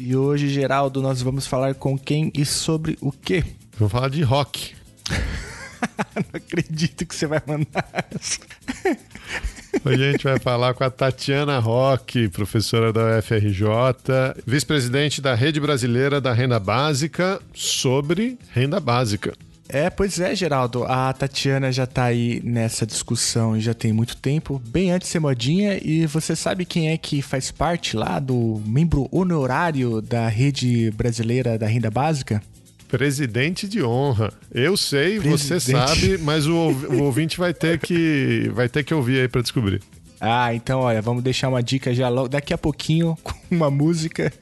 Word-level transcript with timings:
E 0.00 0.14
hoje, 0.14 0.48
Geraldo, 0.48 1.02
nós 1.02 1.20
vamos 1.20 1.48
falar 1.48 1.74
com 1.74 1.98
quem 1.98 2.30
e 2.32 2.44
sobre 2.44 2.96
o 3.00 3.10
quê? 3.10 3.42
Vamos 3.76 3.90
falar 3.90 4.08
de 4.08 4.22
rock. 4.22 4.72
Não 6.14 6.24
acredito 6.34 7.04
que 7.04 7.12
você 7.12 7.26
vai 7.26 7.42
mandar 7.44 7.84
essa. 8.14 8.38
Hoje 9.84 10.08
a 10.08 10.12
gente 10.12 10.22
vai 10.22 10.38
falar 10.38 10.72
com 10.74 10.84
a 10.84 10.90
Tatiana 10.90 11.58
Roque, 11.58 12.28
professora 12.28 12.92
da 12.92 13.18
UFRJ, 13.18 13.64
vice-presidente 14.46 15.20
da 15.20 15.34
Rede 15.34 15.58
Brasileira 15.58 16.20
da 16.20 16.32
Renda 16.32 16.60
Básica, 16.60 17.40
sobre 17.52 18.38
renda 18.52 18.78
básica. 18.78 19.34
É, 19.68 19.90
pois 19.90 20.18
é, 20.18 20.34
Geraldo. 20.34 20.84
A 20.84 21.12
Tatiana 21.12 21.70
já 21.70 21.86
tá 21.86 22.04
aí 22.04 22.40
nessa 22.42 22.86
discussão 22.86 23.58
já 23.60 23.74
tem 23.74 23.92
muito 23.92 24.16
tempo, 24.16 24.60
bem 24.66 24.90
antes 24.90 25.08
de 25.08 25.12
ser 25.12 25.20
modinha. 25.20 25.78
E 25.82 26.06
você 26.06 26.34
sabe 26.34 26.64
quem 26.64 26.90
é 26.90 26.96
que 26.96 27.20
faz 27.20 27.50
parte 27.50 27.96
lá 27.96 28.18
do 28.18 28.62
membro 28.66 29.08
honorário 29.12 30.00
da 30.00 30.28
rede 30.28 30.90
brasileira 30.92 31.58
da 31.58 31.66
renda 31.66 31.90
básica? 31.90 32.42
Presidente 32.88 33.68
de 33.68 33.82
honra. 33.82 34.32
Eu 34.50 34.74
sei, 34.76 35.20
Presidente. 35.20 35.60
você 35.60 35.60
sabe, 35.60 36.18
mas 36.18 36.46
o, 36.46 36.54
o 36.54 37.02
ouvinte 37.04 37.36
vai 37.38 37.52
ter 37.52 37.78
que 37.78 38.50
vai 38.54 38.68
ter 38.68 38.82
que 38.82 38.94
ouvir 38.94 39.20
aí 39.20 39.28
para 39.28 39.42
descobrir. 39.42 39.82
Ah, 40.20 40.52
então 40.54 40.80
olha, 40.80 41.00
vamos 41.00 41.22
deixar 41.22 41.48
uma 41.48 41.62
dica 41.62 41.94
já 41.94 42.08
logo 42.08 42.28
daqui 42.28 42.52
a 42.52 42.58
pouquinho 42.58 43.16
com 43.22 43.34
uma 43.50 43.70
música 43.70 44.32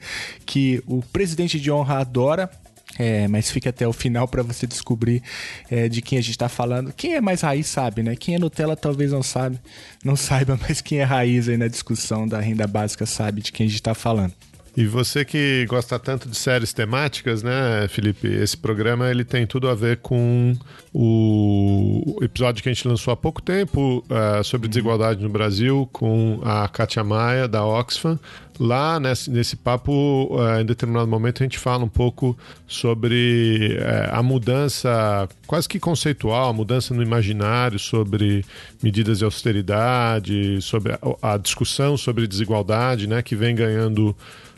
que 0.45 0.81
o 0.87 1.01
presidente 1.01 1.59
de 1.59 1.69
honra 1.69 1.99
adora. 1.99 2.49
É, 2.97 3.27
mas 3.27 3.51
fica 3.51 3.69
até 3.69 3.87
o 3.87 3.93
final 3.93 4.27
para 4.27 4.41
você 4.43 4.65
descobrir 4.65 5.21
é, 5.69 5.87
de 5.87 6.01
quem 6.01 6.17
a 6.17 6.21
gente 6.21 6.31
está 6.31 6.49
falando. 6.49 6.91
Quem 6.93 7.15
é 7.15 7.21
mais 7.21 7.41
raiz 7.41 7.67
sabe, 7.67 8.03
né? 8.03 8.15
Quem 8.15 8.35
é 8.35 8.39
Nutella 8.39 8.75
talvez 8.75 9.11
não 9.11 9.23
sabe, 9.23 9.59
não 10.03 10.15
saiba, 10.17 10.59
mas 10.67 10.81
quem 10.81 10.99
é 10.99 11.03
raiz 11.03 11.47
aí 11.47 11.57
na 11.57 11.67
discussão 11.67 12.27
da 12.27 12.39
renda 12.39 12.67
básica 12.67 13.05
sabe 13.05 13.41
de 13.41 13.51
quem 13.51 13.65
a 13.65 13.69
gente 13.69 13.79
está 13.79 13.93
falando. 13.93 14.33
E 14.77 14.85
você 14.85 15.25
que 15.25 15.65
gosta 15.67 15.97
tanto 15.97 16.29
de 16.29 16.37
séries 16.37 16.71
temáticas, 16.71 17.41
né, 17.41 17.87
Felipe? 17.89 18.27
Esse 18.27 18.55
programa 18.55 19.09
ele 19.09 19.25
tem 19.25 19.47
tudo 19.47 19.67
a 19.67 19.73
ver 19.73 19.97
com 19.97 20.55
o 20.93 22.19
episódio 22.21 22.61
que 22.61 22.69
a 22.69 22.73
gente 22.73 22.87
lançou 22.87 23.11
há 23.11 23.17
pouco 23.17 23.41
tempo 23.41 24.05
uh, 24.07 24.43
sobre 24.43 24.67
desigualdade 24.67 25.19
no 25.23 25.29
Brasil 25.29 25.89
com 25.91 26.39
a 26.43 26.67
Katia 26.67 27.03
Maia 27.03 27.47
da 27.47 27.65
Oxfam. 27.65 28.19
Lá 28.59 28.99
nesse, 28.99 29.31
nesse 29.31 29.55
papo, 29.55 29.91
uh, 30.29 30.61
em 30.61 30.65
determinado 30.65 31.07
momento, 31.07 31.41
a 31.41 31.45
gente 31.45 31.57
fala 31.57 31.83
um 31.83 31.89
pouco 31.89 32.37
sobre 32.67 33.79
uh, 33.79 34.15
a 34.15 34.21
mudança 34.21 35.27
quase 35.47 35.67
que 35.67 35.79
conceitual, 35.79 36.49
a 36.49 36.53
mudança 36.53 36.93
no 36.93 37.01
imaginário 37.01 37.79
sobre 37.79 38.45
medidas 38.83 39.17
de 39.17 39.25
austeridade, 39.25 40.61
sobre 40.61 40.93
a, 40.93 41.33
a 41.33 41.37
discussão 41.37 41.97
sobre 41.97 42.27
desigualdade, 42.27 43.07
né, 43.07 43.23
que 43.23 43.35
vem 43.35 43.55
ganhando 43.55 44.15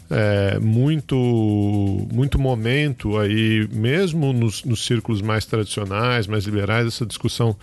é, 0.09 0.59
muito, 0.59 1.15
muito 2.11 2.39
momento 2.39 3.17
aí, 3.17 3.67
mesmo 3.71 4.33
nos, 4.33 4.63
nos, 4.63 4.85
círculos 4.85 5.21
mais 5.21 5.45
tradicionais, 5.45 6.25
mais 6.27 6.45
liberais, 6.45 6.87
essa 6.87 7.05
discussão 7.05 7.55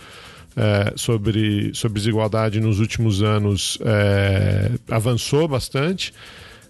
é, 0.55 0.93
sobre, 0.95 1.71
sobre 1.73 1.99
desigualdade 1.99 2.59
nos 2.59 2.79
últimos 2.79 3.21
anos 3.21 3.77
é, 3.81 4.71
avançou 4.89 5.47
bastante. 5.47 6.13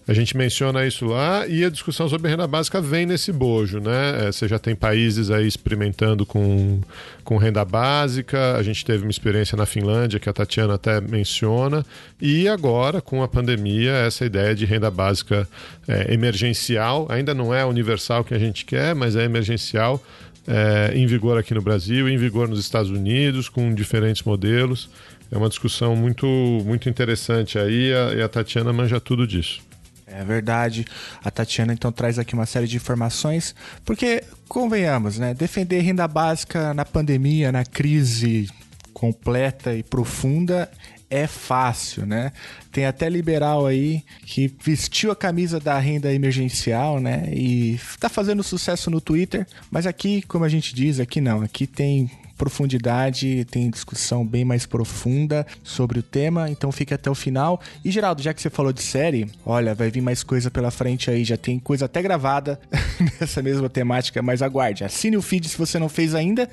A 0.08 0.14
gente 0.14 0.34
menciona 0.34 0.86
isso 0.86 1.04
lá 1.04 1.46
e 1.46 1.62
a 1.62 1.68
discussão 1.68 2.08
sobre 2.08 2.30
renda 2.30 2.46
básica 2.46 2.80
vem 2.80 3.04
nesse 3.04 3.30
bojo, 3.30 3.78
né? 3.78 4.28
É, 4.28 4.32
você 4.32 4.48
já 4.48 4.58
tem 4.58 4.74
países 4.74 5.30
aí 5.30 5.46
experimentando 5.46 6.24
com, 6.24 6.80
com 7.22 7.36
renda 7.36 7.62
básica, 7.62 8.56
a 8.56 8.62
gente 8.62 8.86
teve 8.86 9.02
uma 9.04 9.10
experiência 9.10 9.54
na 9.54 9.66
Finlândia, 9.66 10.18
que 10.18 10.26
a 10.26 10.32
Tatiana 10.32 10.76
até 10.76 10.98
menciona, 10.98 11.84
e 12.18 12.48
agora, 12.48 13.02
com 13.02 13.22
a 13.22 13.28
pandemia, 13.28 13.92
essa 13.92 14.24
ideia 14.24 14.54
de 14.54 14.64
renda 14.64 14.90
básica 14.90 15.46
é, 15.86 16.14
emergencial, 16.14 17.06
ainda 17.10 17.34
não 17.34 17.52
é 17.52 17.62
universal 17.66 18.24
que 18.24 18.32
a 18.32 18.38
gente 18.38 18.64
quer, 18.64 18.94
mas 18.94 19.14
é 19.14 19.24
emergencial, 19.24 20.02
é, 20.46 20.90
em 20.94 21.06
vigor 21.06 21.36
aqui 21.36 21.52
no 21.52 21.60
Brasil, 21.60 22.08
em 22.08 22.16
vigor 22.16 22.48
nos 22.48 22.60
Estados 22.60 22.90
Unidos, 22.90 23.50
com 23.50 23.74
diferentes 23.74 24.22
modelos. 24.22 24.88
É 25.30 25.36
uma 25.36 25.50
discussão 25.50 25.94
muito, 25.94 26.26
muito 26.64 26.88
interessante 26.88 27.58
aí, 27.58 27.92
e 28.16 28.22
a 28.22 28.28
Tatiana 28.28 28.72
manja 28.72 28.98
tudo 28.98 29.26
disso. 29.26 29.67
É 30.10 30.24
verdade. 30.24 30.86
A 31.22 31.30
Tatiana 31.30 31.72
então 31.72 31.92
traz 31.92 32.18
aqui 32.18 32.34
uma 32.34 32.46
série 32.46 32.66
de 32.66 32.76
informações, 32.76 33.54
porque 33.84 34.24
convenhamos, 34.48 35.18
né? 35.18 35.34
Defender 35.34 35.80
renda 35.80 36.08
básica 36.08 36.72
na 36.72 36.84
pandemia, 36.84 37.52
na 37.52 37.64
crise 37.64 38.48
completa 38.92 39.74
e 39.74 39.82
profunda 39.82 40.70
é 41.10 41.26
fácil, 41.26 42.04
né? 42.04 42.32
Tem 42.70 42.84
até 42.84 43.08
liberal 43.08 43.66
aí 43.66 44.04
que 44.24 44.52
vestiu 44.62 45.10
a 45.10 45.16
camisa 45.16 45.58
da 45.58 45.78
renda 45.78 46.12
emergencial, 46.12 47.00
né? 47.00 47.28
E 47.32 47.80
tá 47.98 48.08
fazendo 48.08 48.42
sucesso 48.42 48.90
no 48.90 49.00
Twitter, 49.00 49.46
mas 49.70 49.86
aqui, 49.86 50.22
como 50.22 50.44
a 50.44 50.48
gente 50.48 50.74
diz, 50.74 51.00
aqui 51.00 51.20
não, 51.20 51.42
aqui 51.42 51.66
tem 51.66 52.10
profundidade, 52.38 53.44
tem 53.50 53.68
discussão 53.68 54.24
bem 54.24 54.44
mais 54.44 54.64
profunda 54.64 55.44
sobre 55.62 55.98
o 55.98 56.02
tema, 56.02 56.48
então 56.48 56.70
fique 56.70 56.94
até 56.94 57.10
o 57.10 57.14
final. 57.14 57.60
E 57.84 57.90
Geraldo, 57.90 58.22
já 58.22 58.32
que 58.32 58.40
você 58.40 58.48
falou 58.48 58.72
de 58.72 58.80
série, 58.80 59.28
olha, 59.44 59.74
vai 59.74 59.90
vir 59.90 60.00
mais 60.00 60.22
coisa 60.22 60.50
pela 60.50 60.70
frente 60.70 61.10
aí, 61.10 61.24
já 61.24 61.36
tem 61.36 61.58
coisa 61.58 61.86
até 61.86 62.00
gravada 62.00 62.58
nessa 63.20 63.42
mesma 63.42 63.68
temática, 63.68 64.22
mas 64.22 64.40
aguarde, 64.40 64.84
assine 64.84 65.16
o 65.16 65.22
feed 65.22 65.48
se 65.48 65.58
você 65.58 65.78
não 65.78 65.88
fez 65.88 66.14
ainda. 66.14 66.48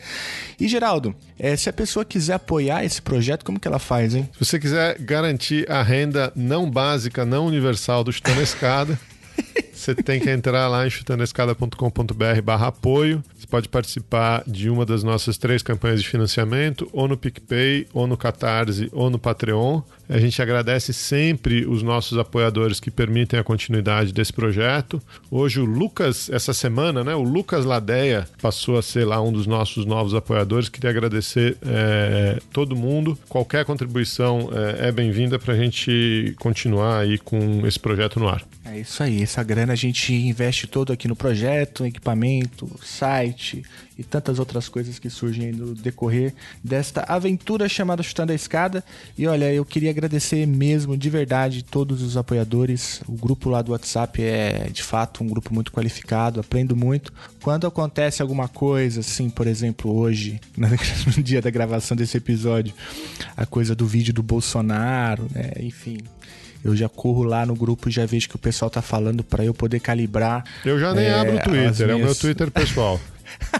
E 0.59 0.67
Geraldo, 0.67 1.15
é, 1.37 1.55
se 1.55 1.69
a 1.69 1.73
pessoa 1.73 2.03
quiser 2.03 2.33
apoiar 2.33 2.83
esse 2.83 3.01
projeto, 3.01 3.45
como 3.45 3.59
que 3.59 3.67
ela 3.67 3.79
faz, 3.79 4.15
hein? 4.15 4.27
Se 4.33 4.43
você 4.43 4.59
quiser 4.59 4.97
garantir 4.99 5.69
a 5.69 5.83
renda 5.83 6.33
não 6.35 6.69
básica, 6.69 7.23
não 7.23 7.45
universal 7.45 8.03
do 8.03 8.11
Chutando 8.11 8.41
Escada, 8.41 8.99
você 9.75 9.93
tem 9.93 10.19
que 10.19 10.29
entrar 10.29 10.67
lá 10.67 10.87
em 10.87 10.89
chutandoescada.com.br 10.89 12.41
barra 12.43 12.67
apoio. 12.67 13.23
Você 13.37 13.45
pode 13.45 13.69
participar 13.69 14.43
de 14.47 14.69
uma 14.69 14.85
das 14.85 15.03
nossas 15.03 15.37
três 15.37 15.61
campanhas 15.61 16.01
de 16.01 16.07
financiamento, 16.07 16.89
ou 16.93 17.07
no 17.07 17.17
PicPay, 17.17 17.87
ou 17.93 18.07
no 18.07 18.17
Catarse, 18.17 18.89
ou 18.91 19.09
no 19.09 19.19
Patreon. 19.19 19.81
A 20.07 20.19
gente 20.19 20.41
agradece 20.41 20.93
sempre 20.93 21.65
os 21.65 21.81
nossos 21.81 22.17
apoiadores 22.17 22.79
que 22.79 22.91
permitem 22.91 23.39
a 23.39 23.43
continuidade 23.43 24.13
desse 24.13 24.31
projeto. 24.31 25.01
Hoje 25.31 25.59
o 25.59 25.65
Lucas, 25.65 26.29
essa 26.29 26.53
semana, 26.53 27.03
né? 27.03 27.15
O 27.15 27.23
Lucas 27.23 27.65
Ladeia 27.65 28.27
passou 28.41 28.77
a 28.77 28.83
ser 28.83 29.05
lá 29.05 29.21
um 29.21 29.31
dos 29.31 29.47
nossos 29.47 29.85
novos 29.85 30.13
apoiadores. 30.13 30.69
Queria 30.69 30.91
agradecer 30.91 31.57
é, 31.65 32.39
todo 32.53 32.75
mundo. 32.75 33.17
Qualquer 33.27 33.65
contribuição 33.65 34.49
é, 34.53 34.89
é 34.89 34.91
bem-vinda 34.91 35.39
para 35.39 35.53
a 35.53 35.57
gente 35.57 36.35
continuar 36.39 36.99
aí 36.99 37.17
com 37.17 37.65
esse 37.65 37.79
projeto 37.79 38.19
no 38.19 38.29
ar. 38.29 38.43
É 38.65 38.79
isso 38.79 39.01
aí. 39.01 39.21
Essa 39.21 39.43
grana 39.43 39.64
a 39.71 39.75
gente 39.75 40.13
investe 40.13 40.67
todo 40.67 40.91
aqui 40.91 41.07
no 41.07 41.15
projeto, 41.15 41.85
equipamento, 41.85 42.69
site 42.83 43.63
e 43.97 44.03
tantas 44.03 44.39
outras 44.39 44.67
coisas 44.67 44.99
que 44.99 45.09
surgem 45.09 45.51
no 45.51 45.73
decorrer 45.73 46.33
desta 46.63 47.01
aventura 47.07 47.69
chamada 47.69 48.03
Chutando 48.03 48.31
a 48.31 48.35
Escada. 48.35 48.83
E 49.17 49.25
olha, 49.25 49.51
eu 49.53 49.63
queria 49.63 49.89
agradecer 49.89 50.45
mesmo, 50.45 50.97
de 50.97 51.09
verdade, 51.09 51.63
todos 51.63 52.01
os 52.01 52.17
apoiadores. 52.17 53.01
O 53.07 53.13
grupo 53.13 53.49
lá 53.49 53.61
do 53.61 53.71
WhatsApp 53.71 54.21
é 54.21 54.69
de 54.71 54.83
fato 54.83 55.23
um 55.23 55.27
grupo 55.27 55.53
muito 55.53 55.71
qualificado, 55.71 56.39
aprendo 56.39 56.75
muito. 56.75 57.13
Quando 57.41 57.65
acontece 57.65 58.21
alguma 58.21 58.47
coisa, 58.47 58.99
assim, 58.99 59.29
por 59.29 59.47
exemplo, 59.47 59.95
hoje, 59.95 60.41
no 60.57 61.23
dia 61.23 61.41
da 61.41 61.49
gravação 61.49 61.95
desse 61.95 62.17
episódio, 62.17 62.73
a 63.37 63.45
coisa 63.45 63.73
do 63.73 63.85
vídeo 63.85 64.13
do 64.13 64.23
Bolsonaro, 64.23 65.27
né? 65.33 65.53
Enfim, 65.59 65.97
eu 66.65 66.75
já 66.75 66.89
corro 66.89 67.21
lá 67.21 67.45
no 67.45 67.53
grupo 67.53 67.89
e 67.89 67.91
já 67.91 68.07
vejo 68.07 68.27
que 68.27 68.35
o 68.35 68.39
pessoal 68.39 68.71
tá 68.71 68.81
falando 68.81 69.23
para 69.23 69.45
eu 69.45 69.53
poder 69.53 69.79
calibrar. 69.79 70.43
Eu 70.65 70.79
já 70.79 70.95
nem 70.95 71.05
é, 71.05 71.13
abro 71.13 71.35
o 71.35 71.39
Twitter, 71.43 71.53
minhas... 71.53 71.81
é 71.81 71.93
o 71.93 71.99
meu 71.99 72.15
Twitter 72.15 72.49
pessoal. 72.49 72.99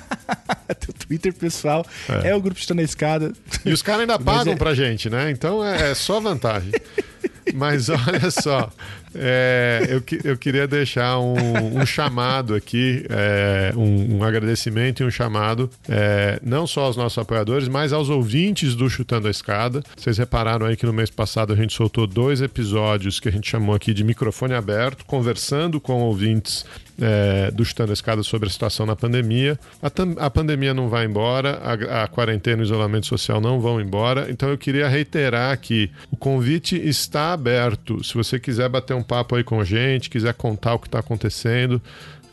Teu 0.80 0.92
Twitter 0.92 1.32
pessoal 1.32 1.86
é. 2.10 2.30
é 2.30 2.36
o 2.36 2.42
grupo 2.42 2.60
Está 2.60 2.74
na 2.74 2.82
Escada. 2.82 3.32
E 3.64 3.72
os 3.72 3.84
caras 3.84 4.02
ainda 4.02 4.18
pagam 4.20 4.54
é... 4.54 4.56
pra 4.56 4.74
gente, 4.74 5.08
né? 5.08 5.30
Então 5.30 5.64
é, 5.64 5.92
é 5.92 5.94
só 5.94 6.20
vantagem. 6.20 6.72
Mas 7.54 7.90
olha 7.90 8.32
só, 8.32 8.72
É, 9.16 9.88
eu, 9.90 10.04
eu 10.24 10.38
queria 10.38 10.68
deixar 10.68 11.20
um, 11.20 11.80
um 11.80 11.86
chamado 11.86 12.54
aqui, 12.54 13.06
é, 13.10 13.74
um, 13.76 14.18
um, 14.18 14.24
agradecimento 14.24 15.02
e 15.02 15.06
um 15.06 15.12
chamado, 15.12 15.70
é, 15.88 16.40
não 16.44 16.68
só 16.68 16.86
aos 16.86 16.98
nossos 16.98 17.18
apoiadores, 17.18 17.68
mas 17.68 17.94
aos 17.94 18.10
ouvintes 18.10 18.76
do 18.76 18.90
Chutando 18.90 19.28
a 19.28 19.32
Escada. 19.32 19.84
Vocês 19.96 20.18
repararam 20.18 20.66
aí 20.66 20.76
que 20.76 20.86
no 20.86 20.94
mês 20.94 21.10
passado 21.10 21.54
a 21.54 21.56
gente 21.56 21.74
soltou 21.74 22.06
dois 22.06 22.42
episódios 22.42 23.20
que 23.20 23.30
a 23.30 23.32
gente 23.32 23.50
chamou 23.50 23.76
aqui 23.76 23.94
de 23.94 24.04
microfone 24.04 24.54
aberto, 24.54 25.06
conversando 25.06 25.80
com 25.80 26.02
ouvintes 26.02 26.66
é, 27.00 27.52
do 27.52 27.64
Chutando 27.64 27.92
a 27.92 27.94
Escada 27.94 28.24
sobre 28.24 28.48
a 28.48 28.52
situação 28.52 28.86
na 28.86 28.96
pandemia. 28.96 29.60
A, 29.82 30.26
a 30.26 30.30
pandemia 30.30 30.74
não 30.74 30.90
vai 30.90 31.06
embora, 31.06 31.60
a, 31.62 32.04
a 32.04 32.08
quarentena 32.08 32.62
e 32.62 32.62
o 32.62 32.66
isolamento 32.66 33.06
social 33.06 33.42
não 33.42 33.60
vão 33.60 33.80
embora, 33.80 34.28
então 34.30 34.50
eu 34.50 34.58
queria 34.58 34.88
reiterar 34.88 35.58
que 35.60 35.90
o 36.12 36.18
convite 36.18 36.76
está 36.76 37.34
aberto. 37.34 38.04
Se 38.04 38.14
você 38.14 38.40
quiser 38.40 38.70
bater 38.70 38.94
um 38.94 39.04
papo 39.06 39.36
aí 39.36 39.44
com 39.44 39.60
a 39.60 39.64
gente, 39.64 40.10
quiser 40.10 40.34
contar 40.34 40.74
o 40.74 40.80
que 40.80 40.88
está 40.88 41.00
acontecendo, 41.00 41.82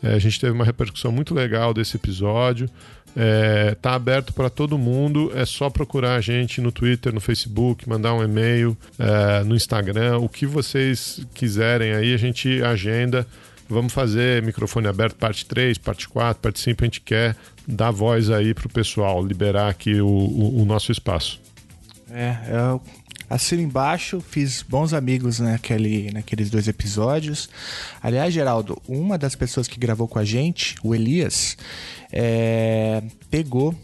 é, 0.03 0.13
a 0.13 0.19
gente 0.19 0.39
teve 0.39 0.51
uma 0.51 0.65
repercussão 0.65 1.11
muito 1.11 1.33
legal 1.33 1.73
desse 1.73 1.95
episódio. 1.95 2.69
É, 3.15 3.75
tá 3.79 3.93
aberto 3.93 4.33
para 4.33 4.49
todo 4.49 4.77
mundo. 4.77 5.31
É 5.33 5.45
só 5.45 5.69
procurar 5.69 6.15
a 6.15 6.21
gente 6.21 6.59
no 6.59 6.71
Twitter, 6.71 7.13
no 7.13 7.21
Facebook, 7.21 7.87
mandar 7.87 8.13
um 8.13 8.23
e-mail, 8.23 8.77
é, 8.99 9.43
no 9.43 9.55
Instagram, 9.55 10.17
o 10.17 10.27
que 10.27 10.45
vocês 10.45 11.25
quiserem 11.33 11.93
aí, 11.93 12.13
a 12.13 12.17
gente 12.17 12.61
agenda. 12.63 13.25
Vamos 13.69 13.93
fazer 13.93 14.43
microfone 14.43 14.87
aberto, 14.87 15.15
parte 15.15 15.45
3, 15.45 15.77
parte 15.77 16.09
4, 16.09 16.41
parte 16.41 16.59
5. 16.59 16.83
A 16.83 16.85
gente 16.85 17.01
quer 17.01 17.35
dar 17.65 17.91
voz 17.91 18.29
aí 18.29 18.53
pro 18.53 18.67
pessoal, 18.67 19.25
liberar 19.25 19.69
aqui 19.69 20.01
o, 20.01 20.07
o, 20.07 20.61
o 20.61 20.65
nosso 20.65 20.91
espaço. 20.91 21.39
É, 22.11 22.35
eu 22.51 22.81
assino 23.29 23.61
embaixo, 23.61 24.21
fiz 24.21 24.61
bons 24.61 24.93
amigos 24.93 25.39
naquele, 25.39 26.11
naqueles 26.11 26.49
dois 26.49 26.67
episódios. 26.67 27.49
Aliás, 28.01 28.33
Geraldo, 28.33 28.81
uma 28.87 29.17
das 29.17 29.35
pessoas 29.35 29.67
que 29.67 29.79
gravou 29.79 30.07
com 30.07 30.19
a 30.19 30.25
gente, 30.25 30.75
o 30.83 30.93
Elias, 30.93 31.57
é, 32.11 33.01
pegou 33.29 33.75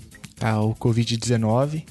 ah, 0.41 0.61
o 0.61 0.73
Covid-19 0.75 1.83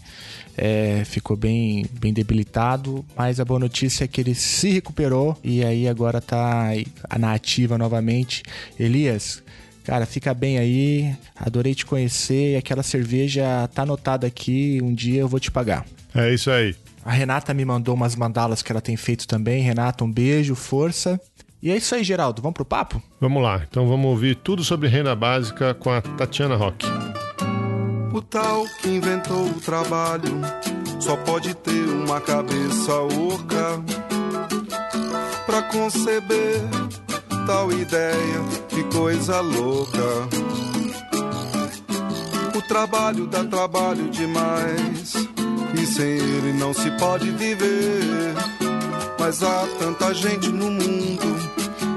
é, 0.58 1.04
ficou 1.04 1.36
bem, 1.36 1.86
bem 2.00 2.12
debilitado, 2.12 3.04
mas 3.16 3.38
a 3.38 3.44
boa 3.44 3.60
notícia 3.60 4.04
é 4.04 4.08
que 4.08 4.20
ele 4.20 4.34
se 4.34 4.70
recuperou 4.70 5.38
e 5.44 5.64
aí 5.64 5.86
agora 5.86 6.20
tá 6.20 6.70
na 7.16 7.32
ativa 7.32 7.78
novamente. 7.78 8.42
Elias, 8.78 9.42
Cara, 9.84 10.04
fica 10.04 10.34
bem 10.34 10.58
aí. 10.58 11.16
Adorei 11.34 11.74
te 11.74 11.86
conhecer. 11.86 12.58
Aquela 12.58 12.82
cerveja 12.82 13.66
tá 13.72 13.84
anotada 13.84 14.26
aqui. 14.26 14.80
Um 14.82 14.92
dia 14.92 15.22
eu 15.22 15.28
vou 15.28 15.40
te 15.40 15.50
pagar. 15.50 15.86
É 16.14 16.34
isso 16.34 16.50
aí. 16.50 16.76
A 17.04 17.12
Renata 17.12 17.54
me 17.54 17.64
mandou 17.64 17.94
umas 17.94 18.14
mandalas 18.14 18.62
que 18.62 18.70
ela 18.70 18.80
tem 18.80 18.96
feito 18.96 19.26
também. 19.26 19.62
Renata, 19.62 20.04
um 20.04 20.12
beijo, 20.12 20.54
força. 20.54 21.20
E 21.62 21.70
é 21.70 21.76
isso 21.76 21.94
aí, 21.94 22.04
Geraldo. 22.04 22.40
Vamos 22.42 22.54
pro 22.54 22.64
papo? 22.64 23.02
Vamos 23.20 23.42
lá. 23.42 23.62
Então 23.68 23.88
vamos 23.88 24.06
ouvir 24.06 24.36
tudo 24.36 24.62
sobre 24.62 24.88
renda 24.88 25.14
básica 25.14 25.74
com 25.74 25.90
a 25.90 26.00
Tatiana 26.00 26.56
Roque. 26.56 26.86
O 28.12 28.22
tal 28.22 28.64
que 28.80 28.88
inventou 28.88 29.46
o 29.46 29.60
trabalho 29.60 30.40
só 31.00 31.16
pode 31.16 31.54
ter 31.54 31.88
uma 31.88 32.20
cabeça 32.20 32.94
oca 33.00 33.82
pra 35.46 35.62
conceber 35.62 36.60
tal 37.46 37.72
ideia, 37.72 38.42
que 38.68 38.84
coisa 38.84 39.40
louca. 39.40 40.28
O 42.56 42.62
trabalho 42.62 43.26
dá 43.26 43.44
trabalho 43.44 44.10
demais 44.10 45.14
e 45.74 45.86
sem 45.86 46.18
ele 46.18 46.52
não 46.52 46.72
se 46.72 46.90
pode 46.92 47.30
viver. 47.30 48.34
Mas 49.18 49.42
há 49.42 49.66
tanta 49.78 50.14
gente 50.14 50.48
no 50.48 50.70
mundo 50.70 51.38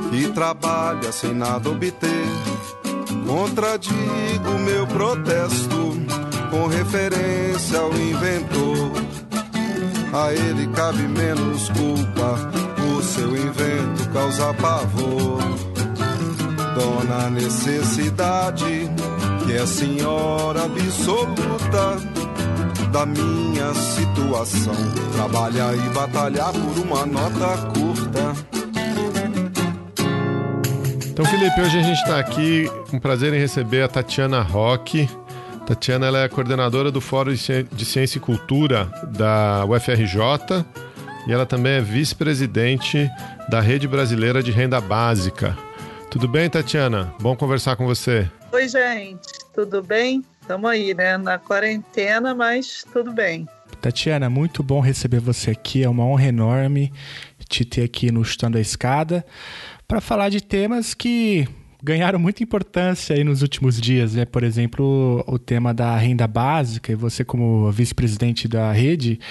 que 0.10 0.28
trabalha 0.34 1.12
sem 1.12 1.34
nada 1.34 1.70
obter. 1.70 2.28
Contradigo 3.26 4.60
meu 4.66 4.86
protesto 4.88 5.96
com 6.50 6.68
referência 6.68 7.80
ao 7.80 7.94
inventor. 7.94 8.92
A 10.14 10.34
ele 10.34 10.68
cabe 10.76 11.04
menos 11.04 11.70
culpa, 11.70 12.52
o 12.98 13.02
seu 13.02 13.30
invento 13.38 14.10
causa 14.12 14.54
pavor. 14.56 15.40
Dona 16.76 17.30
necessidade, 17.30 18.90
que 19.46 19.54
é 19.54 19.66
senhora 19.66 20.66
absoluta 20.66 22.21
da 22.92 23.06
minha 23.06 23.74
situação. 23.74 24.76
Trabalhar 25.14 25.74
e 25.74 25.90
batalhar 25.90 26.52
por 26.52 26.78
uma 26.84 27.06
nota 27.06 27.58
curta. 27.74 28.34
Então, 31.10 31.26
Felipe, 31.26 31.62
hoje 31.62 31.80
a 31.80 31.84
gente 31.84 32.02
está 32.02 32.20
aqui 32.20 32.70
com 32.90 33.00
prazer 33.00 33.34
em 33.34 33.40
receber 33.40 33.84
a 33.84 33.88
Tatiana 33.88 34.42
Roque. 34.42 35.10
Tatiana 35.66 36.08
ela 36.08 36.24
é 36.24 36.28
coordenadora 36.28 36.92
do 36.92 37.00
Fórum 37.00 37.32
de 37.34 37.86
Ciência 37.86 38.18
e 38.18 38.22
Cultura 38.22 38.92
da 39.08 39.66
UFRJ 39.66 40.66
e 41.28 41.32
ela 41.32 41.46
também 41.46 41.74
é 41.74 41.82
vice-presidente 41.82 43.10
da 43.48 43.62
Rede 43.62 43.88
Brasileira 43.88 44.44
de 44.44 44.52
Renda 44.52 44.82
Básica. 44.82 45.58
Tudo 46.10 46.28
bem, 46.28 46.50
Tatiana? 46.50 47.14
Bom 47.22 47.36
conversar 47.38 47.76
com 47.76 47.86
você. 47.86 48.30
Oi, 48.52 48.68
gente. 48.68 49.30
Tudo 49.54 49.82
bem? 49.82 50.24
Estamos 50.52 50.70
aí, 50.70 50.94
né? 50.94 51.18
Na 51.18 51.38
quarentena, 51.38 52.36
mas 52.36 52.84
tudo 52.92 53.14
bem. 53.14 53.48
Tatiana, 53.80 54.30
muito 54.30 54.62
bom 54.62 54.82
receber 54.82 55.22
você 55.22 55.52
aqui. 55.52 55.82
É 55.82 55.88
uma 55.88 56.06
honra 56.06 56.26
enorme 56.26 56.92
te 57.48 57.64
ter 57.64 57.86
aqui 57.86 58.12
no 58.12 58.22
Chutando 58.26 58.58
a 58.58 58.62
Escada 58.62 59.26
para 59.88 60.02
falar 60.02 60.28
de 60.28 60.44
temas 60.44 60.94
que 60.94 61.48
ganharam 61.82 62.20
muita 62.20 62.44
importância 62.44 63.16
aí 63.16 63.24
nos 63.24 63.42
últimos 63.42 63.80
dias, 63.80 64.14
né? 64.14 64.26
Por 64.26 64.44
exemplo, 64.44 65.24
o 65.26 65.40
tema 65.40 65.74
da 65.74 65.96
renda 65.96 66.28
básica, 66.28 66.92
e 66.92 66.96
você 66.96 67.24
como 67.24 67.72
vice-presidente 67.72 68.46
da 68.46 68.74
rede, 68.74 69.22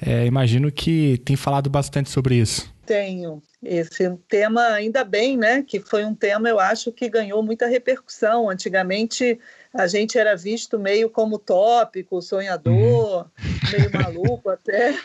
é, 0.00 0.26
imagino 0.26 0.70
que 0.70 1.20
tem 1.24 1.34
falado 1.34 1.68
bastante 1.68 2.08
sobre 2.08 2.36
isso. 2.36 2.72
Tenho. 2.86 3.42
Esse 3.60 4.16
tema, 4.28 4.62
ainda 4.68 5.02
bem, 5.02 5.36
né? 5.36 5.64
Que 5.66 5.80
foi 5.80 6.04
um 6.04 6.14
tema, 6.14 6.48
eu 6.48 6.60
acho, 6.60 6.92
que 6.92 7.08
ganhou 7.08 7.42
muita 7.42 7.66
repercussão. 7.66 8.48
Antigamente 8.48 9.40
a 9.72 9.86
gente 9.86 10.18
era 10.18 10.36
visto 10.36 10.78
meio 10.78 11.10
como 11.10 11.38
tópico, 11.38 12.22
sonhador, 12.22 13.26
uhum. 13.26 13.78
meio 13.78 13.92
maluco 13.92 14.50
até. 14.50 14.98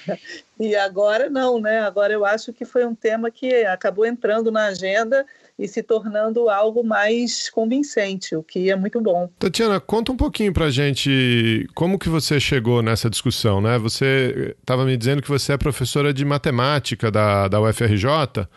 E 0.60 0.76
agora 0.76 1.30
não, 1.30 1.60
né? 1.60 1.80
Agora 1.80 2.14
eu 2.14 2.26
acho 2.26 2.54
que 2.54 2.64
foi 2.64 2.86
um 2.86 2.96
tema 2.96 3.30
que 3.30 3.66
acabou 3.66 4.06
entrando 4.06 4.52
na 4.52 4.68
agenda 4.68 5.26
e 5.58 5.68
se 5.68 5.84
tornando 5.84 6.50
algo 6.50 6.84
mais 6.84 7.50
convincente, 7.50 8.36
o 8.36 8.42
que 8.42 8.72
é 8.72 8.76
muito 8.76 9.00
bom. 9.00 9.30
Tatiana, 9.38 9.80
conta 9.80 10.12
um 10.12 10.18
pouquinho 10.18 10.54
pra 10.54 10.70
gente 10.70 11.68
como 11.76 12.00
que 12.00 12.10
você 12.10 12.40
chegou 12.40 12.82
nessa 12.82 13.10
discussão, 13.10 13.62
né? 13.62 13.78
Você 13.78 14.56
estava 14.60 14.86
me 14.86 14.98
dizendo 14.98 15.22
que 15.22 15.30
você 15.30 15.54
é 15.54 15.58
professora 15.58 16.14
de 16.14 16.26
matemática 16.26 17.12
da, 17.12 17.48
da 17.48 17.62
UFRJ. 17.62 18.48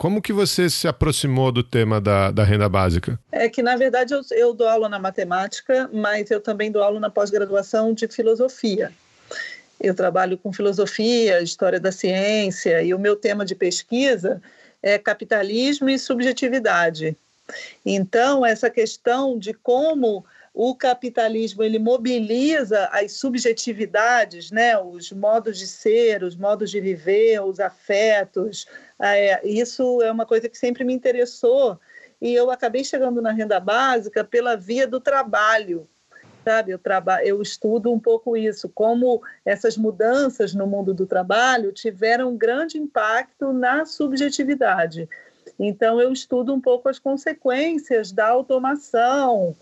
Como 0.00 0.22
que 0.22 0.32
você 0.32 0.70
se 0.70 0.88
aproximou 0.88 1.52
do 1.52 1.62
tema 1.62 2.00
da, 2.00 2.30
da 2.30 2.42
renda 2.42 2.66
básica? 2.70 3.20
É 3.30 3.50
que, 3.50 3.62
na 3.62 3.76
verdade, 3.76 4.14
eu, 4.14 4.22
eu 4.30 4.54
dou 4.54 4.66
aula 4.66 4.88
na 4.88 4.98
matemática, 4.98 5.90
mas 5.92 6.30
eu 6.30 6.40
também 6.40 6.72
dou 6.72 6.82
aula 6.82 6.98
na 6.98 7.10
pós-graduação 7.10 7.92
de 7.92 8.08
filosofia. 8.08 8.90
Eu 9.78 9.94
trabalho 9.94 10.38
com 10.38 10.54
filosofia, 10.54 11.42
história 11.42 11.78
da 11.78 11.92
ciência, 11.92 12.82
e 12.82 12.94
o 12.94 12.98
meu 12.98 13.14
tema 13.14 13.44
de 13.44 13.54
pesquisa 13.54 14.40
é 14.82 14.96
capitalismo 14.96 15.90
e 15.90 15.98
subjetividade. 15.98 17.14
Então, 17.84 18.46
essa 18.46 18.70
questão 18.70 19.38
de 19.38 19.52
como 19.52 20.24
o 20.54 20.74
capitalismo 20.74 21.62
ele 21.62 21.78
mobiliza 21.78 22.88
as 22.92 23.12
subjetividades, 23.12 24.50
né, 24.50 24.78
os 24.78 25.12
modos 25.12 25.58
de 25.58 25.66
ser, 25.66 26.24
os 26.24 26.34
modos 26.34 26.70
de 26.70 26.80
viver, 26.80 27.40
os 27.40 27.60
afetos. 27.60 28.66
É, 29.02 29.46
isso 29.46 30.02
é 30.02 30.10
uma 30.12 30.26
coisa 30.26 30.48
que 30.48 30.58
sempre 30.58 30.84
me 30.84 30.92
interessou 30.92 31.78
e 32.20 32.34
eu 32.34 32.50
acabei 32.50 32.84
chegando 32.84 33.22
na 33.22 33.32
renda 33.32 33.58
básica 33.58 34.22
pela 34.22 34.56
via 34.56 34.86
do 34.86 35.00
trabalho. 35.00 35.88
Sabe, 36.44 36.72
eu, 36.72 36.78
traba 36.78 37.22
eu 37.22 37.42
estudo 37.42 37.92
um 37.92 37.98
pouco 37.98 38.34
isso, 38.36 38.68
como 38.68 39.22
essas 39.44 39.76
mudanças 39.76 40.54
no 40.54 40.66
mundo 40.66 40.94
do 40.94 41.06
trabalho 41.06 41.70
tiveram 41.70 42.30
um 42.30 42.36
grande 42.36 42.78
impacto 42.78 43.52
na 43.52 43.84
subjetividade. 43.84 45.08
Então, 45.58 46.00
eu 46.00 46.10
estudo 46.10 46.54
um 46.54 46.60
pouco 46.60 46.88
as 46.88 46.98
consequências 46.98 48.10
da 48.10 48.28
automação, 48.28 49.54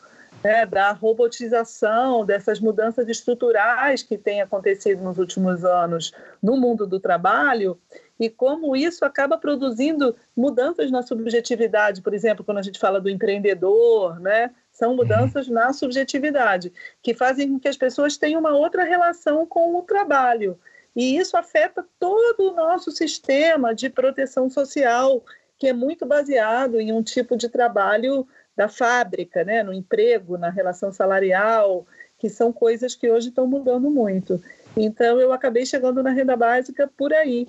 né, 0.42 0.64
da 0.66 0.92
robotização, 0.92 2.24
dessas 2.24 2.60
mudanças 2.60 3.08
estruturais 3.08 4.02
que 4.02 4.16
têm 4.16 4.40
acontecido 4.40 5.02
nos 5.02 5.18
últimos 5.18 5.64
anos 5.64 6.12
no 6.42 6.56
mundo 6.56 6.86
do 6.86 7.00
trabalho 7.00 7.78
e 8.18 8.28
como 8.28 8.74
isso 8.74 9.04
acaba 9.04 9.38
produzindo 9.38 10.16
mudanças 10.36 10.90
na 10.90 11.02
subjetividade, 11.02 12.02
por 12.02 12.12
exemplo, 12.12 12.44
quando 12.44 12.58
a 12.58 12.62
gente 12.62 12.78
fala 12.78 13.00
do 13.00 13.08
empreendedor, 13.08 14.18
né, 14.20 14.50
são 14.72 14.94
mudanças 14.94 15.48
na 15.48 15.72
subjetividade 15.72 16.72
que 17.02 17.14
fazem 17.14 17.48
com 17.48 17.60
que 17.60 17.68
as 17.68 17.76
pessoas 17.76 18.16
tenham 18.16 18.40
uma 18.40 18.56
outra 18.56 18.84
relação 18.84 19.46
com 19.46 19.76
o 19.76 19.82
trabalho. 19.82 20.58
E 20.96 21.16
isso 21.16 21.36
afeta 21.36 21.84
todo 21.98 22.50
o 22.50 22.54
nosso 22.54 22.90
sistema 22.90 23.74
de 23.74 23.88
proteção 23.88 24.50
social 24.50 25.22
que 25.58 25.66
é 25.66 25.72
muito 25.72 26.06
baseado 26.06 26.80
em 26.80 26.92
um 26.92 27.02
tipo 27.02 27.36
de 27.36 27.48
trabalho 27.48 28.26
da 28.58 28.68
fábrica, 28.68 29.44
né, 29.44 29.62
no 29.62 29.72
emprego, 29.72 30.36
na 30.36 30.50
relação 30.50 30.92
salarial, 30.92 31.86
que 32.18 32.28
são 32.28 32.52
coisas 32.52 32.96
que 32.96 33.08
hoje 33.08 33.28
estão 33.28 33.46
mudando 33.46 33.88
muito. 33.88 34.42
Então, 34.76 35.20
eu 35.20 35.32
acabei 35.32 35.64
chegando 35.64 36.02
na 36.02 36.10
renda 36.10 36.36
básica 36.36 36.90
por 36.98 37.12
aí, 37.12 37.46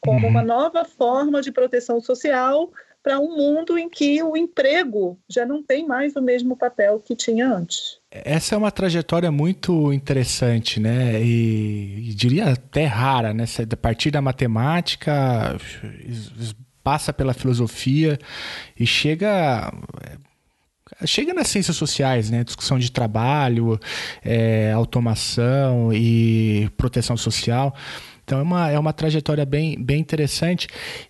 como 0.00 0.26
uma 0.26 0.40
uhum. 0.40 0.46
nova 0.46 0.84
forma 0.84 1.40
de 1.40 1.52
proteção 1.52 2.00
social 2.00 2.72
para 3.04 3.20
um 3.20 3.36
mundo 3.36 3.78
em 3.78 3.88
que 3.88 4.20
o 4.22 4.36
emprego 4.36 5.16
já 5.28 5.46
não 5.46 5.62
tem 5.62 5.86
mais 5.86 6.16
o 6.16 6.22
mesmo 6.22 6.56
papel 6.56 7.00
que 7.00 7.14
tinha 7.14 7.48
antes. 7.48 7.98
Essa 8.10 8.56
é 8.56 8.58
uma 8.58 8.70
trajetória 8.70 9.30
muito 9.30 9.92
interessante, 9.92 10.80
né? 10.80 11.20
E, 11.22 12.10
e 12.10 12.14
diria 12.14 12.50
até 12.50 12.84
rara, 12.84 13.32
né? 13.32 13.44
A 13.72 13.76
partir 13.76 14.10
da 14.10 14.20
matemática, 14.20 15.56
passa 16.82 17.12
pela 17.12 17.34
filosofia 17.34 18.18
e 18.78 18.86
chega 18.86 19.72
chega 21.04 21.34
nas 21.34 21.48
ciências 21.48 21.76
sociais, 21.76 22.30
né? 22.30 22.44
Discussão 22.44 22.78
de 22.78 22.90
trabalho, 22.90 23.78
é, 24.24 24.72
automação 24.72 25.92
e 25.92 26.70
proteção 26.76 27.16
social. 27.16 27.74
Então 28.24 28.38
é 28.38 28.42
uma, 28.42 28.70
é 28.70 28.78
uma 28.78 28.92
trajetória 28.92 29.44
bem, 29.44 29.76
bem 29.82 30.00
interessante. 30.00 30.68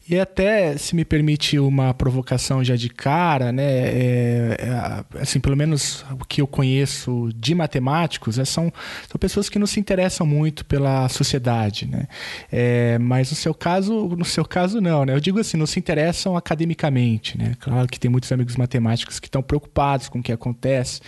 E 0.09 0.19
até, 0.19 0.77
se 0.77 0.97
me 0.97 1.05
permite 1.05 1.59
uma 1.59 1.93
provocação 1.93 2.65
já 2.65 2.75
de 2.75 2.89
cara, 2.89 3.53
né? 3.53 3.63
É, 3.63 4.57
é, 4.59 5.21
assim, 5.21 5.39
pelo 5.39 5.57
menos 5.57 6.05
o 6.11 6.25
que 6.25 6.41
eu 6.41 6.47
conheço 6.47 7.31
de 7.37 7.55
matemáticos 7.55 8.39
né, 8.39 8.45
são, 8.45 8.73
são 9.09 9.19
pessoas 9.19 9.49
que 9.49 9.59
não 9.59 9.67
se 9.67 9.79
interessam 9.79 10.27
muito 10.27 10.65
pela 10.65 11.09
sociedade, 11.09 11.87
né? 11.87 12.07
É, 12.51 12.99
mas 12.99 13.31
no 13.31 13.37
seu 13.37 13.55
caso, 13.55 14.09
no 14.09 14.25
seu 14.25 14.45
caso 14.45 14.81
não, 14.81 15.05
né? 15.05 15.15
Eu 15.15 15.21
digo 15.21 15.39
assim, 15.39 15.57
não 15.57 15.67
se 15.67 15.79
interessam 15.79 16.37
academicamente, 16.37 17.37
né? 17.37 17.55
Claro 17.61 17.87
que 17.89 18.01
tem 18.01 18.11
muitos 18.11 18.33
amigos 18.33 18.57
matemáticos 18.57 19.21
que 19.21 19.27
estão 19.27 19.43
preocupados 19.43 20.09
com 20.09 20.19
o 20.19 20.23
que 20.23 20.33
acontece 20.33 21.01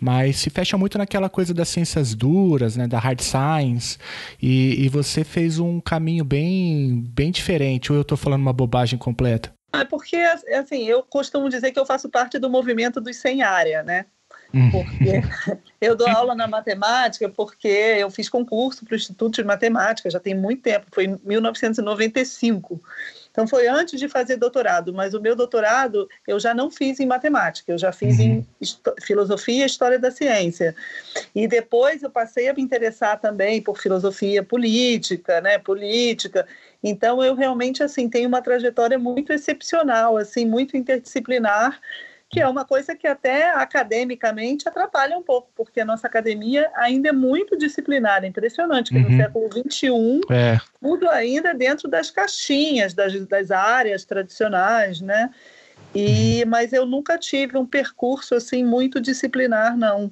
mas 0.00 0.36
se 0.36 0.50
fecha 0.50 0.76
muito 0.76 0.98
naquela 0.98 1.28
coisa 1.28 1.54
das 1.54 1.68
ciências 1.68 2.14
duras, 2.14 2.76
né, 2.76 2.86
da 2.86 2.98
hard 2.98 3.20
science, 3.20 3.98
e, 4.40 4.84
e 4.84 4.88
você 4.88 5.24
fez 5.24 5.58
um 5.58 5.80
caminho 5.80 6.24
bem, 6.24 7.04
bem 7.08 7.30
diferente, 7.30 7.90
ou 7.90 7.98
eu 7.98 8.02
estou 8.02 8.18
falando 8.18 8.42
uma 8.42 8.52
bobagem 8.52 8.98
completa? 8.98 9.52
É 9.72 9.84
porque, 9.84 10.16
assim, 10.16 10.84
eu 10.84 11.02
costumo 11.02 11.48
dizer 11.48 11.72
que 11.72 11.78
eu 11.78 11.86
faço 11.86 12.08
parte 12.08 12.38
do 12.38 12.48
movimento 12.48 13.00
dos 13.00 13.16
sem 13.16 13.42
área, 13.42 13.82
né? 13.82 14.06
Hum. 14.52 14.70
Porque 14.70 15.20
eu 15.80 15.96
dou 15.96 16.08
aula 16.08 16.34
na 16.34 16.46
matemática 16.46 17.28
porque 17.28 17.68
eu 17.68 18.08
fiz 18.08 18.28
concurso 18.28 18.84
para 18.84 18.94
o 18.94 18.96
Instituto 18.96 19.34
de 19.34 19.44
Matemática, 19.44 20.08
já 20.08 20.20
tem 20.20 20.34
muito 20.34 20.62
tempo, 20.62 20.86
foi 20.92 21.06
em 21.06 21.18
1995. 21.24 22.80
Então 23.34 23.48
foi 23.48 23.66
antes 23.66 23.98
de 23.98 24.08
fazer 24.08 24.36
doutorado, 24.36 24.94
mas 24.94 25.12
o 25.12 25.20
meu 25.20 25.34
doutorado 25.34 26.08
eu 26.24 26.38
já 26.38 26.54
não 26.54 26.70
fiz 26.70 27.00
em 27.00 27.06
matemática, 27.06 27.72
eu 27.72 27.76
já 27.76 27.90
fiz 27.90 28.16
uhum. 28.16 28.46
em 28.60 28.66
filosofia 29.02 29.64
e 29.64 29.66
história 29.66 29.98
da 29.98 30.12
ciência. 30.12 30.72
E 31.34 31.48
depois 31.48 32.04
eu 32.04 32.10
passei 32.10 32.48
a 32.48 32.54
me 32.54 32.62
interessar 32.62 33.20
também 33.20 33.60
por 33.60 33.76
filosofia 33.76 34.40
política, 34.40 35.40
né, 35.40 35.58
política. 35.58 36.46
Então 36.80 37.24
eu 37.24 37.34
realmente 37.34 37.82
assim 37.82 38.08
tenho 38.08 38.28
uma 38.28 38.40
trajetória 38.40 39.00
muito 39.00 39.32
excepcional, 39.32 40.16
assim, 40.16 40.46
muito 40.46 40.76
interdisciplinar 40.76 41.80
que 42.30 42.40
é 42.40 42.48
uma 42.48 42.64
coisa 42.64 42.96
que 42.96 43.06
até 43.06 43.50
academicamente 43.52 44.68
atrapalha 44.68 45.16
um 45.16 45.22
pouco, 45.22 45.50
porque 45.54 45.80
a 45.80 45.84
nossa 45.84 46.06
academia 46.06 46.70
ainda 46.74 47.10
é 47.10 47.12
muito 47.12 47.56
disciplinar, 47.56 48.24
é 48.24 48.26
impressionante 48.26 48.90
que 48.90 48.98
uhum. 48.98 49.10
no 49.10 49.16
século 49.16 49.48
XXI 49.52 50.20
é. 50.30 50.58
tudo 50.80 51.08
ainda 51.08 51.54
dentro 51.54 51.88
das 51.88 52.10
caixinhas, 52.10 52.92
das, 52.92 53.14
das 53.26 53.50
áreas 53.50 54.04
tradicionais, 54.04 55.00
né? 55.00 55.30
E, 55.94 56.42
uhum. 56.42 56.50
mas 56.50 56.72
eu 56.72 56.84
nunca 56.84 57.16
tive 57.16 57.56
um 57.56 57.64
percurso 57.64 58.34
assim 58.34 58.64
muito 58.64 59.00
disciplinar, 59.00 59.76
não. 59.76 60.10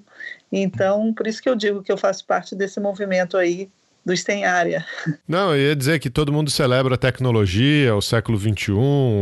Então, 0.50 1.12
por 1.12 1.26
isso 1.26 1.42
que 1.42 1.48
eu 1.48 1.56
digo 1.56 1.82
que 1.82 1.90
eu 1.90 1.96
faço 1.96 2.24
parte 2.24 2.54
desse 2.54 2.78
movimento 2.78 3.36
aí 3.36 3.68
dos 4.04 4.22
sem 4.22 4.44
área. 4.44 4.84
Não, 5.26 5.54
eu 5.54 5.68
ia 5.68 5.76
dizer 5.76 6.00
que 6.00 6.10
todo 6.10 6.32
mundo 6.32 6.50
celebra 6.50 6.96
a 6.96 6.98
tecnologia, 6.98 7.94
o 7.94 8.02
século 8.02 8.36
XXI, 8.36 8.72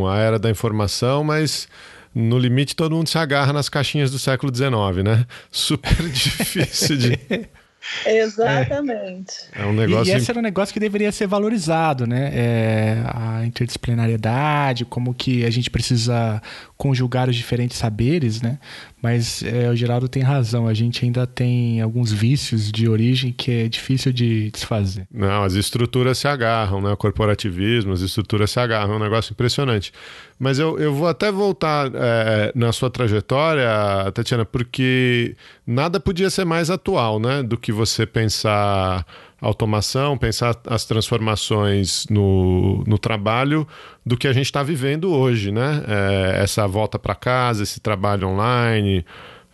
a 0.09 0.19
era 0.19 0.39
da 0.39 0.49
informação, 0.49 1.23
mas 1.23 1.69
no 2.15 2.39
limite 2.39 2.75
todo 2.75 2.95
mundo 2.95 3.09
se 3.09 3.19
agarra 3.19 3.53
nas 3.53 3.69
caixinhas 3.69 4.11
do 4.11 4.19
século 4.19 4.55
XIX, 4.55 5.05
né? 5.05 5.27
Super 5.51 6.09
difícil 6.09 6.97
de. 6.97 7.19
Exatamente. 8.05 9.33
É, 9.53 9.63
é 9.63 9.67
um 9.67 9.73
negócio. 9.73 10.11
E, 10.11 10.15
e 10.15 10.17
esse 10.17 10.31
era 10.31 10.39
um 10.39 10.43
negócio 10.43 10.73
que 10.73 10.79
deveria 10.79 11.11
ser 11.11 11.27
valorizado, 11.27 12.07
né? 12.07 12.31
É, 12.33 13.03
a 13.07 13.45
interdisciplinariedade, 13.45 14.85
como 14.85 15.15
que 15.15 15.45
a 15.45 15.51
gente 15.51 15.71
precisa 15.71 16.43
conjugar 16.77 17.29
os 17.29 17.37
diferentes 17.37 17.79
saberes, 17.79 18.43
né? 18.43 18.59
Mas 19.03 19.43
é, 19.43 19.71
o 19.71 19.77
Geraldo 19.77 20.09
tem 20.09 20.23
razão, 20.23 20.69
a 20.69 20.75
gente 20.75 21.05
ainda 21.05 21.27
tem 21.27 21.81
alguns 21.81 22.13
vícios 22.13 22.71
de 22.71 22.87
origem 22.87 23.33
que 23.33 23.51
é 23.51 23.69
difícil 23.69 24.13
de 24.13 24.51
desfazer. 24.51 25.07
Não, 25.11 25.43
as 25.43 25.55
estruturas 25.55 26.19
se 26.19 26.29
agarram, 26.29 26.83
né? 26.83 26.91
O 26.93 26.97
corporativismo, 26.97 27.93
as 27.93 28.03
estruturas 28.03 28.51
se 28.51 28.61
agarram, 28.61 28.95
é 28.95 28.97
um 28.97 29.01
negócio 29.01 29.33
impressionante. 29.33 29.91
Mas 30.41 30.59
eu, 30.59 30.79
eu 30.79 30.95
vou 30.95 31.07
até 31.07 31.31
voltar 31.31 31.91
é, 31.95 32.51
na 32.55 32.73
sua 32.73 32.89
trajetória, 32.89 33.69
Tatiana, 34.15 34.47
porque 34.47 35.37
nada 35.67 36.01
podia 36.01 36.31
ser 36.31 36.47
mais 36.47 36.71
atual, 36.71 37.21
né? 37.21 37.43
Do 37.43 37.59
que 37.59 37.71
você 37.71 38.07
pensar 38.07 39.05
automação, 39.39 40.17
pensar 40.17 40.57
as 40.67 40.87
transformações 40.87 42.07
no, 42.09 42.83
no 42.87 42.97
trabalho 42.99 43.69
do 44.05 44.17
que 44.17 44.27
a 44.27 44.33
gente 44.33 44.47
está 44.47 44.63
vivendo 44.63 45.13
hoje, 45.13 45.53
né? 45.53 45.85
É, 45.87 46.43
essa 46.43 46.67
volta 46.67 46.99
para 46.99 47.15
casa, 47.15 47.63
esse 47.63 47.79
trabalho 47.79 48.29
online, 48.29 49.05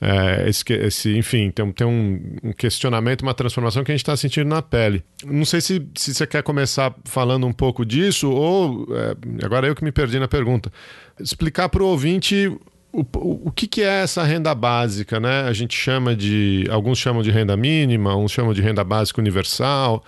é, 0.00 0.48
esse, 0.48 0.64
esse, 0.72 1.16
enfim, 1.16 1.50
tem, 1.50 1.72
tem 1.72 1.86
um, 1.86 2.20
um, 2.44 2.52
questionamento, 2.52 3.22
uma 3.22 3.32
transformação 3.32 3.82
que 3.82 3.90
a 3.90 3.94
gente 3.94 4.02
está 4.02 4.16
sentindo 4.16 4.48
na 4.48 4.60
pele. 4.60 5.02
Não 5.24 5.44
sei 5.44 5.60
se, 5.60 5.86
se 5.94 6.14
você 6.14 6.26
quer 6.26 6.42
começar 6.42 6.94
falando 7.04 7.46
um 7.46 7.52
pouco 7.52 7.84
disso, 7.84 8.30
ou 8.30 8.86
é, 8.94 9.44
agora 9.44 9.66
eu 9.66 9.74
que 9.74 9.82
me 9.82 9.92
perdi 9.92 10.18
na 10.18 10.28
pergunta. 10.28 10.70
Explicar 11.18 11.70
para 11.70 11.82
o 11.82 11.86
ouvinte 11.86 12.46
o, 12.92 13.00
o, 13.00 13.48
o 13.48 13.50
que, 13.50 13.66
que, 13.66 13.82
é 13.82 14.02
essa 14.02 14.22
renda 14.22 14.54
básica, 14.54 15.18
né? 15.18 15.42
A 15.42 15.52
gente 15.52 15.76
chama 15.76 16.14
de. 16.14 16.66
Alguns 16.70 16.98
chamam 16.98 17.22
de 17.22 17.30
renda 17.30 17.56
mínima, 17.56 18.14
uns 18.16 18.32
chamam 18.32 18.52
de 18.52 18.60
renda 18.60 18.84
básica 18.84 19.20
universal. 19.20 20.04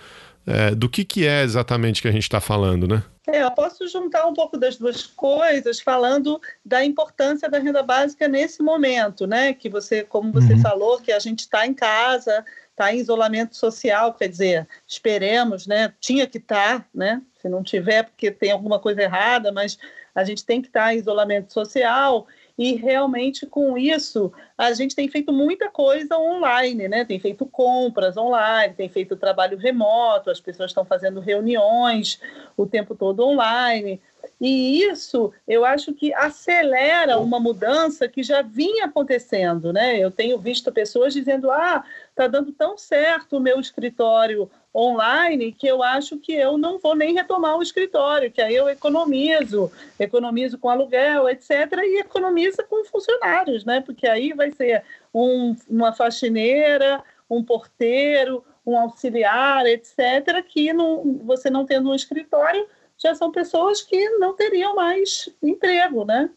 É, 0.49 0.73
do 0.73 0.89
que, 0.89 1.05
que 1.05 1.27
é 1.27 1.43
exatamente 1.43 2.01
que 2.01 2.07
a 2.07 2.11
gente 2.11 2.23
está 2.23 2.41
falando, 2.41 2.87
né? 2.87 3.03
É, 3.27 3.43
eu 3.43 3.51
posso 3.51 3.87
juntar 3.87 4.25
um 4.25 4.33
pouco 4.33 4.57
das 4.57 4.77
duas 4.77 5.05
coisas, 5.05 5.79
falando 5.79 6.41
da 6.65 6.83
importância 6.83 7.47
da 7.47 7.59
renda 7.59 7.83
básica 7.83 8.27
nesse 8.27 8.63
momento, 8.63 9.27
né? 9.27 9.53
Que 9.53 9.69
você, 9.69 10.03
como 10.03 10.31
você 10.31 10.53
uhum. 10.53 10.61
falou, 10.61 10.99
que 10.99 11.11
a 11.11 11.19
gente 11.19 11.41
está 11.41 11.67
em 11.67 11.73
casa, 11.73 12.43
está 12.71 12.91
em 12.91 12.97
isolamento 12.97 13.55
social, 13.55 14.13
quer 14.13 14.27
dizer, 14.27 14.67
esperemos, 14.87 15.67
né? 15.67 15.93
Tinha 15.99 16.25
que 16.25 16.39
estar, 16.39 16.79
tá, 16.79 16.85
né? 16.93 17.21
Se 17.39 17.47
não 17.47 17.61
tiver, 17.61 18.03
porque 18.03 18.31
tem 18.31 18.51
alguma 18.51 18.79
coisa 18.79 19.03
errada, 19.03 19.51
mas 19.51 19.77
a 20.15 20.23
gente 20.23 20.43
tem 20.43 20.61
que 20.61 20.67
estar 20.67 20.85
tá 20.85 20.93
em 20.93 20.97
isolamento 20.97 21.53
social 21.53 22.25
e 22.59 22.75
realmente 22.75 23.45
com 23.45 23.77
isso 23.77 24.33
a 24.57 24.73
gente 24.73 24.93
tem 24.93 25.07
feito 25.07 25.31
muita 25.31 25.69
coisa 25.69 26.17
online, 26.17 26.89
né? 26.89 27.05
Tem 27.05 27.17
feito 27.17 27.45
compras 27.45 28.17
online, 28.17 28.73
tem 28.73 28.89
feito 28.89 29.15
trabalho 29.15 29.57
remoto, 29.57 30.29
as 30.29 30.41
pessoas 30.41 30.71
estão 30.71 30.83
fazendo 30.83 31.21
reuniões 31.21 32.19
o 32.57 32.67
tempo 32.67 32.95
todo 32.95 33.25
online. 33.25 34.01
E 34.39 34.83
isso 34.83 35.33
eu 35.47 35.65
acho 35.65 35.93
que 35.93 36.13
acelera 36.13 37.19
uma 37.19 37.39
mudança 37.39 38.07
que 38.07 38.23
já 38.23 38.41
vinha 38.41 38.85
acontecendo, 38.85 39.73
né? 39.73 39.99
Eu 39.99 40.09
tenho 40.09 40.39
visto 40.39 40.71
pessoas 40.71 41.13
dizendo: 41.13 41.51
ah, 41.51 41.83
está 42.09 42.25
dando 42.27 42.51
tão 42.53 42.77
certo 42.77 43.37
o 43.37 43.39
meu 43.39 43.59
escritório 43.59 44.49
online 44.73 45.51
que 45.51 45.67
eu 45.67 45.83
acho 45.83 46.17
que 46.17 46.33
eu 46.33 46.57
não 46.57 46.77
vou 46.79 46.95
nem 46.95 47.13
retomar 47.13 47.57
o 47.57 47.63
escritório, 47.63 48.31
que 48.31 48.41
aí 48.41 48.55
eu 48.55 48.69
economizo, 48.69 49.71
economizo 49.99 50.57
com 50.57 50.69
aluguel, 50.69 51.27
etc., 51.27 51.49
e 51.83 51.99
economiza 51.99 52.63
com 52.63 52.85
funcionários, 52.85 53.65
né? 53.65 53.81
Porque 53.81 54.07
aí 54.07 54.31
vai 54.31 54.51
ser 54.51 54.83
um, 55.13 55.55
uma 55.67 55.91
faxineira, 55.91 57.03
um 57.29 57.43
porteiro, 57.43 58.43
um 58.65 58.77
auxiliar, 58.77 59.65
etc., 59.65 60.43
que 60.47 60.71
não, 60.71 61.19
você 61.23 61.49
não 61.49 61.65
tendo 61.65 61.89
um 61.89 61.95
escritório, 61.95 62.67
já 63.01 63.15
são 63.15 63.31
pessoas 63.31 63.81
que 63.81 64.09
não 64.17 64.35
teriam 64.35 64.75
mais 64.75 65.29
emprego, 65.41 66.03
né? 66.03 66.29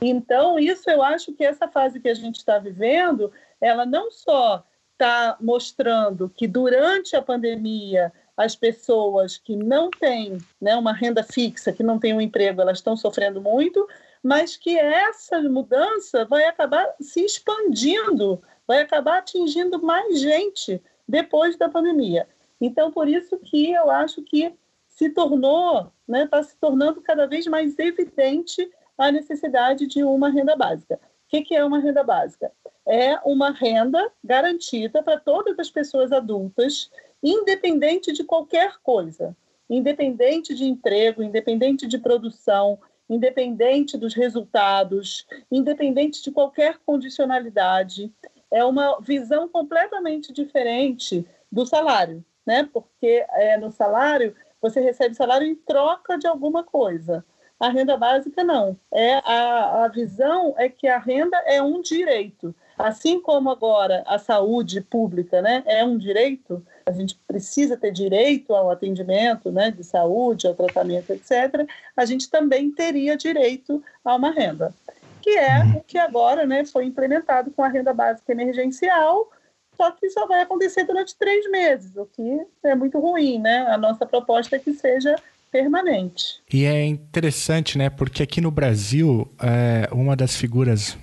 Então, 0.00 0.58
isso 0.58 0.88
eu 0.90 1.02
acho 1.02 1.32
que 1.32 1.44
essa 1.44 1.68
fase 1.68 2.00
que 2.00 2.08
a 2.08 2.14
gente 2.14 2.36
está 2.36 2.58
vivendo, 2.58 3.30
ela 3.60 3.84
não 3.84 4.10
só 4.10 4.64
está 4.92 5.36
mostrando 5.40 6.28
que 6.28 6.48
durante 6.48 7.14
a 7.14 7.22
pandemia 7.22 8.12
as 8.36 8.54
pessoas 8.54 9.36
que 9.36 9.56
não 9.56 9.90
têm 9.90 10.38
né, 10.60 10.76
uma 10.76 10.92
renda 10.92 11.22
fixa, 11.24 11.72
que 11.72 11.82
não 11.82 11.98
têm 11.98 12.14
um 12.14 12.20
emprego, 12.20 12.60
elas 12.60 12.78
estão 12.78 12.96
sofrendo 12.96 13.40
muito, 13.40 13.86
mas 14.22 14.56
que 14.56 14.78
essa 14.78 15.40
mudança 15.42 16.24
vai 16.24 16.44
acabar 16.44 16.94
se 17.00 17.24
expandindo, 17.24 18.40
vai 18.66 18.80
acabar 18.80 19.18
atingindo 19.18 19.82
mais 19.82 20.20
gente 20.20 20.80
depois 21.06 21.56
da 21.56 21.68
pandemia. 21.68 22.28
Então, 22.60 22.90
por 22.90 23.08
isso 23.08 23.36
que 23.38 23.72
eu 23.72 23.90
acho 23.90 24.22
que 24.22 24.52
se 24.98 25.10
tornou, 25.10 25.78
está 25.78 25.92
né, 26.08 26.26
tá 26.26 26.42
se 26.42 26.56
tornando 26.56 27.00
cada 27.00 27.24
vez 27.24 27.46
mais 27.46 27.78
evidente 27.78 28.68
a 28.98 29.12
necessidade 29.12 29.86
de 29.86 30.02
uma 30.02 30.28
renda 30.28 30.56
básica. 30.56 30.96
O 30.96 31.28
que, 31.28 31.42
que 31.42 31.54
é 31.54 31.64
uma 31.64 31.78
renda 31.78 32.02
básica? 32.02 32.50
É 32.84 33.14
uma 33.24 33.52
renda 33.52 34.10
garantida 34.24 35.00
para 35.00 35.20
todas 35.20 35.56
as 35.56 35.70
pessoas 35.70 36.10
adultas, 36.10 36.90
independente 37.22 38.12
de 38.12 38.24
qualquer 38.24 38.78
coisa, 38.82 39.36
independente 39.70 40.52
de 40.52 40.64
emprego, 40.64 41.22
independente 41.22 41.86
de 41.86 41.98
produção, 41.98 42.76
independente 43.08 43.96
dos 43.96 44.14
resultados, 44.14 45.28
independente 45.48 46.24
de 46.24 46.32
qualquer 46.32 46.78
condicionalidade. 46.84 48.12
É 48.50 48.64
uma 48.64 48.98
visão 49.00 49.48
completamente 49.48 50.32
diferente 50.32 51.24
do 51.52 51.64
salário, 51.64 52.24
né? 52.44 52.68
Porque 52.72 53.24
é, 53.30 53.56
no 53.58 53.70
salário 53.70 54.34
você 54.60 54.80
recebe 54.80 55.14
salário 55.14 55.46
em 55.46 55.54
troca 55.54 56.18
de 56.18 56.26
alguma 56.26 56.64
coisa. 56.64 57.24
A 57.58 57.70
renda 57.70 57.96
básica 57.96 58.44
não. 58.44 58.78
É 58.92 59.14
a, 59.24 59.84
a 59.84 59.88
visão 59.88 60.54
é 60.56 60.68
que 60.68 60.86
a 60.86 60.98
renda 60.98 61.36
é 61.46 61.60
um 61.60 61.80
direito. 61.80 62.54
Assim 62.78 63.20
como 63.20 63.50
agora 63.50 64.04
a 64.06 64.18
saúde 64.18 64.80
pública 64.80 65.42
né, 65.42 65.64
é 65.66 65.84
um 65.84 65.98
direito, 65.98 66.64
a 66.86 66.92
gente 66.92 67.18
precisa 67.26 67.76
ter 67.76 67.90
direito 67.90 68.54
ao 68.54 68.70
atendimento 68.70 69.50
né, 69.50 69.72
de 69.72 69.82
saúde, 69.82 70.46
ao 70.46 70.54
tratamento, 70.54 71.10
etc., 71.10 71.68
a 71.96 72.04
gente 72.04 72.30
também 72.30 72.70
teria 72.70 73.16
direito 73.16 73.82
a 74.04 74.14
uma 74.14 74.30
renda, 74.30 74.72
que 75.20 75.30
é 75.30 75.64
o 75.76 75.80
que 75.80 75.98
agora 75.98 76.46
né, 76.46 76.64
foi 76.64 76.84
implementado 76.84 77.50
com 77.50 77.64
a 77.64 77.68
renda 77.68 77.92
básica 77.92 78.30
emergencial, 78.30 79.28
só 79.78 79.92
que 79.92 80.10
só 80.10 80.26
vai 80.26 80.40
acontecer 80.42 80.82
durante 80.82 81.16
três 81.16 81.48
meses, 81.48 81.96
o 81.96 82.04
que 82.04 82.40
é 82.64 82.74
muito 82.74 82.98
ruim, 82.98 83.38
né? 83.38 83.66
A 83.68 83.78
nossa 83.78 84.04
proposta 84.04 84.56
é 84.56 84.58
que 84.58 84.74
seja 84.74 85.14
permanente. 85.52 86.42
E 86.52 86.64
é 86.64 86.84
interessante, 86.84 87.78
né? 87.78 87.88
Porque 87.88 88.22
aqui 88.22 88.40
no 88.40 88.50
Brasil, 88.50 89.30
é, 89.40 89.88
uma 89.92 90.16
das 90.16 90.36
figuras 90.36 90.98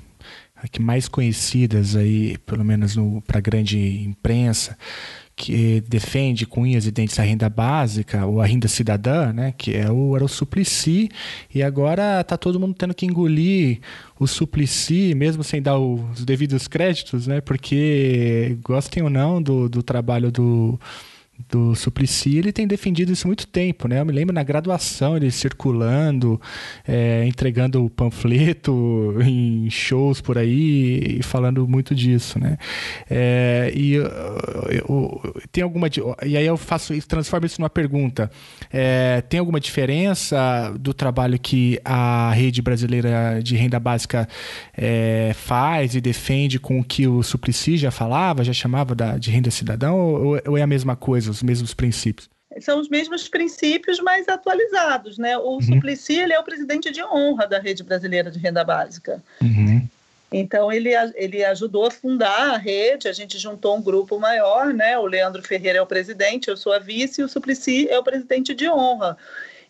que 0.72 0.82
mais 0.82 1.08
conhecidas 1.08 1.96
aí, 1.96 2.38
pelo 2.40 2.66
menos 2.66 2.96
para 3.26 3.38
a 3.38 3.42
grande 3.42 4.04
imprensa, 4.04 4.78
que 5.36 5.82
defende 5.82 6.46
com 6.46 6.62
unhas 6.62 6.86
e 6.86 6.92
dentes 6.92 7.20
a 7.20 7.24
renda 7.24 7.50
básica 7.50 8.26
ou 8.26 8.40
a 8.40 8.46
renda 8.46 8.68
cidadã, 8.68 9.34
né, 9.34 9.54
que 9.58 9.76
é 9.76 9.92
o, 9.92 10.16
era 10.16 10.24
o 10.24 10.30
Suplicy, 10.30 11.10
e 11.54 11.62
agora 11.62 12.22
está 12.22 12.38
todo 12.38 12.60
mundo 12.60 12.74
tendo 12.74 12.94
que 12.94 13.06
engolir 13.06 13.80
o 14.18 14.28
Suplicy, 14.28 15.14
mesmo 15.14 15.44
sem 15.44 15.62
dar 15.62 15.78
os 15.78 16.24
devidos 16.24 16.68
créditos, 16.68 17.28
né, 17.28 17.42
porque 17.42 18.58
gostem 18.64 19.04
ou 19.04 19.10
não 19.10 19.42
do, 19.42 19.68
do 19.68 19.84
trabalho 19.84 20.32
do 20.32 20.80
do 21.50 21.76
Suplicy, 21.76 22.38
ele 22.38 22.52
tem 22.52 22.66
defendido 22.66 23.12
isso 23.12 23.28
há 23.28 23.30
muito 23.30 23.46
tempo, 23.46 23.88
né? 23.88 24.00
Eu 24.00 24.06
me 24.06 24.12
lembro 24.12 24.34
na 24.34 24.42
graduação 24.42 25.18
ele 25.18 25.30
circulando, 25.30 26.40
é, 26.88 27.26
entregando 27.28 27.84
o 27.84 27.90
panfleto 27.90 29.16
em 29.22 29.70
shows 29.70 30.22
por 30.22 30.38
aí 30.38 31.18
e 31.20 31.24
falando 31.24 31.68
muito 31.68 31.94
disso, 31.94 32.40
né? 32.40 32.58
É, 33.10 33.72
e 33.76 33.94
eu, 33.94 34.06
eu, 34.70 35.34
tem 35.52 35.64
alguma 35.64 35.88
e 36.26 36.38
aí 36.38 36.46
eu 36.46 36.58
faço 36.58 36.94
transformo 37.06 37.46
isso 37.46 37.60
numa 37.60 37.70
pergunta: 37.70 38.32
é, 38.72 39.22
tem 39.22 39.40
alguma 39.40 39.60
diferença 39.60 40.74
do 40.80 40.94
trabalho 40.94 41.38
que 41.38 41.80
a 41.84 42.32
rede 42.32 42.62
brasileira 42.62 43.42
de 43.44 43.56
renda 43.56 43.80
básica 43.80 44.28
é, 44.76 45.32
faz 45.36 45.96
e 45.96 46.02
defende 46.02 46.60
com 46.60 46.80
o 46.80 46.84
que 46.84 47.08
o 47.08 47.22
Suplicy 47.22 47.78
já 47.78 47.92
falava, 47.92 48.44
já 48.44 48.54
chamava 48.54 48.96
da, 48.96 49.18
de 49.18 49.30
renda 49.30 49.52
cidadão 49.52 50.00
ou, 50.00 50.42
ou 50.48 50.58
é 50.58 50.62
a 50.62 50.68
mesma 50.68 50.96
coisa? 50.96 51.25
Os 51.28 51.44
mesmos 51.44 51.74
princípios? 51.74 52.30
São 52.62 52.80
os 52.80 52.88
mesmos 52.88 53.28
princípios, 53.28 54.00
mas 54.00 54.28
atualizados. 54.30 55.18
Né? 55.18 55.38
O 55.38 55.56
uhum. 55.56 55.62
Suplicy 55.62 56.20
ele 56.20 56.34
é 56.34 56.40
o 56.40 56.44
presidente 56.44 56.92
de 56.92 57.04
honra 57.04 57.48
da 57.48 57.60
Rede 57.60 57.84
Brasileira 57.84 58.32
de 58.32 58.40
Renda 58.40 58.64
Básica. 58.64 59.22
Uhum. 59.42 59.88
Então, 60.32 60.72
ele, 60.72 60.92
ele 61.16 61.46
ajudou 61.46 61.86
a 61.86 61.92
fundar 61.92 62.56
a 62.56 62.58
rede, 62.58 63.08
a 63.08 63.14
gente 63.14 63.38
juntou 63.38 63.78
um 63.78 63.82
grupo 63.82 64.20
maior, 64.20 64.74
né? 64.74 64.98
O 64.98 65.06
Leandro 65.06 65.42
Ferreira 65.42 65.80
é 65.80 65.82
o 65.82 65.86
presidente, 65.86 66.50
eu 66.50 66.58
sou 66.58 66.74
a 66.74 66.80
vice, 66.80 67.22
e 67.22 67.24
o 67.24 67.30
Suplicy 67.30 67.88
é 67.90 67.98
o 67.98 68.04
presidente 68.04 68.54
de 68.54 68.70
honra. 68.70 69.18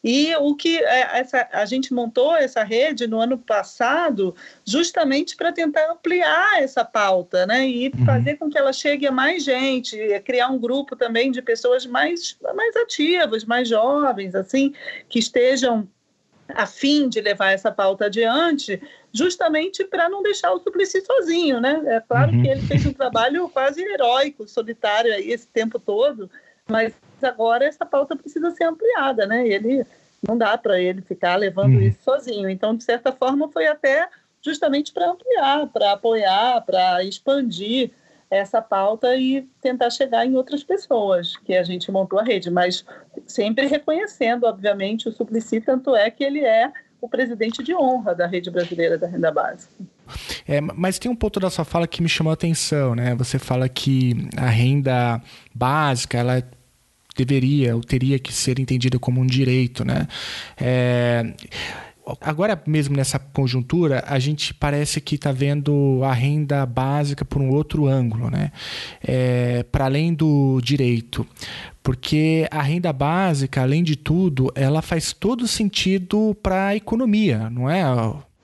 E 0.07 0.35
o 0.35 0.55
que 0.55 0.77
é, 0.77 1.17
essa, 1.17 1.49
a 1.51 1.65
gente 1.65 1.91
montou 1.91 2.35
essa 2.35 2.63
rede 2.63 3.07
no 3.07 3.19
ano 3.19 3.39
passado 3.39 4.35
justamente 4.63 5.35
para 5.35 5.51
tentar 5.51 5.91
ampliar 5.91 6.61
essa 6.61 6.85
pauta, 6.85 7.47
né? 7.47 7.67
E 7.67 7.87
uhum. 7.87 8.05
fazer 8.05 8.35
com 8.35 8.47
que 8.47 8.55
ela 8.55 8.71
chegue 8.71 9.07
a 9.07 9.11
mais 9.11 9.43
gente, 9.43 9.97
criar 10.23 10.49
um 10.49 10.59
grupo 10.59 10.95
também 10.95 11.31
de 11.31 11.41
pessoas 11.41 11.87
mais, 11.87 12.37
mais 12.53 12.75
ativas, 12.75 13.45
mais 13.45 13.67
jovens, 13.67 14.35
assim, 14.35 14.75
que 15.09 15.17
estejam 15.17 15.87
a 16.49 16.67
fim 16.67 17.09
de 17.09 17.19
levar 17.19 17.53
essa 17.53 17.71
pauta 17.71 18.05
adiante, 18.05 18.79
justamente 19.11 19.83
para 19.85 20.07
não 20.07 20.21
deixar 20.21 20.51
o 20.51 20.59
Suplicy 20.59 21.01
sozinho, 21.01 21.59
né? 21.59 21.81
É 21.83 21.99
claro 21.99 22.31
uhum. 22.31 22.43
que 22.43 22.47
ele 22.47 22.61
fez 22.61 22.85
um 22.85 22.93
trabalho 22.93 23.49
quase 23.49 23.81
heróico, 23.81 24.47
solitário 24.47 25.11
aí 25.11 25.31
esse 25.31 25.47
tempo 25.47 25.79
todo, 25.79 26.29
mas 26.69 26.93
agora 27.25 27.65
essa 27.65 27.85
pauta 27.85 28.15
precisa 28.15 28.51
ser 28.51 28.65
ampliada, 28.65 29.25
né? 29.25 29.47
Ele 29.47 29.85
não 30.25 30.37
dá 30.37 30.57
para 30.57 30.79
ele 30.79 31.01
ficar 31.01 31.35
levando 31.35 31.77
hum. 31.77 31.81
isso 31.81 31.99
sozinho. 32.03 32.49
Então, 32.49 32.75
de 32.75 32.83
certa 32.83 33.11
forma, 33.11 33.49
foi 33.49 33.67
até 33.67 34.07
justamente 34.41 34.93
para 34.93 35.09
ampliar, 35.09 35.67
para 35.67 35.93
apoiar, 35.93 36.61
para 36.61 37.03
expandir 37.03 37.91
essa 38.29 38.61
pauta 38.61 39.15
e 39.15 39.47
tentar 39.61 39.89
chegar 39.89 40.25
em 40.25 40.35
outras 40.35 40.63
pessoas 40.63 41.35
que 41.37 41.53
a 41.53 41.63
gente 41.63 41.91
montou 41.91 42.19
a 42.19 42.23
rede, 42.23 42.49
mas 42.49 42.83
sempre 43.27 43.65
reconhecendo, 43.67 44.45
obviamente, 44.45 45.07
o 45.07 45.11
Suplicy, 45.11 45.61
tanto 45.61 45.95
é 45.95 46.09
que 46.09 46.23
ele 46.23 46.43
é 46.43 46.71
o 46.99 47.07
presidente 47.07 47.63
de 47.63 47.73
honra 47.75 48.15
da 48.15 48.25
Rede 48.25 48.49
Brasileira 48.49 48.97
da 48.97 49.07
Renda 49.07 49.31
Básica. 49.31 49.73
É, 50.47 50.59
mas 50.59 50.97
tem 50.99 51.09
um 51.09 51.15
ponto 51.15 51.39
da 51.39 51.49
sua 51.49 51.65
fala 51.65 51.87
que 51.87 52.01
me 52.01 52.09
chamou 52.09 52.31
a 52.31 52.33
atenção, 52.33 52.95
né? 52.95 53.15
Você 53.15 53.37
fala 53.37 53.69
que 53.69 54.27
a 54.37 54.47
renda 54.47 55.21
básica 55.53 56.17
ela 56.17 56.43
deveria 57.15 57.75
ou 57.75 57.81
teria 57.81 58.19
que 58.19 58.33
ser 58.33 58.59
entendida 58.59 58.99
como 58.99 59.21
um 59.21 59.25
direito, 59.25 59.85
né? 59.85 60.07
É, 60.57 61.33
agora 62.21 62.61
mesmo 62.67 62.95
nessa 62.95 63.17
conjuntura, 63.17 64.03
a 64.07 64.19
gente 64.19 64.53
parece 64.53 65.01
que 65.01 65.15
está 65.15 65.31
vendo 65.31 66.01
a 66.03 66.13
renda 66.13 66.65
básica 66.65 67.25
por 67.25 67.41
um 67.41 67.49
outro 67.49 67.87
ângulo, 67.87 68.29
né? 68.29 68.51
É, 69.03 69.63
Para 69.63 69.85
além 69.85 70.13
do 70.13 70.59
direito. 70.61 71.25
Porque 71.81 72.47
a 72.49 72.63
renda 72.63 72.91
básica, 72.91 73.61
além 73.61 73.83
de 73.83 73.95
tudo, 73.95 74.51
ela 74.55 74.81
faz 74.81 75.13
todo 75.13 75.47
sentido 75.47 76.35
para 76.41 76.67
a 76.67 76.75
economia, 76.75 77.47
não 77.49 77.69
é? 77.69 77.83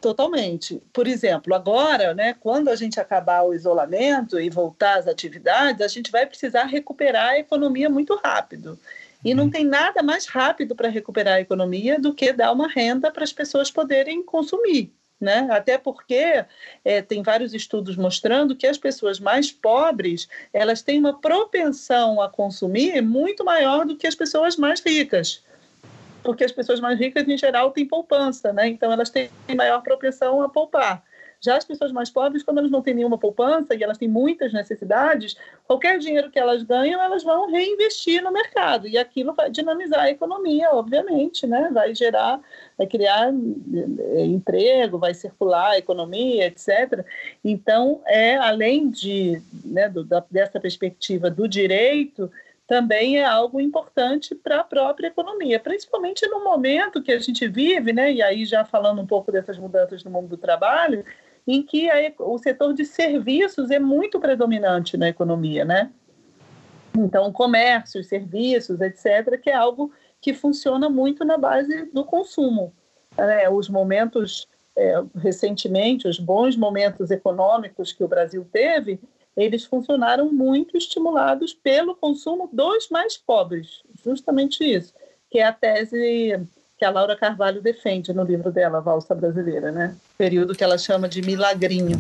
Totalmente. 0.01 0.81
Por 0.91 1.07
exemplo, 1.07 1.53
agora, 1.53 2.15
né, 2.15 2.33
quando 2.33 2.69
a 2.69 2.75
gente 2.75 2.99
acabar 2.99 3.43
o 3.43 3.53
isolamento 3.53 4.39
e 4.39 4.49
voltar 4.49 4.97
às 4.97 5.07
atividades, 5.07 5.79
a 5.79 5.87
gente 5.87 6.11
vai 6.11 6.25
precisar 6.25 6.63
recuperar 6.63 7.29
a 7.29 7.39
economia 7.39 7.87
muito 7.87 8.15
rápido. 8.15 8.79
E 9.23 9.35
não 9.35 9.43
uhum. 9.43 9.51
tem 9.51 9.63
nada 9.63 10.01
mais 10.01 10.25
rápido 10.25 10.75
para 10.75 10.89
recuperar 10.89 11.35
a 11.35 11.41
economia 11.41 11.99
do 11.99 12.15
que 12.15 12.33
dar 12.33 12.51
uma 12.51 12.67
renda 12.67 13.11
para 13.11 13.23
as 13.23 13.31
pessoas 13.31 13.69
poderem 13.69 14.23
consumir. 14.23 14.91
Né? 15.19 15.47
Até 15.51 15.77
porque 15.77 16.43
é, 16.83 17.01
tem 17.03 17.21
vários 17.21 17.53
estudos 17.53 17.95
mostrando 17.95 18.55
que 18.55 18.65
as 18.65 18.79
pessoas 18.79 19.19
mais 19.19 19.51
pobres 19.51 20.27
elas 20.51 20.81
têm 20.81 20.97
uma 20.97 21.21
propensão 21.21 22.19
a 22.19 22.27
consumir 22.27 23.03
muito 23.03 23.45
maior 23.45 23.85
do 23.85 23.95
que 23.95 24.07
as 24.07 24.15
pessoas 24.15 24.57
mais 24.57 24.81
ricas 24.81 25.43
porque 26.23 26.43
as 26.43 26.51
pessoas 26.51 26.79
mais 26.79 26.99
ricas, 26.99 27.27
em 27.27 27.37
geral, 27.37 27.71
têm 27.71 27.85
poupança, 27.85 28.53
né? 28.53 28.67
Então, 28.67 28.91
elas 28.91 29.09
têm 29.09 29.29
maior 29.55 29.81
propensão 29.81 30.41
a 30.41 30.49
poupar. 30.49 31.03
Já 31.43 31.57
as 31.57 31.65
pessoas 31.65 31.91
mais 31.91 32.11
pobres, 32.11 32.43
quando 32.43 32.59
elas 32.59 32.69
não 32.69 32.83
têm 32.83 32.93
nenhuma 32.93 33.17
poupança 33.17 33.73
e 33.73 33.83
elas 33.83 33.97
têm 33.97 34.07
muitas 34.07 34.53
necessidades, 34.53 35.35
qualquer 35.65 35.97
dinheiro 35.97 36.29
que 36.29 36.37
elas 36.37 36.61
ganham, 36.61 37.01
elas 37.01 37.23
vão 37.23 37.49
reinvestir 37.49 38.21
no 38.23 38.31
mercado. 38.31 38.87
E 38.87 38.95
aquilo 38.95 39.33
vai 39.33 39.49
dinamizar 39.49 40.01
a 40.01 40.11
economia, 40.11 40.69
obviamente, 40.71 41.47
né? 41.47 41.71
Vai 41.73 41.95
gerar, 41.95 42.39
vai 42.77 42.85
criar 42.85 43.33
eh, 43.33 44.23
emprego, 44.23 44.99
vai 44.99 45.15
circular 45.15 45.71
a 45.71 45.77
economia, 45.79 46.45
etc. 46.45 47.03
Então, 47.43 48.01
é 48.05 48.35
além 48.35 48.91
de, 48.91 49.41
né, 49.65 49.89
do, 49.89 50.03
da, 50.03 50.23
dessa 50.29 50.59
perspectiva 50.59 51.31
do 51.31 51.47
direito, 51.47 52.31
também 52.71 53.17
é 53.17 53.25
algo 53.25 53.59
importante 53.59 54.33
para 54.33 54.61
a 54.61 54.63
própria 54.63 55.07
economia, 55.07 55.59
principalmente 55.59 56.25
no 56.27 56.41
momento 56.41 57.03
que 57.03 57.11
a 57.11 57.19
gente 57.19 57.45
vive, 57.45 57.91
né, 57.91 58.13
e 58.13 58.21
aí 58.21 58.45
já 58.45 58.63
falando 58.63 59.01
um 59.01 59.05
pouco 59.05 59.29
dessas 59.29 59.57
mudanças 59.57 60.05
no 60.05 60.09
mundo 60.09 60.29
do 60.29 60.37
trabalho, 60.37 61.03
em 61.45 61.61
que 61.61 61.89
a, 61.89 62.13
o 62.17 62.37
setor 62.37 62.73
de 62.73 62.85
serviços 62.85 63.71
é 63.71 63.77
muito 63.77 64.21
predominante 64.21 64.95
na 64.95 65.09
economia, 65.09 65.65
né? 65.65 65.91
Então, 66.97 67.29
comércio, 67.33 68.01
serviços, 68.05 68.79
etc., 68.79 69.37
que 69.37 69.49
é 69.49 69.53
algo 69.53 69.91
que 70.21 70.33
funciona 70.33 70.89
muito 70.89 71.25
na 71.25 71.37
base 71.37 71.91
do 71.91 72.05
consumo. 72.05 72.73
Né? 73.17 73.49
Os 73.49 73.67
momentos, 73.67 74.47
é, 74.77 74.93
recentemente, 75.17 76.07
os 76.07 76.19
bons 76.19 76.55
momentos 76.55 77.11
econômicos 77.11 77.91
que 77.91 78.03
o 78.03 78.07
Brasil 78.07 78.47
teve, 78.49 78.97
eles 79.35 79.65
funcionaram 79.65 80.31
muito 80.31 80.77
estimulados 80.77 81.53
pelo 81.53 81.95
consumo 81.95 82.49
dos 82.51 82.89
mais 82.89 83.17
pobres, 83.17 83.81
justamente 84.03 84.63
isso. 84.63 84.93
que 85.29 85.39
é 85.39 85.45
a 85.45 85.53
tese 85.53 86.39
que 86.77 86.83
a 86.83 86.89
Laura 86.89 87.15
Carvalho 87.15 87.61
defende 87.61 88.11
no 88.11 88.23
livro 88.23 88.51
dela, 88.51 88.81
Valsa 88.81 89.13
Brasileira, 89.13 89.71
né? 89.71 89.95
Período 90.17 90.55
que 90.55 90.63
ela 90.63 90.77
chama 90.77 91.07
de 91.07 91.21
milagrinho. 91.21 91.95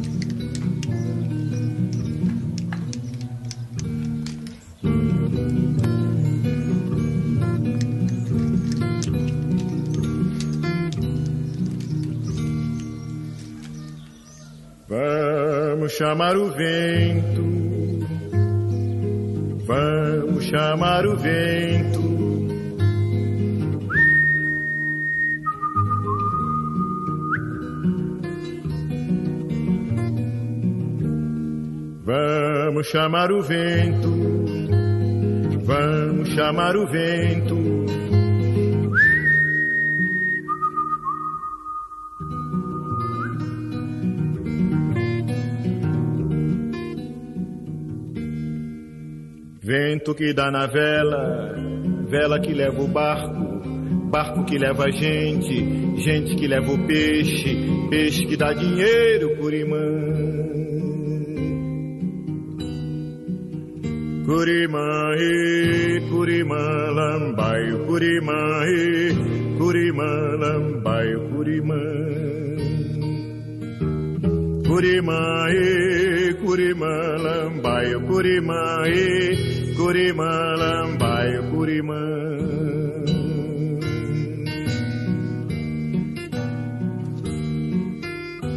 Chamar 16.01 16.35
o 16.35 16.49
vento, 16.49 17.43
vamos 19.67 20.45
chamar 20.45 21.05
o 21.05 21.15
vento. 21.15 22.01
Vamos 32.03 32.87
chamar 32.87 33.31
o 33.31 33.43
vento, 33.43 34.09
vamos 35.63 36.29
chamar 36.29 36.75
o 36.75 36.87
vento. 36.87 37.60
Vento 49.71 50.13
que 50.13 50.33
dá 50.33 50.51
na 50.51 50.67
vela, 50.67 51.55
vela 52.09 52.41
que 52.41 52.53
leva 52.53 52.81
o 52.81 52.89
barco, 52.89 53.61
barco 54.11 54.43
que 54.43 54.57
leva 54.57 54.83
a 54.83 54.91
gente, 54.91 55.95
gente 55.95 56.35
que 56.35 56.45
leva 56.45 56.73
o 56.73 56.85
peixe, 56.85 57.55
peixe 57.89 58.25
que 58.25 58.35
dá 58.35 58.51
dinheiro, 58.51 59.37
Curimã. 59.37 59.77
Curimã, 64.25 65.15
Curimã, 66.09 66.91
lambaio, 66.91 67.85
Curimã, 67.85 68.65
Curimã, 69.57 70.35
lambaio, 70.37 71.29
Curimã. 71.29 71.81
Curimã, 74.67 75.47
Curimã, 76.41 77.17
lambaio, 77.19 78.01
Curimã, 78.01 78.83
Curimã, 79.75 80.55
lambaio, 80.57 81.43
Curimã. 81.51 82.01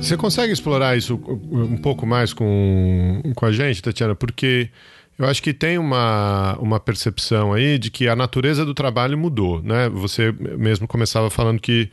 Você 0.00 0.16
consegue 0.16 0.52
explorar 0.52 0.96
isso 0.96 1.14
um 1.50 1.76
pouco 1.76 2.06
mais 2.06 2.32
com, 2.32 3.22
com 3.34 3.46
a 3.46 3.52
gente, 3.52 3.82
Tatiana? 3.82 4.14
Porque 4.14 4.70
eu 5.18 5.26
acho 5.26 5.42
que 5.42 5.52
tem 5.52 5.78
uma, 5.78 6.56
uma 6.58 6.80
percepção 6.80 7.52
aí 7.52 7.78
de 7.78 7.90
que 7.90 8.08
a 8.08 8.16
natureza 8.16 8.64
do 8.64 8.74
trabalho 8.74 9.16
mudou, 9.16 9.62
né? 9.62 9.88
Você 9.90 10.32
mesmo 10.32 10.88
começava 10.88 11.30
falando 11.30 11.60
que 11.60 11.90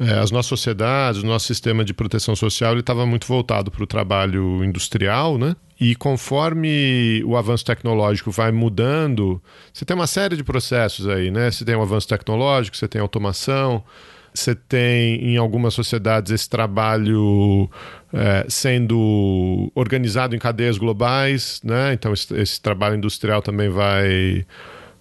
é, 0.00 0.18
as 0.18 0.30
nossas 0.30 0.46
sociedades, 0.46 1.22
o 1.22 1.26
nosso 1.26 1.46
sistema 1.46 1.84
de 1.84 1.92
proteção 1.92 2.34
social, 2.34 2.78
estava 2.78 3.04
muito 3.04 3.26
voltado 3.26 3.70
para 3.70 3.84
o 3.84 3.86
trabalho 3.86 4.64
industrial, 4.64 5.36
né? 5.36 5.54
E 5.78 5.94
conforme 5.94 7.22
o 7.26 7.36
avanço 7.36 7.66
tecnológico 7.66 8.30
vai 8.30 8.50
mudando, 8.50 9.42
você 9.70 9.84
tem 9.84 9.94
uma 9.94 10.06
série 10.06 10.36
de 10.36 10.42
processos 10.42 11.06
aí, 11.06 11.30
né? 11.30 11.50
Você 11.50 11.66
tem 11.66 11.76
o 11.76 11.82
avanço 11.82 12.08
tecnológico, 12.08 12.78
você 12.78 12.88
tem 12.88 12.98
automação, 12.98 13.84
você 14.32 14.54
tem 14.54 15.22
em 15.22 15.36
algumas 15.36 15.74
sociedades 15.74 16.32
esse 16.32 16.48
trabalho 16.48 17.68
é, 18.10 18.46
sendo 18.48 19.70
organizado 19.74 20.34
em 20.34 20.38
cadeias 20.38 20.78
globais, 20.78 21.60
né? 21.62 21.92
Então 21.92 22.14
esse, 22.14 22.32
esse 22.34 22.58
trabalho 22.60 22.96
industrial 22.96 23.42
também 23.42 23.68
vai 23.68 24.46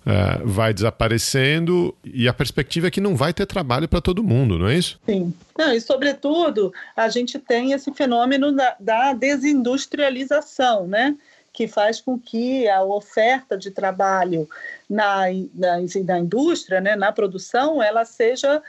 é, 0.06 0.42
vai 0.44 0.74
desaparecendo 0.74 1.96
e 2.04 2.28
a 2.28 2.34
perspectiva 2.34 2.88
é 2.88 2.92
que 2.92 3.02
não 3.02 3.16
vai 3.16 3.34
ter 3.34 3.46
trabalho 3.46 3.88
para 3.88 4.02
todo 4.02 4.24
mundo, 4.24 4.58
não 4.58 4.68
é 4.68 4.76
isso? 4.76 5.00
Sim. 5.06 5.34
Não, 5.58 5.74
e 5.74 5.82
sobretudo 5.82 6.74
a 6.96 7.10
gente 7.10 7.38
tem 7.38 7.74
esse 7.74 7.94
fenômeno 7.94 8.52
da, 8.52 8.76
da 8.80 9.14
desindustrialização, 9.14 10.88
né? 10.88 11.16
que 11.52 11.68
faz 11.68 12.00
com 12.00 12.18
que 12.18 12.70
a 12.70 12.84
oferta 12.84 13.58
de 13.58 13.72
trabalho 13.72 14.48
na, 14.90 15.24
na, 15.54 15.78
na 16.06 16.20
indústria, 16.20 16.80
né, 16.80 16.96
na 16.96 17.12
produção, 17.12 17.82
ela 17.82 18.06
seja 18.06 18.62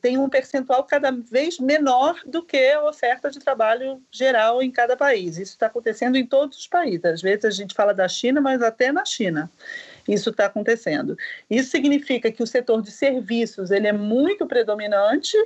tem 0.00 0.16
um 0.16 0.28
percentual 0.28 0.84
cada 0.84 1.10
vez 1.10 1.58
menor 1.58 2.16
do 2.26 2.42
que 2.42 2.70
a 2.70 2.84
oferta 2.88 3.30
de 3.30 3.38
trabalho 3.38 4.00
geral 4.10 4.62
em 4.62 4.70
cada 4.70 4.96
país. 4.96 5.36
Isso 5.36 5.52
está 5.52 5.66
acontecendo 5.66 6.16
em 6.16 6.24
todos 6.24 6.58
os 6.58 6.66
países. 6.66 7.04
Às 7.04 7.22
vezes 7.22 7.44
a 7.44 7.50
gente 7.50 7.74
fala 7.74 7.92
da 7.92 8.08
China, 8.08 8.40
mas 8.40 8.62
até 8.62 8.92
na 8.92 9.04
China 9.04 9.50
isso 10.08 10.30
está 10.30 10.46
acontecendo. 10.46 11.16
Isso 11.48 11.70
significa 11.70 12.30
que 12.30 12.42
o 12.42 12.46
setor 12.46 12.82
de 12.82 12.90
serviços 12.90 13.70
ele 13.70 13.86
é 13.86 13.92
muito 13.92 14.46
predominante 14.46 15.36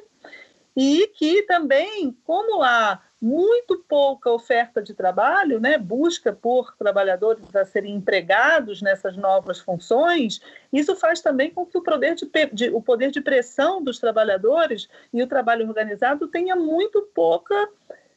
e 0.77 1.09
que 1.09 1.43
também, 1.43 2.17
como 2.25 2.63
há 2.63 3.01
muito 3.21 3.85
pouca 3.89 4.31
oferta 4.31 4.81
de 4.81 4.95
trabalho, 4.95 5.59
né, 5.59 5.77
busca 5.77 6.33
por 6.33 6.77
trabalhadores 6.77 7.55
a 7.55 7.65
serem 7.65 7.97
empregados 7.97 8.81
nessas 8.81 9.17
novas 9.17 9.59
funções, 9.59 10.41
isso 10.73 10.95
faz 10.95 11.21
também 11.21 11.51
com 11.51 11.67
que 11.67 11.77
o 11.77 11.83
poder 11.83 12.15
de, 12.15 12.31
de, 12.53 12.71
o 12.71 12.81
poder 12.81 13.11
de 13.11 13.21
pressão 13.21 13.83
dos 13.83 13.99
trabalhadores 13.99 14.89
e 15.13 15.21
o 15.21 15.27
trabalho 15.27 15.67
organizado 15.67 16.29
tenha 16.29 16.55
muito 16.55 17.03
pouca 17.13 17.69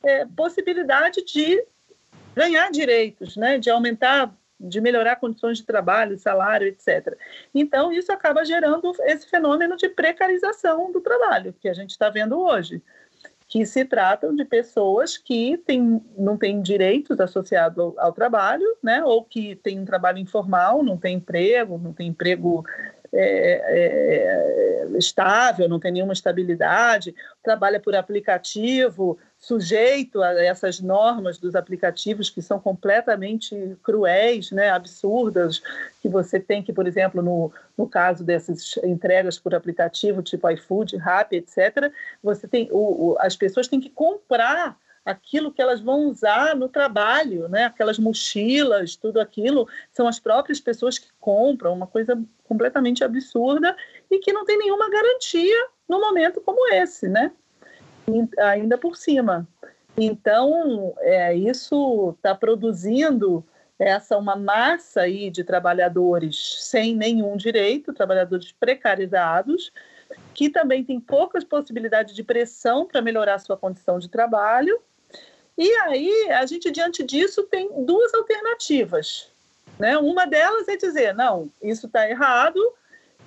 é, 0.04 0.26
possibilidade 0.26 1.26
de 1.26 1.66
ganhar 2.36 2.70
direitos, 2.70 3.36
né, 3.36 3.58
de 3.58 3.72
aumentar 3.72 4.32
de 4.62 4.80
melhorar 4.80 5.16
condições 5.18 5.58
de 5.58 5.66
trabalho, 5.66 6.18
salário, 6.18 6.68
etc. 6.68 7.18
Então, 7.54 7.92
isso 7.92 8.12
acaba 8.12 8.46
gerando 8.46 8.92
esse 9.02 9.28
fenômeno 9.28 9.76
de 9.76 9.90
precarização 9.90 10.92
do 10.92 11.02
trabalho 11.02 11.54
que 11.60 11.68
a 11.68 11.74
gente 11.74 11.92
está 11.92 12.10
vendo 12.10 12.40
hoje 12.40 12.82
que 13.52 13.66
se 13.66 13.84
tratam 13.84 14.34
de 14.34 14.46
pessoas 14.46 15.18
que 15.18 15.58
têm, 15.58 16.02
não 16.18 16.38
têm 16.38 16.62
direitos 16.62 17.20
associados 17.20 17.78
ao, 17.78 18.00
ao, 18.00 18.14
trabalho, 18.14 18.66
né, 18.82 19.04
ou 19.04 19.26
que 19.26 19.58
têm 19.58 19.78
um 19.78 19.84
trabalho 19.84 20.20
informal, 20.20 20.82
não 20.82 20.96
tem 20.96 21.18
emprego, 21.18 21.78
não 21.78 21.92
tem 21.92 22.08
emprego 22.08 22.64
é, 23.14 24.88
é, 24.94 24.98
estável, 24.98 25.68
não 25.68 25.80
tem 25.80 25.92
nenhuma 25.92 26.14
estabilidade, 26.14 27.14
trabalha 27.44 27.80
por 27.80 27.96
aplicativo, 27.96 29.18
sujeito 29.38 30.22
a 30.22 30.34
essas 30.44 30.80
normas 30.80 31.38
dos 31.38 31.56
aplicativos 31.56 32.30
que 32.30 32.42
são 32.42 32.60
completamente 32.60 33.78
cruéis, 33.84 34.52
né, 34.52 34.70
absurdas, 34.70 35.62
que 36.02 36.08
você 36.08 36.40
tem 36.40 36.62
que, 36.62 36.72
por 36.72 36.88
exemplo, 36.88 37.22
no, 37.22 37.52
no 37.78 37.88
caso 37.88 38.24
dessas 38.24 38.78
entregas 38.84 39.40
por 39.40 39.56
aplicativo, 39.56 40.22
tipo 40.22 40.50
iFood, 40.50 40.98
Rappi, 40.98 41.38
etc., 41.38 41.92
você 42.24 42.48
tem, 42.48 42.70
o, 42.72 43.12
o, 43.12 43.18
as 43.20 43.36
pessoas 43.36 43.68
têm 43.68 43.80
que 43.80 43.90
comprar 43.90 44.78
aquilo 45.06 45.52
que 45.52 45.62
elas 45.62 45.82
vão 45.82 46.08
usar 46.08 46.56
no 46.56 46.70
trabalho, 46.70 47.48
né? 47.50 47.66
Aquelas 47.66 47.98
mochilas, 47.98 48.96
tudo 48.96 49.20
aquilo, 49.20 49.68
são 49.92 50.08
as 50.08 50.20
próprias 50.20 50.60
pessoas 50.60 51.00
que 51.00 51.10
compram, 51.20 51.74
uma 51.74 51.88
coisa 51.88 52.22
completamente 52.44 53.04
absurda 53.04 53.76
e 54.10 54.20
que 54.20 54.34
não 54.34 54.46
tem 54.46 54.58
nenhuma 54.58 54.90
garantia 54.90 55.68
no 55.88 56.00
momento 56.00 56.42
como 56.42 56.72
esse, 56.74 57.08
né? 57.08 57.32
ainda 58.40 58.78
por 58.78 58.96
cima. 58.96 59.48
Então, 59.98 60.94
é, 61.00 61.36
isso 61.36 62.14
está 62.18 62.34
produzindo 62.34 63.46
essa 63.78 64.18
uma 64.18 64.36
massa 64.36 65.02
aí 65.02 65.30
de 65.30 65.44
trabalhadores 65.44 66.58
sem 66.64 66.96
nenhum 66.96 67.36
direito, 67.36 67.94
trabalhadores 67.94 68.52
precarizados, 68.52 69.72
que 70.34 70.50
também 70.50 70.84
tem 70.84 71.00
poucas 71.00 71.44
possibilidades 71.44 72.14
de 72.14 72.24
pressão 72.24 72.86
para 72.86 73.02
melhorar 73.02 73.40
sua 73.40 73.58
condição 73.58 73.98
de 73.98 74.10
trabalho. 74.10 74.80
E 75.62 75.72
aí, 75.82 76.32
a 76.32 76.44
gente, 76.48 76.72
diante 76.72 77.04
disso, 77.04 77.44
tem 77.44 77.70
duas 77.86 78.12
alternativas. 78.16 79.32
Né? 79.78 79.96
Uma 79.96 80.26
delas 80.26 80.68
é 80.68 80.76
dizer, 80.76 81.14
não, 81.14 81.52
isso 81.62 81.86
está 81.86 82.10
errado, 82.10 82.60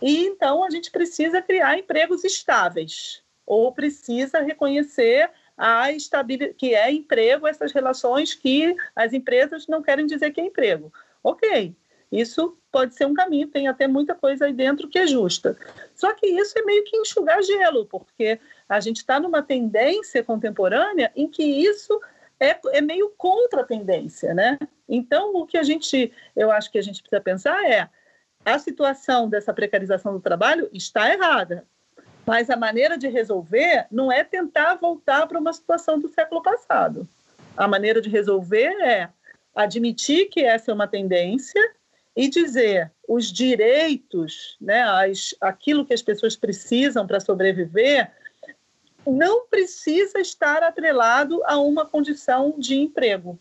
e 0.03 0.27
então 0.27 0.65
a 0.65 0.69
gente 0.69 0.91
precisa 0.91 1.41
criar 1.41 1.79
empregos 1.79 2.25
estáveis 2.25 3.23
ou 3.47 3.71
precisa 3.71 4.41
reconhecer 4.41 5.31
a 5.57 5.93
estabilidade, 5.93 6.55
que 6.55 6.75
é 6.75 6.91
emprego, 6.91 7.47
essas 7.47 7.71
relações 7.71 8.35
que 8.35 8.75
as 8.97 9.13
empresas 9.13 9.69
não 9.69 9.81
querem 9.81 10.05
dizer 10.05 10.33
que 10.33 10.41
é 10.41 10.45
emprego. 10.45 10.93
Ok, 11.23 11.73
isso 12.11 12.59
pode 12.73 12.97
ser 12.97 13.07
um 13.07 13.15
caminho, 13.15 13.47
tem 13.47 13.69
até 13.69 13.87
muita 13.87 14.13
coisa 14.13 14.47
aí 14.47 14.53
dentro 14.53 14.89
que 14.89 14.99
é 14.99 15.07
justa. 15.07 15.57
Só 15.95 16.13
que 16.13 16.27
isso 16.27 16.59
é 16.59 16.63
meio 16.63 16.83
que 16.83 16.97
enxugar 16.97 17.41
gelo, 17.45 17.87
porque 17.87 18.41
a 18.69 18.81
gente 18.81 18.97
está 18.97 19.21
numa 19.21 19.41
tendência 19.41 20.25
contemporânea 20.25 21.13
em 21.15 21.29
que 21.29 21.45
isso 21.45 22.01
é, 22.39 22.59
é 22.73 22.81
meio 22.81 23.13
contra 23.17 23.63
a 23.63 23.67
tendência, 23.67 24.35
né? 24.35 24.59
Então, 24.89 25.35
o 25.35 25.47
que 25.47 25.57
a 25.57 25.63
gente, 25.63 26.13
eu 26.37 26.51
acho 26.51 26.71
que 26.71 26.79
a 26.79 26.83
gente 26.83 27.03
precisa 27.03 27.21
pensar 27.21 27.65
é 27.65 27.89
a 28.45 28.59
situação 28.59 29.29
dessa 29.29 29.55
precarização 29.55 30.13
do 30.13 30.21
trabalho 30.21 30.69
está 30.73 31.13
errada. 31.13 31.67
Mas 32.27 32.49
a 32.51 32.57
maneira 32.57 32.97
de 32.97 33.09
resolver 33.09 33.87
não 33.91 34.11
é 34.11 34.25
tentar 34.25 34.75
voltar 34.77 35.27
para 35.27 35.39
uma 35.39 35.53
situação 35.53 35.99
do 35.99 36.09
século 36.09 36.43
passado. 36.43 37.09
A 37.57 37.69
maneira 37.69 38.01
de 38.01 38.09
resolver 38.09 38.73
é 38.83 39.09
admitir 39.55 40.29
que 40.29 40.41
essa 40.41 40.71
é 40.71 40.75
uma 40.75 40.89
tendência 40.89 41.61
e 42.17 42.29
dizer 42.29 42.91
os 43.09 43.31
direitos, 43.33 44.57
né, 44.61 44.83
as, 44.83 45.35
aquilo 45.41 45.85
que 45.85 45.95
as 45.95 46.03
pessoas 46.03 46.37
precisam 46.37 47.07
para 47.07 47.21
sobreviver, 47.21 48.11
não 49.07 49.47
precisa 49.47 50.21
estar 50.21 50.63
atrelado 50.63 51.43
a 51.45 51.59
uma 51.59 51.85
condição 51.87 52.55
de 52.59 52.77
emprego. 52.77 53.39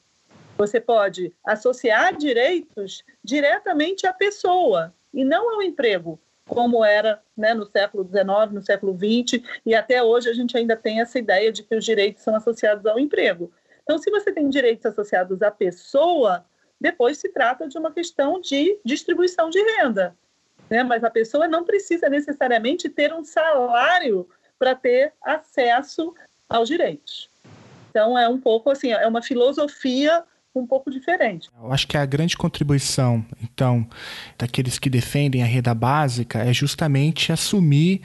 Você 0.57 0.79
pode 0.79 1.33
associar 1.45 2.15
direitos 2.15 3.03
diretamente 3.23 4.05
à 4.05 4.13
pessoa 4.13 4.93
e 5.13 5.23
não 5.25 5.53
ao 5.53 5.61
emprego, 5.61 6.19
como 6.47 6.83
era 6.83 7.21
né, 7.35 7.53
no 7.53 7.65
século 7.65 8.03
XIX, 8.03 8.51
no 8.51 8.61
século 8.61 8.97
XX, 8.97 9.41
e 9.65 9.73
até 9.73 10.03
hoje 10.03 10.29
a 10.29 10.33
gente 10.33 10.55
ainda 10.57 10.75
tem 10.75 11.01
essa 11.01 11.17
ideia 11.17 11.51
de 11.51 11.63
que 11.63 11.75
os 11.75 11.83
direitos 11.83 12.23
são 12.23 12.35
associados 12.35 12.85
ao 12.85 12.99
emprego. 12.99 13.51
Então, 13.83 13.97
se 13.97 14.09
você 14.09 14.31
tem 14.31 14.49
direitos 14.49 14.85
associados 14.85 15.41
à 15.41 15.51
pessoa, 15.51 16.45
depois 16.79 17.17
se 17.17 17.29
trata 17.29 17.67
de 17.67 17.77
uma 17.77 17.91
questão 17.91 18.39
de 18.39 18.79
distribuição 18.83 19.49
de 19.49 19.59
renda. 19.59 20.15
Né? 20.69 20.83
Mas 20.83 21.03
a 21.03 21.09
pessoa 21.09 21.47
não 21.47 21.63
precisa 21.63 22.09
necessariamente 22.09 22.89
ter 22.89 23.13
um 23.13 23.23
salário 23.23 24.27
para 24.63 24.75
ter 24.75 25.11
acesso 25.21 26.13
aos 26.47 26.69
direitos. 26.69 27.29
Então, 27.89 28.17
é 28.17 28.29
um 28.29 28.39
pouco 28.39 28.71
assim, 28.71 28.91
é 28.91 29.05
uma 29.05 29.21
filosofia 29.21 30.23
um 30.55 30.65
pouco 30.65 30.89
diferente. 30.89 31.49
Eu 31.61 31.73
acho 31.73 31.85
que 31.85 31.97
a 31.97 32.05
grande 32.05 32.37
contribuição, 32.37 33.25
então, 33.41 33.85
daqueles 34.37 34.79
que 34.79 34.89
defendem 34.89 35.43
a 35.43 35.45
renda 35.45 35.73
básica 35.73 36.39
é 36.39 36.53
justamente 36.53 37.29
assumir 37.29 38.01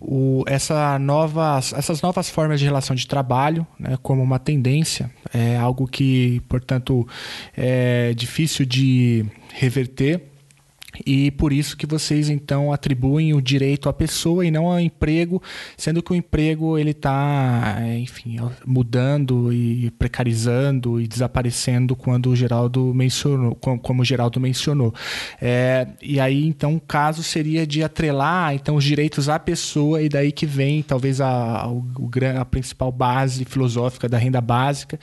o, 0.00 0.42
essa 0.46 0.98
novas, 0.98 1.74
essas 1.74 2.00
novas 2.00 2.30
formas 2.30 2.58
de 2.60 2.64
relação 2.64 2.96
de 2.96 3.06
trabalho 3.06 3.66
né, 3.78 3.98
como 4.02 4.22
uma 4.22 4.38
tendência, 4.38 5.10
é 5.34 5.58
algo 5.58 5.86
que, 5.86 6.40
portanto, 6.48 7.06
é 7.54 8.14
difícil 8.14 8.64
de 8.64 9.26
reverter 9.52 10.29
e 11.06 11.30
por 11.30 11.52
isso 11.52 11.76
que 11.76 11.86
vocês 11.86 12.28
então 12.28 12.72
atribuem 12.72 13.34
o 13.34 13.40
direito 13.40 13.88
à 13.88 13.92
pessoa 13.92 14.44
e 14.44 14.50
não 14.50 14.66
ao 14.66 14.80
emprego, 14.80 15.42
sendo 15.76 16.02
que 16.02 16.12
o 16.12 16.14
emprego 16.14 16.78
ele 16.78 16.90
está, 16.90 17.78
é, 17.80 17.98
enfim, 17.98 18.36
mudando 18.66 19.52
e 19.52 19.90
precarizando 19.92 21.00
e 21.00 21.06
desaparecendo 21.06 21.96
quando 21.96 22.30
o 22.30 22.36
Geraldo 22.36 22.92
mencionou, 22.94 23.54
como 23.54 24.02
o 24.02 24.04
Geraldo 24.04 24.40
mencionou. 24.40 24.94
É, 25.40 25.86
e 26.02 26.20
aí 26.20 26.46
então 26.46 26.76
o 26.76 26.80
caso 26.80 27.22
seria 27.22 27.66
de 27.66 27.82
atrelar 27.82 28.54
então 28.54 28.76
os 28.76 28.84
direitos 28.84 29.28
à 29.28 29.38
pessoa 29.38 30.02
e 30.02 30.08
daí 30.08 30.32
que 30.32 30.46
vem 30.46 30.82
talvez 30.82 31.20
a, 31.20 31.64
a, 31.64 32.40
a 32.40 32.44
principal 32.44 32.92
base 32.92 33.44
filosófica 33.44 34.08
da 34.08 34.18
renda 34.18 34.40
básica 34.40 34.98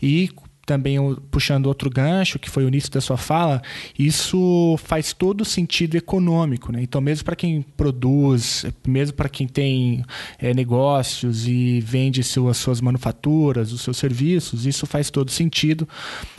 e 0.00 0.28
também 0.66 0.98
puxando 1.30 1.66
outro 1.66 1.88
gancho, 1.88 2.38
que 2.40 2.50
foi 2.50 2.64
o 2.64 2.68
início 2.68 2.90
da 2.90 3.00
sua 3.00 3.16
fala, 3.16 3.62
isso 3.96 4.76
faz 4.82 5.12
todo 5.12 5.44
sentido 5.44 5.96
econômico. 5.96 6.72
Né? 6.72 6.82
Então, 6.82 7.00
mesmo 7.00 7.24
para 7.24 7.36
quem 7.36 7.62
produz, 7.76 8.66
mesmo 8.86 9.16
para 9.16 9.28
quem 9.28 9.46
tem 9.46 10.04
é, 10.38 10.52
negócios 10.52 11.46
e 11.46 11.80
vende 11.80 12.22
suas, 12.24 12.56
suas 12.56 12.80
manufaturas, 12.80 13.72
os 13.72 13.80
seus 13.80 13.96
serviços, 13.96 14.66
isso 14.66 14.84
faz 14.86 15.08
todo 15.08 15.30
sentido, 15.30 15.88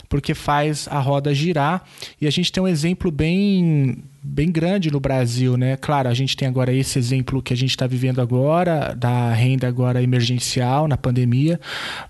porque 0.10 0.34
faz 0.34 0.88
a 0.90 1.00
roda 1.00 1.34
girar. 1.34 1.86
E 2.20 2.28
a 2.28 2.32
gente 2.32 2.52
tem 2.52 2.62
um 2.62 2.68
exemplo 2.68 3.10
bem 3.10 4.04
bem 4.28 4.52
grande 4.52 4.92
no 4.92 5.00
Brasil, 5.00 5.56
né? 5.56 5.78
Claro, 5.78 6.10
a 6.10 6.14
gente 6.14 6.36
tem 6.36 6.48
agora 6.48 6.74
esse 6.74 7.00
exemplo 7.00 7.42
que 7.42 7.54
a 7.54 7.58
gente 7.58 7.72
está 7.72 7.88
vivendo 7.88 8.20
agora, 8.20 8.94
da 8.94 9.34
renda 9.34 9.68
agora 9.68 10.04
emergencial 10.04 10.88
na 10.88 10.98
pandemia, 10.98 11.60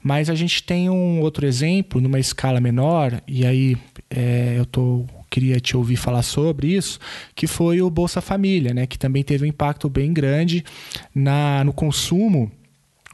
mas 0.01 0.29
a 0.29 0.35
gente 0.35 0.63
tem 0.63 0.89
um 0.89 1.21
outro 1.21 1.45
exemplo 1.45 2.01
numa 2.01 2.19
escala 2.19 2.59
menor, 2.59 3.21
e 3.27 3.45
aí 3.45 3.77
é, 4.09 4.55
eu 4.57 4.65
tô 4.65 5.05
queria 5.29 5.59
te 5.59 5.75
ouvir 5.75 5.97
falar 5.97 6.23
sobre 6.23 6.67
isso, 6.67 6.99
que 7.35 7.47
foi 7.47 7.81
o 7.81 7.89
Bolsa 7.89 8.21
Família, 8.21 8.73
né, 8.73 8.87
que 8.87 8.97
também 8.97 9.23
teve 9.23 9.43
um 9.43 9.47
impacto 9.47 9.89
bem 9.89 10.13
grande 10.13 10.63
na, 11.13 11.63
no 11.65 11.73
consumo 11.73 12.49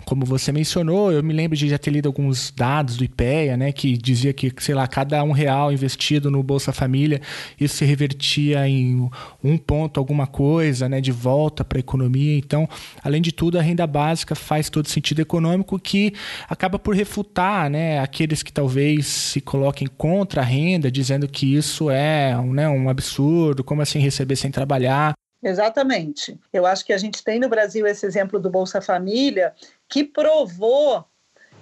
como 0.06 0.26
você 0.26 0.52
mencionou, 0.52 1.12
eu 1.12 1.24
me 1.24 1.34
lembro 1.34 1.58
de 1.58 1.68
já 1.70 1.78
ter 1.78 1.92
lido 1.92 2.08
alguns 2.08 2.52
dados 2.52 2.98
do 2.98 3.04
IPEA, 3.04 3.58
né, 3.58 3.72
que 3.72 3.98
dizia 3.98 4.34
que, 4.34 4.52
sei 4.60 4.76
lá, 4.76 4.88
cada 4.88 5.24
um 5.24 5.32
real 5.32 5.72
investido 5.72 6.30
no 6.30 6.44
Bolsa 6.44 6.72
Família, 6.72 7.22
isso 7.60 7.78
se 7.78 7.86
revertia 7.86 8.68
em 8.68 9.10
um 9.44 9.58
ponto 9.58 10.00
alguma 10.00 10.28
coisa, 10.28 10.88
né, 10.90 11.02
de 11.02 11.12
volta 11.12 11.64
para 11.64 11.78
a 11.78 11.82
economia. 11.82 12.38
Então, 12.38 12.68
além 13.04 13.22
de 13.22 13.32
tudo, 13.32 13.58
a 13.58 13.62
renda 13.62 13.86
básica 13.88 14.36
faz 14.36 14.70
todo 14.70 14.88
sentido 14.88 15.22
econômico 15.22 15.80
que 15.80 16.14
acaba 16.50 16.78
por 16.78 16.96
refutar, 16.96 17.70
né, 17.70 18.00
aqueles 18.00 18.44
que 18.44 18.52
talvez 18.52 19.08
se 19.08 19.42
coloquem 19.42 19.88
contra 19.88 20.42
a 20.42 20.46
renda, 20.46 20.92
dizendo 20.92 21.28
que 21.28 21.56
isso 21.56 21.90
é 21.90 22.38
um, 22.38 22.54
né, 22.54 22.68
um 22.68 22.90
absurdo, 22.90 23.64
como 23.64 23.82
assim 23.82 24.00
receber 24.00 24.36
sem 24.36 24.52
trabalhar. 24.52 25.14
Exatamente. 25.44 26.40
Eu 26.54 26.66
acho 26.66 26.86
que 26.86 26.94
a 26.94 26.98
gente 26.98 27.24
tem 27.24 27.40
no 27.40 27.50
Brasil 27.50 27.86
esse 27.86 28.06
exemplo 28.06 28.40
do 28.40 28.50
Bolsa 28.50 28.82
Família, 28.82 29.54
que 29.90 30.04
provou 30.04 31.06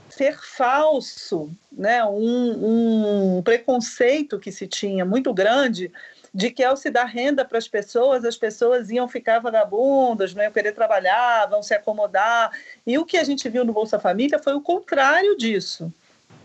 ser 0.08 0.38
falso, 0.38 1.50
né? 1.72 2.04
um, 2.04 3.38
um 3.38 3.42
preconceito 3.42 4.38
que 4.38 4.52
se 4.52 4.68
tinha 4.68 5.06
muito 5.06 5.34
grande 5.34 5.92
de 6.34 6.50
que 6.50 6.64
ao 6.64 6.78
se 6.78 6.90
dar 6.90 7.06
renda 7.06 7.44
para 7.44 7.58
as 7.58 7.68
pessoas, 7.68 8.24
as 8.24 8.38
pessoas 8.38 8.90
iam 8.90 9.08
ficar 9.08 9.40
vagabundas, 9.40 10.34
não 10.34 10.44
iam 10.44 10.52
querer 10.52 10.74
trabalhar, 10.74 11.48
vão 11.48 11.64
se 11.64 11.74
acomodar. 11.74 12.52
E 12.86 12.98
o 12.98 13.06
que 13.06 13.18
a 13.18 13.24
gente 13.24 13.50
viu 13.50 13.66
no 13.66 13.74
Bolsa 13.74 14.00
Família 14.00 14.40
foi 14.40 14.54
o 14.54 14.62
contrário 14.62 15.36
disso. 15.36 15.92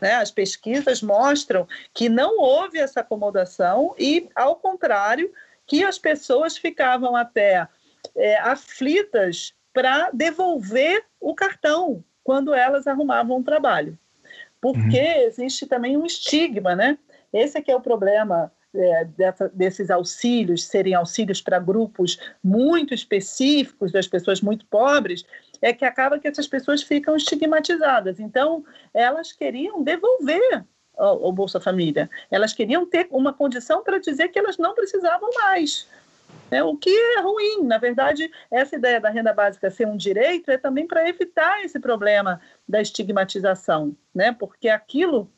Né? 0.01 0.15
As 0.15 0.31
pesquisas 0.31 1.03
mostram 1.03 1.69
que 1.95 2.09
não 2.09 2.39
houve 2.39 2.79
essa 2.79 3.01
acomodação 3.01 3.95
e, 3.99 4.29
ao 4.35 4.57
contrário, 4.57 5.31
que 5.67 5.85
as 5.85 5.99
pessoas 5.99 6.57
ficavam 6.57 7.17
até 7.17 7.67
é, 8.15 8.39
aflitas 8.39 9.55
para 9.73 10.11
devolver 10.13 11.05
o 11.21 11.35
cartão 11.35 12.03
quando 12.23 12.55
elas 12.55 12.87
arrumavam 12.87 13.39
um 13.39 13.43
trabalho. 13.43 13.99
Porque 14.61 14.99
uhum. 14.99 15.27
existe 15.27 15.67
também 15.67 15.97
um 15.97 16.07
estigma, 16.07 16.75
né? 16.75 16.99
Esse 17.33 17.59
é 17.59 17.61
que 17.61 17.71
é 17.71 17.77
o 17.77 17.81
problema 17.81 18.51
é, 18.75 19.05
dessa, 19.05 19.49
desses 19.49 19.91
auxílios 19.91 20.65
serem 20.65 20.95
auxílios 20.95 21.41
para 21.41 21.59
grupos 21.59 22.19
muito 22.43 22.95
específicos 22.95 23.93
das 23.93 24.07
pessoas 24.07 24.41
muito 24.41 24.67
pobres, 24.67 25.25
é 25.63 25.73
que 25.73 25.85
acaba 25.85 26.19
que 26.19 26.29
essas 26.29 26.47
pessoas 26.47 26.83
ficam 26.83 27.17
estigmatizadas. 27.17 28.21
Então, 28.21 28.65
elas 28.93 29.33
queriam 29.33 29.83
devolver 29.83 30.65
o, 30.97 31.33
Bolsa 31.33 31.61
Família. 31.61 32.09
Elas 32.31 32.53
queriam 32.53 32.87
ter 32.87 33.07
uma 33.11 33.33
condição 33.33 33.83
para 33.83 33.99
dizer 33.99 34.29
que 34.29 34.39
elas 34.39 34.59
não 34.59 34.75
precisavam 34.75 35.31
mais. 35.35 35.89
É, 36.51 36.63
o 36.63 36.77
que 36.77 36.91
é 36.91 37.21
ruim. 37.21 37.65
Na 37.65 37.79
verdade, 37.79 38.31
essa 38.51 38.77
ideia 38.77 39.01
da 39.01 39.11
renda 39.11 39.33
básica 39.33 39.71
ser 39.71 39.87
um 39.87 39.97
direito 39.97 40.51
é 40.51 40.57
também 40.57 40.87
para 40.87 41.09
evitar 41.09 41.65
esse 41.65 41.79
problema 41.79 42.41
da 42.69 42.81
estigmatização, 42.81 43.97
né? 44.15 44.33
porque 44.33 44.69
aquilo 44.69 45.31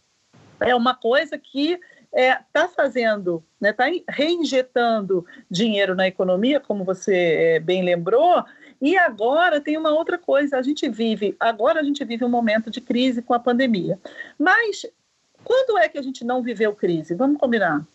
é 0.60 0.74
uma 0.74 0.94
coisa 0.94 1.38
que 1.38 1.78
está 2.10 2.20
é, 2.20 2.40
tá 2.52 2.68
fazendo, 2.68 3.44
está 3.62 3.86
né, 3.86 4.00
reinjetando 4.08 5.26
dinheiro 5.50 5.94
na 5.94 6.08
economia, 6.08 6.58
como 6.58 6.84
você 6.84 7.14
é, 7.14 7.60
bem 7.60 7.82
lembrou, 7.82 8.44
e 8.80 8.96
agora 8.96 9.60
tem 9.60 9.76
uma 9.76 9.90
outra 9.90 10.16
coisa, 10.16 10.56
a 10.56 10.62
gente 10.62 10.88
vive, 10.88 11.36
agora 11.38 11.80
a 11.80 11.82
gente 11.82 12.04
vive 12.04 12.24
um 12.24 12.28
momento 12.28 12.70
de 12.70 12.80
crise 12.80 13.20
com 13.20 13.34
a 13.34 13.38
pandemia. 13.38 13.98
Mas 14.38 14.86
quando 15.44 15.78
é 15.78 15.88
que 15.88 15.98
a 15.98 16.02
gente 16.02 16.24
não 16.24 16.42
viveu 16.42 16.74
crise? 16.74 17.14
Vamos 17.14 17.38
combinar. 17.38 17.86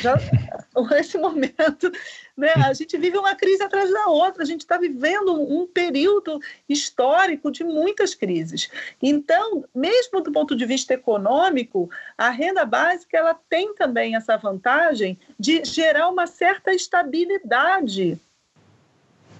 Já, 0.00 0.16
esse 0.98 1.16
momento, 1.16 1.90
né, 2.36 2.52
a 2.56 2.72
gente 2.72 2.96
vive 2.98 3.16
uma 3.16 3.34
crise 3.34 3.62
atrás 3.62 3.90
da 3.90 4.06
outra, 4.06 4.42
a 4.42 4.46
gente 4.46 4.62
está 4.62 4.76
vivendo 4.76 5.32
um 5.32 5.66
período 5.66 6.40
histórico 6.68 7.50
de 7.50 7.62
muitas 7.62 8.14
crises. 8.14 8.68
Então, 9.00 9.64
mesmo 9.74 10.20
do 10.20 10.32
ponto 10.32 10.56
de 10.56 10.66
vista 10.66 10.94
econômico, 10.94 11.88
a 12.16 12.30
renda 12.30 12.64
básica 12.64 13.16
ela 13.16 13.34
tem 13.48 13.74
também 13.74 14.16
essa 14.16 14.36
vantagem 14.36 15.18
de 15.38 15.64
gerar 15.64 16.08
uma 16.08 16.26
certa 16.26 16.72
estabilidade 16.72 18.18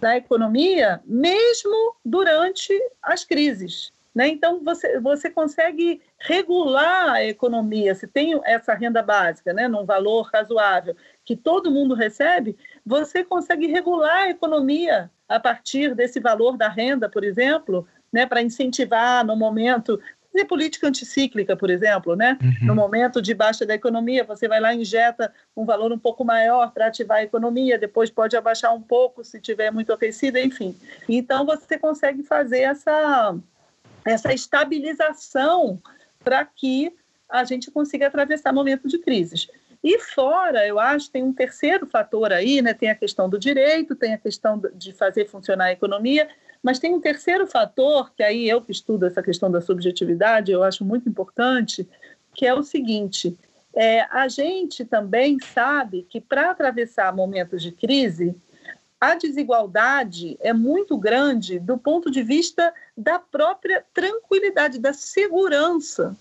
da 0.00 0.16
economia, 0.16 1.00
mesmo 1.04 1.94
durante 2.04 2.72
as 3.02 3.24
crises. 3.24 3.92
Né? 4.14 4.28
Então, 4.28 4.62
você, 4.64 4.98
você 4.98 5.30
consegue 5.30 6.02
regular 6.18 7.10
a 7.10 7.24
economia. 7.24 7.94
Se 7.94 8.06
tem 8.06 8.38
essa 8.44 8.74
renda 8.74 9.02
básica, 9.02 9.52
né, 9.52 9.68
num 9.68 9.84
valor 9.84 10.28
razoável, 10.32 10.96
que 11.24 11.36
todo 11.36 11.70
mundo 11.70 11.94
recebe, 11.94 12.56
você 12.84 13.22
consegue 13.22 13.66
regular 13.68 14.24
a 14.24 14.30
economia 14.30 15.10
a 15.28 15.38
partir 15.38 15.94
desse 15.94 16.18
valor 16.18 16.56
da 16.56 16.68
renda, 16.68 17.08
por 17.08 17.22
exemplo, 17.22 17.86
né, 18.12 18.26
para 18.26 18.42
incentivar 18.42 19.24
no 19.24 19.36
momento 19.36 20.00
fazer 20.32 20.44
política 20.44 20.86
anticíclica, 20.86 21.56
por 21.56 21.70
exemplo, 21.70 22.14
né? 22.14 22.38
Uhum. 22.40 22.68
No 22.68 22.74
momento 22.74 23.20
de 23.20 23.34
baixa 23.34 23.66
da 23.66 23.74
economia, 23.74 24.24
você 24.24 24.46
vai 24.46 24.60
lá 24.60 24.72
e 24.72 24.78
injeta 24.78 25.32
um 25.56 25.64
valor 25.64 25.92
um 25.92 25.98
pouco 25.98 26.24
maior 26.24 26.72
para 26.72 26.86
ativar 26.86 27.18
a 27.18 27.22
economia, 27.24 27.78
depois 27.78 28.10
pode 28.10 28.36
abaixar 28.36 28.72
um 28.74 28.80
pouco 28.80 29.24
se 29.24 29.40
tiver 29.40 29.70
muito 29.72 29.92
aquecida, 29.92 30.40
enfim. 30.40 30.76
Então 31.08 31.44
você 31.44 31.76
consegue 31.76 32.22
fazer 32.22 32.60
essa 32.60 33.36
essa 34.04 34.32
estabilização 34.32 35.80
para 36.22 36.44
que 36.44 36.92
a 37.28 37.44
gente 37.44 37.70
consiga 37.70 38.06
atravessar 38.06 38.52
momentos 38.52 38.90
de 38.90 38.98
crises. 38.98 39.48
E 39.82 39.98
fora, 39.98 40.66
eu 40.66 40.78
acho, 40.78 41.10
tem 41.10 41.22
um 41.22 41.32
terceiro 41.32 41.86
fator 41.86 42.32
aí, 42.32 42.60
né? 42.60 42.74
Tem 42.74 42.90
a 42.90 42.94
questão 42.94 43.30
do 43.30 43.38
direito, 43.38 43.96
tem 43.96 44.12
a 44.12 44.18
questão 44.18 44.60
de 44.74 44.92
fazer 44.92 45.26
funcionar 45.26 45.66
a 45.66 45.72
economia, 45.72 46.28
mas 46.62 46.78
tem 46.78 46.94
um 46.94 47.00
terceiro 47.00 47.46
fator, 47.46 48.12
que 48.14 48.22
aí 48.22 48.48
eu 48.48 48.60
que 48.60 48.72
estudo 48.72 49.06
essa 49.06 49.22
questão 49.22 49.50
da 49.50 49.60
subjetividade, 49.60 50.52
eu 50.52 50.62
acho 50.62 50.84
muito 50.84 51.08
importante, 51.08 51.88
que 52.34 52.46
é 52.46 52.52
o 52.52 52.62
seguinte: 52.62 53.38
é, 53.74 54.02
a 54.10 54.28
gente 54.28 54.84
também 54.84 55.38
sabe 55.40 56.06
que 56.10 56.20
para 56.20 56.50
atravessar 56.50 57.14
momentos 57.14 57.62
de 57.62 57.72
crise, 57.72 58.34
a 59.00 59.14
desigualdade 59.14 60.36
é 60.40 60.52
muito 60.52 60.98
grande 60.98 61.58
do 61.58 61.78
ponto 61.78 62.10
de 62.10 62.22
vista 62.22 62.72
da 62.96 63.18
própria 63.18 63.84
tranquilidade, 63.94 64.78
da 64.78 64.92
segurança 64.92 66.16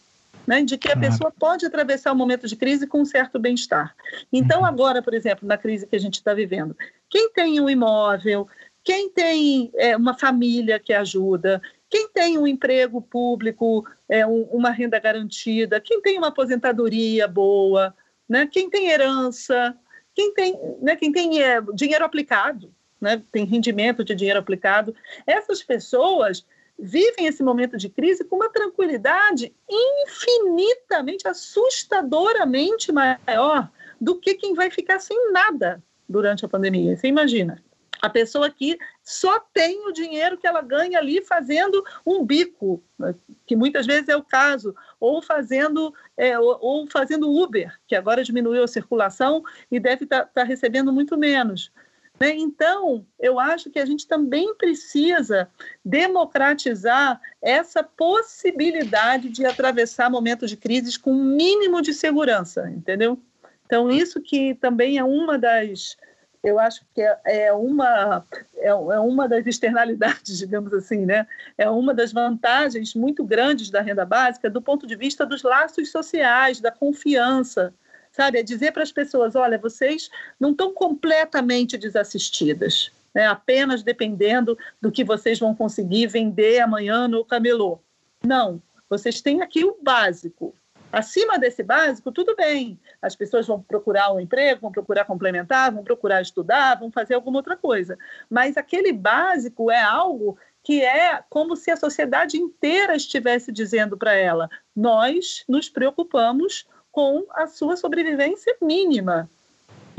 né, 0.50 0.64
de 0.64 0.80
que 0.80 0.92
a 0.92 0.98
pessoa 0.98 1.32
pode 1.32 1.64
atravessar 1.64 2.12
um 2.12 2.16
momento 2.16 2.48
de 2.48 2.56
crise 2.56 2.88
com 2.88 3.02
um 3.02 3.06
certo 3.06 3.38
bem-estar. 3.38 3.96
Então, 4.34 4.62
uhum. 4.62 4.66
agora, 4.66 5.00
por 5.00 5.14
exemplo, 5.14 5.48
na 5.48 5.58
crise 5.60 5.86
que 5.86 5.96
a 5.96 6.00
gente 6.00 6.16
está 6.16 6.34
vivendo, 6.34 6.76
quem 7.08 7.32
tem 7.32 7.62
um 7.62 7.70
imóvel, 7.70 8.48
quem 8.84 9.12
tem 9.12 9.72
é, 9.76 9.96
uma 9.96 10.18
família 10.18 10.80
que 10.80 10.92
ajuda, 10.92 11.62
quem 11.88 12.10
tem 12.10 12.36
um 12.40 12.48
emprego 12.48 13.00
público, 13.00 13.86
é, 14.10 14.26
um, 14.26 14.42
uma 14.46 14.72
renda 14.72 14.98
garantida, 15.00 15.80
quem 15.80 16.02
tem 16.02 16.18
uma 16.18 16.30
aposentadoria 16.30 17.28
boa, 17.28 17.94
né, 18.28 18.48
quem 18.52 18.72
tem 18.72 18.90
herança, 18.90 19.78
quem 20.20 20.34
tem, 20.34 20.60
né, 20.82 20.98
quem 20.98 21.14
tem 21.14 21.42
é, 21.42 21.62
dinheiro 21.74 22.04
aplicado, 22.04 22.74
né, 23.00 23.24
tem 23.32 23.46
rendimento 23.46 24.04
de 24.04 24.14
dinheiro 24.14 24.40
aplicado, 24.40 24.94
essas 25.26 25.64
pessoas 25.64 26.46
vivem 26.78 27.26
esse 27.26 27.42
momento 27.42 27.78
de 27.78 27.88
crise 27.88 28.26
com 28.26 28.36
uma 28.36 28.50
tranquilidade 28.50 29.54
infinitamente, 29.70 31.26
assustadoramente 31.26 32.92
maior 32.92 33.72
do 34.00 34.20
que 34.20 34.36
quem 34.36 34.54
vai 34.54 34.70
ficar 34.70 35.00
sem 35.00 35.32
nada 35.32 35.82
durante 36.08 36.44
a 36.44 36.50
pandemia. 36.50 36.98
Você 36.98 37.08
imagina? 37.08 37.64
A 38.02 38.10
pessoa 38.10 38.50
que 38.50 38.78
só 39.04 39.40
tem 39.54 39.86
o 39.88 39.92
dinheiro 39.92 40.38
que 40.38 40.48
ela 40.48 40.62
ganha 40.62 41.00
ali 41.00 41.22
fazendo 41.24 41.84
um 42.06 42.26
bico, 42.26 42.82
né, 42.98 43.14
que 43.46 43.56
muitas 43.56 43.86
vezes 43.86 44.08
é 44.10 44.16
o 44.16 44.24
caso, 44.24 44.74
ou 45.00 45.22
fazendo, 45.22 45.94
é, 46.16 46.40
ou, 46.40 46.88
fazendo 46.90 47.32
Uber, 47.32 47.78
que 47.88 47.96
agora 47.96 48.24
diminuiu 48.24 48.64
a 48.64 48.68
circulação 48.68 49.44
e 49.72 49.80
deve 49.80 50.06
estar 50.06 50.26
tá, 50.26 50.32
tá 50.36 50.44
recebendo 50.44 50.94
muito 50.94 51.18
menos. 51.18 51.72
Né? 52.20 52.36
Então, 52.36 53.06
eu 53.18 53.40
acho 53.40 53.70
que 53.70 53.80
a 53.80 53.86
gente 53.86 54.06
também 54.06 54.54
precisa 54.56 55.50
democratizar 55.84 57.20
essa 57.42 57.82
possibilidade 57.82 59.30
de 59.30 59.46
atravessar 59.46 60.10
momentos 60.10 60.50
de 60.50 60.58
crises 60.58 60.98
com 60.98 61.12
um 61.12 61.36
mínimo 61.36 61.82
de 61.82 61.94
segurança, 61.94 62.70
entendeu? 62.70 63.18
Então, 63.66 63.90
isso 63.90 64.20
que 64.20 64.56
também 64.56 64.98
é 64.98 65.04
uma 65.04 65.38
das, 65.38 65.96
eu 66.44 66.58
acho 66.58 66.82
que 66.94 67.02
é, 67.02 67.20
é 67.48 67.54
uma, 67.54 68.26
é, 68.56 68.68
é, 68.68 68.74
uma 68.74 69.28
das 69.28 69.46
externalidades, 69.46 70.38
digamos 70.40 70.74
assim, 70.74 71.06
né? 71.06 71.28
É 71.58 71.70
uma 71.70 71.94
das 71.94 72.12
vantagens 72.12 72.96
muito 72.96 73.24
grandes 73.24 73.70
da 73.70 73.82
renda 73.82 74.06
básica 74.06 74.50
do 74.50 74.62
ponto 74.62 74.88
de 74.88 74.96
vista 74.96 75.26
dos 75.26 75.44
laços 75.44 75.92
sociais, 75.92 76.62
da 76.62 76.72
confiança, 76.72 77.74
sabe? 78.12 78.40
É 78.40 78.44
dizer 78.44 78.72
para 78.72 78.84
as 78.84 78.92
pessoas: 78.92 79.36
olha, 79.36 79.58
vocês 79.58 80.10
não 80.40 80.52
estão 80.52 80.74
completamente 80.74 81.78
desassistidas, 81.78 82.92
né? 83.14 83.28
apenas 83.28 83.84
dependendo 83.84 84.58
do 84.82 84.92
que 84.92 85.04
vocês 85.04 85.40
vão 85.40 85.54
conseguir 85.54 86.08
vender 86.08 86.60
amanhã 86.62 87.08
no 87.08 87.26
camelô. 87.26 87.80
Não, 88.24 88.62
vocês 88.90 89.22
têm 89.22 89.42
aqui 89.42 89.64
o 89.66 89.78
básico. 89.82 90.56
Acima 90.92 91.38
desse 91.38 91.62
básico, 91.62 92.12
tudo 92.12 92.36
bem. 92.36 92.80
As 93.02 93.16
pessoas 93.16 93.46
vão 93.46 93.62
procurar 93.62 94.12
um 94.12 94.20
emprego, 94.20 94.62
vão 94.62 94.72
procurar 94.72 95.06
complementar, 95.06 95.72
vão 95.72 95.84
procurar 95.84 96.22
estudar, 96.22 96.80
vão 96.80 96.92
fazer 96.92 97.14
alguma 97.14 97.38
outra 97.38 97.56
coisa. 97.56 97.98
Mas 98.30 98.58
aquele 98.58 98.92
básico 98.92 99.70
é 99.70 99.82
algo 99.82 100.38
que 100.64 100.84
é 100.84 101.24
como 101.30 101.56
se 101.56 101.70
a 101.72 101.78
sociedade 101.78 102.38
inteira 102.38 102.96
estivesse 102.96 103.52
dizendo 103.52 103.98
para 103.98 104.14
ela: 104.14 104.50
nós 104.76 105.44
nos 105.48 105.70
preocupamos 105.70 106.68
com 106.92 107.26
a 107.32 107.46
sua 107.46 107.78
sobrevivência 107.78 108.56
mínima. 108.62 109.30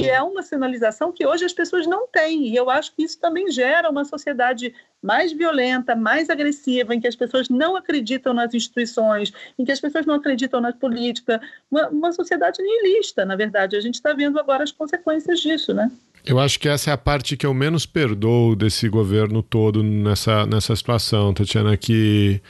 E 0.00 0.08
é 0.08 0.22
uma 0.22 0.42
sinalização 0.42 1.12
que 1.12 1.26
hoje 1.26 1.44
as 1.44 1.52
pessoas 1.52 1.86
não 1.86 2.06
têm. 2.06 2.48
E 2.48 2.56
eu 2.56 2.70
acho 2.70 2.94
que 2.94 3.02
isso 3.02 3.18
também 3.20 3.50
gera 3.50 3.90
uma 3.90 4.04
sociedade 4.04 4.74
mais 5.02 5.32
violenta, 5.32 5.94
mais 5.94 6.30
agressiva, 6.30 6.94
em 6.94 7.00
que 7.00 7.08
as 7.08 7.16
pessoas 7.16 7.48
não 7.48 7.76
acreditam 7.76 8.32
nas 8.32 8.54
instituições, 8.54 9.32
em 9.58 9.64
que 9.64 9.72
as 9.72 9.80
pessoas 9.80 10.06
não 10.06 10.14
acreditam 10.14 10.60
na 10.60 10.72
política. 10.72 11.40
Uma, 11.70 11.88
uma 11.88 12.12
sociedade 12.12 12.62
nihilista, 12.62 13.24
na 13.24 13.36
verdade. 13.36 13.76
A 13.76 13.80
gente 13.80 13.94
está 13.94 14.12
vendo 14.12 14.38
agora 14.38 14.64
as 14.64 14.72
consequências 14.72 15.40
disso, 15.40 15.74
né? 15.74 15.90
Eu 16.24 16.38
acho 16.38 16.58
que 16.58 16.68
essa 16.68 16.90
é 16.90 16.92
a 16.92 16.98
parte 16.98 17.36
que 17.36 17.46
eu 17.46 17.54
menos 17.54 17.86
perdoo 17.86 18.54
desse 18.54 18.88
governo 18.88 19.42
todo 19.42 19.82
nessa, 19.82 20.44
nessa 20.46 20.76
situação, 20.76 21.32
Tatiana, 21.32 21.76
que 21.76 22.42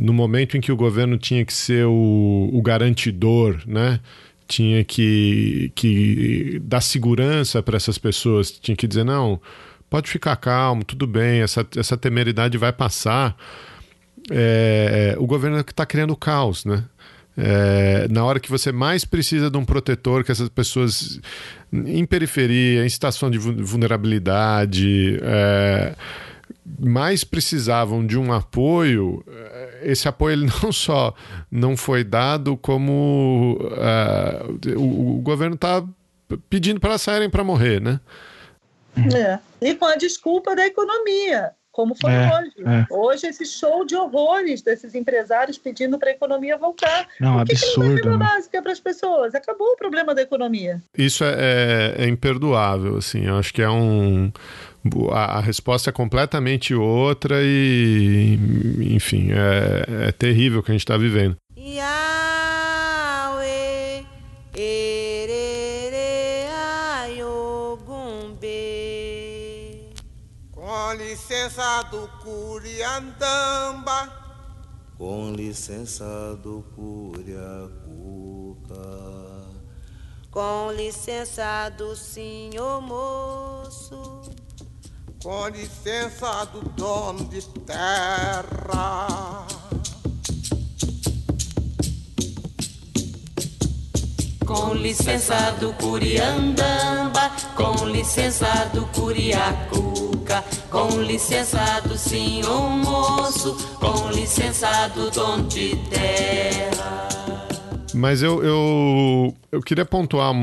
no 0.00 0.12
momento 0.12 0.56
em 0.56 0.60
que 0.60 0.72
o 0.72 0.76
governo 0.76 1.18
tinha 1.18 1.44
que 1.44 1.52
ser 1.52 1.84
o, 1.84 2.50
o 2.52 2.62
garantidor, 2.62 3.60
né? 3.66 4.00
Tinha 4.46 4.84
que, 4.84 5.72
que 5.74 6.60
dar 6.64 6.80
segurança 6.80 7.62
para 7.62 7.76
essas 7.76 7.98
pessoas, 7.98 8.50
tinha 8.50 8.76
que 8.76 8.86
dizer: 8.86 9.04
não, 9.04 9.40
pode 9.88 10.10
ficar 10.10 10.36
calmo, 10.36 10.84
tudo 10.84 11.06
bem, 11.06 11.40
essa, 11.40 11.66
essa 11.76 11.96
temeridade 11.96 12.56
vai 12.58 12.72
passar. 12.72 13.36
É, 14.30 15.14
o 15.18 15.26
governo 15.26 15.58
é 15.58 15.62
que 15.62 15.72
está 15.72 15.84
criando 15.84 16.16
caos, 16.16 16.64
né? 16.64 16.84
É, 17.36 18.06
na 18.10 18.24
hora 18.24 18.38
que 18.38 18.50
você 18.50 18.70
mais 18.70 19.04
precisa 19.04 19.50
de 19.50 19.56
um 19.56 19.64
protetor, 19.64 20.22
que 20.22 20.30
essas 20.30 20.48
pessoas 20.48 21.18
em 21.72 22.04
periferia, 22.04 22.84
em 22.84 22.88
situação 22.88 23.30
de 23.30 23.38
vulnerabilidade, 23.38 25.18
é, 25.22 25.94
mais 26.78 27.24
precisavam 27.24 28.06
de 28.06 28.18
um 28.18 28.32
apoio, 28.32 29.24
eh, 29.26 29.80
esse 29.84 30.08
apoio 30.08 30.34
ele 30.34 30.46
não 30.62 30.72
só 30.72 31.14
não 31.50 31.76
foi 31.76 32.04
dado, 32.04 32.56
como 32.56 33.58
uh, 33.60 34.78
o, 34.78 35.18
o, 35.18 35.20
governo 35.20 35.54
está 35.54 35.84
pedindo 36.48 36.80
para 36.80 36.90
elas 36.90 37.02
saírem 37.02 37.30
para 37.30 37.44
morrer, 37.44 37.80
né? 37.80 38.00
É. 39.14 39.38
E 39.60 39.74
com 39.74 39.86
a 39.86 39.96
desculpa 39.96 40.54
da 40.54 40.66
economia, 40.66 41.52
como 41.72 41.94
foi 41.94 42.12
é, 42.12 42.30
hoje. 42.30 42.52
É. 42.58 42.86
Hoje, 42.90 43.26
esse 43.26 43.46
show 43.46 43.84
de 43.84 43.96
horrores 43.96 44.60
desses 44.60 44.94
empresários 44.94 45.56
pedindo 45.56 45.98
para 45.98 46.10
a 46.10 46.12
economia 46.12 46.58
voltar. 46.58 47.08
Não, 47.18 47.38
Por 47.38 47.46
que 47.46 47.52
absurdo. 47.52 48.02
Que 48.02 48.06
não 48.06 48.18
né? 48.18 48.26
básica 48.26 48.60
para 48.60 48.72
as 48.72 48.80
pessoas? 48.80 49.34
Acabou 49.34 49.68
o 49.68 49.76
problema 49.76 50.14
da 50.14 50.20
economia. 50.20 50.82
Isso 50.96 51.24
é, 51.24 51.94
é, 51.98 52.04
é 52.04 52.08
imperdoável, 52.08 52.98
assim. 52.98 53.24
Eu 53.24 53.38
acho 53.38 53.54
que 53.54 53.62
é 53.62 53.70
um 53.70 54.30
a, 55.12 55.38
a, 55.38 55.40
resposta 55.40 55.90
é 55.90 55.92
completamente 55.92 56.74
outra 56.74 57.36
e, 57.40 58.38
enfim, 58.94 59.30
é, 59.30 60.08
é 60.08 60.12
terrível 60.12 60.60
o 60.60 60.62
que 60.62 60.72
a 60.72 60.74
gente 60.74 60.82
está 60.82 60.96
vivendo. 60.96 61.36
Com 70.50 70.94
licença 70.94 71.82
do 71.84 72.08
Curiandamba, 72.22 74.12
com 74.98 75.32
licença 75.32 76.36
do 76.42 76.64
Curiacuca, 76.74 77.72
com 80.30 80.72
licença 80.72 81.68
do 81.70 81.94
senhor 81.94 82.80
moço 82.80 84.41
com 85.22 85.48
licença 85.48 86.44
do 86.46 86.60
dono 86.70 87.24
de 87.26 87.42
terra. 87.60 89.46
Com 94.44 94.74
licença 94.74 95.52
do 95.52 95.72
Curiandamba, 95.74 97.30
com 97.56 97.86
licença 97.86 98.68
do 98.74 98.84
Curiacuca, 98.88 100.44
com 100.68 101.00
licença 101.00 101.80
do 101.86 101.96
senhor 101.96 102.68
moço, 102.68 103.56
com 103.78 104.10
licença 104.10 104.88
do 104.88 105.10
dono 105.10 105.44
de 105.44 105.76
terra. 105.88 107.08
Mas 107.94 108.22
eu, 108.22 108.42
eu, 108.42 109.34
eu 109.52 109.60
queria 109.60 109.84
pontuar 109.84 110.34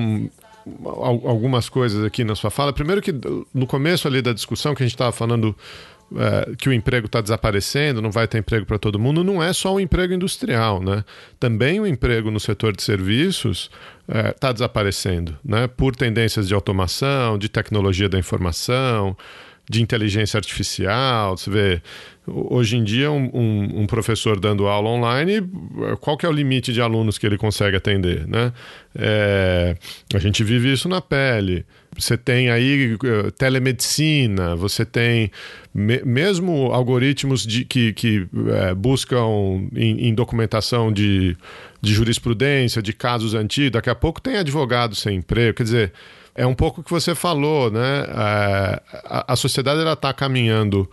algumas 0.84 1.70
coisas 1.70 2.04
aqui 2.04 2.24
na 2.24 2.36
sua 2.36 2.50
fala. 2.50 2.74
Primeiro 2.74 3.02
que 3.02 3.14
no 3.54 3.68
começo 3.68 4.08
ali 4.08 4.22
da 4.22 4.34
discussão 4.34 4.76
que 4.76 4.84
a 4.84 4.86
gente 4.86 4.96
estava 4.96 5.12
falando 5.12 5.56
é, 6.16 6.56
que 6.58 6.68
o 6.68 6.74
emprego 6.74 7.06
está 7.06 7.22
desaparecendo, 7.22 8.02
não 8.02 8.12
vai 8.12 8.28
ter 8.28 8.40
emprego 8.40 8.66
para 8.66 8.80
todo 8.80 8.98
mundo, 8.98 9.24
não 9.24 9.44
é 9.44 9.54
só 9.54 9.76
o 9.76 9.80
emprego 9.80 10.14
industrial, 10.14 10.82
né? 10.82 11.04
Também 11.40 11.80
o 11.80 11.86
emprego 11.86 12.32
no 12.32 12.40
setor 12.40 12.76
de 12.76 12.82
serviços 12.82 13.70
está 14.08 14.50
é, 14.50 14.54
desaparecendo, 14.54 15.38
né? 15.44 15.68
Por 15.68 15.96
tendências 15.96 16.48
de 16.48 16.54
automação, 16.54 17.38
de 17.38 17.48
tecnologia 17.48 18.10
da 18.10 18.18
informação, 18.18 19.16
de 19.70 19.84
inteligência 19.84 20.38
artificial. 20.38 21.38
Você 21.38 21.50
vê, 21.52 21.82
hoje 22.34 22.78
em 22.78 22.84
dia, 22.84 23.12
um, 23.12 23.30
um, 23.34 23.82
um, 23.82 23.88
professor 23.88 24.40
dando 24.40 24.68
aula 24.68 24.90
online, 24.90 25.42
qual 26.00 26.18
que 26.18 26.26
é 26.26 26.30
o 26.30 26.32
limite 26.32 26.72
de 26.72 26.82
alunos 26.82 27.18
que 27.18 27.26
ele 27.26 27.38
consegue 27.38 27.78
atender? 27.78 28.28
Né? 28.28 28.54
É, 28.96 29.76
a 30.14 30.20
gente 30.20 30.44
vive 30.44 30.72
isso 30.72 30.88
na 30.88 31.02
pele. 31.02 31.66
Você 31.98 32.18
tem 32.18 32.50
aí 32.50 32.94
uh, 32.94 33.32
telemedicina, 33.32 34.56
você 34.56 34.86
tem 34.86 35.32
me, 35.74 36.02
mesmo 36.04 36.72
algoritmos 36.72 37.46
de, 37.46 37.66
que, 37.66 37.94
que 37.94 38.28
é, 38.54 38.74
buscam 38.74 39.68
em, 39.76 40.08
em 40.08 40.14
documentação 40.14 40.94
de, 40.94 41.36
de 41.82 41.94
jurisprudência, 41.94 42.82
de 42.82 42.94
casos 42.94 43.34
antigos. 43.34 43.72
Daqui 43.72 43.90
a 43.90 43.96
pouco 43.96 44.22
tem 44.22 44.38
advogado 44.38 44.96
sem 44.96 45.18
emprego. 45.18 45.58
Quer 45.58 45.64
dizer, 45.64 45.94
é 46.36 46.46
um 46.46 46.54
pouco 46.54 46.82
o 46.82 46.84
que 46.84 46.92
você 46.92 47.14
falou, 47.14 47.70
né? 47.72 48.06
É, 48.08 48.82
a, 49.06 49.34
a 49.34 49.36
sociedade 49.36 49.82
está 49.82 50.14
caminhando 50.14 50.90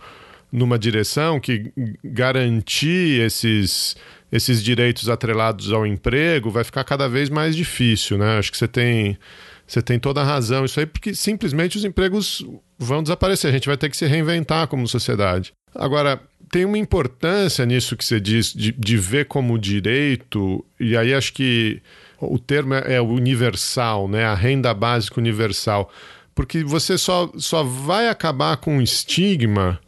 numa 0.51 0.79
direção 0.79 1.39
que 1.39 1.71
garantir 2.03 3.21
esses 3.21 3.95
esses 4.29 4.61
direitos 4.61 5.07
atrelados 5.07 5.71
ao 5.71 5.87
emprego 5.87 6.49
vai 6.49 6.63
ficar 6.63 6.83
cada 6.83 7.07
vez 7.07 7.29
mais 7.29 7.55
difícil, 7.55 8.17
né? 8.17 8.37
Acho 8.37 8.51
que 8.51 8.57
você 8.57 8.67
tem 8.67 9.17
você 9.65 9.81
tem 9.81 9.99
toda 9.99 10.21
a 10.21 10.23
razão 10.23 10.63
isso 10.63 10.79
aí, 10.79 10.85
porque 10.85 11.13
simplesmente 11.13 11.77
os 11.77 11.83
empregos 11.83 12.45
vão 12.79 13.03
desaparecer. 13.03 13.49
A 13.49 13.53
gente 13.53 13.67
vai 13.67 13.75
ter 13.75 13.89
que 13.89 13.97
se 13.97 14.05
reinventar 14.05 14.67
como 14.67 14.87
sociedade. 14.87 15.51
Agora, 15.75 16.21
tem 16.49 16.63
uma 16.63 16.77
importância 16.77 17.65
nisso 17.65 17.97
que 17.97 18.05
você 18.05 18.19
diz 18.19 18.53
de, 18.53 18.71
de 18.71 18.97
ver 18.97 19.25
como 19.25 19.59
direito, 19.59 20.63
e 20.79 20.95
aí 20.95 21.13
acho 21.13 21.33
que 21.33 21.81
o 22.19 22.39
termo 22.39 22.75
é, 22.75 22.95
é 22.95 23.01
universal, 23.01 24.07
né? 24.07 24.23
A 24.23 24.33
renda 24.33 24.73
básica 24.73 25.19
universal. 25.19 25.91
Porque 26.33 26.63
você 26.63 26.97
só, 26.97 27.29
só 27.37 27.63
vai 27.63 28.07
acabar 28.07 28.55
com 28.57 28.77
o 28.77 28.81
estigma 28.81 29.79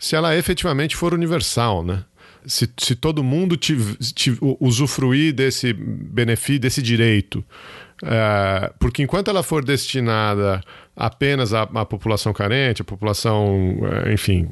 se 0.00 0.16
ela 0.16 0.36
efetivamente 0.36 0.96
for 0.96 1.14
universal, 1.14 1.84
né? 1.84 2.04
Se, 2.46 2.68
se 2.78 2.94
todo 2.94 3.24
mundo 3.24 3.56
te, 3.56 3.74
te, 4.12 4.36
usufruir 4.60 5.32
desse 5.32 5.72
benefício, 5.72 6.60
desse 6.60 6.82
direito. 6.82 7.42
É, 8.02 8.70
porque 8.78 9.02
enquanto 9.02 9.28
ela 9.28 9.42
for 9.42 9.64
destinada 9.64 10.60
apenas 10.94 11.54
à, 11.54 11.62
à, 11.62 11.84
população 11.86 12.32
carente, 12.32 12.82
à 12.82 12.84
população, 12.84 13.78
é, 14.04 14.12
enfim, 14.12 14.46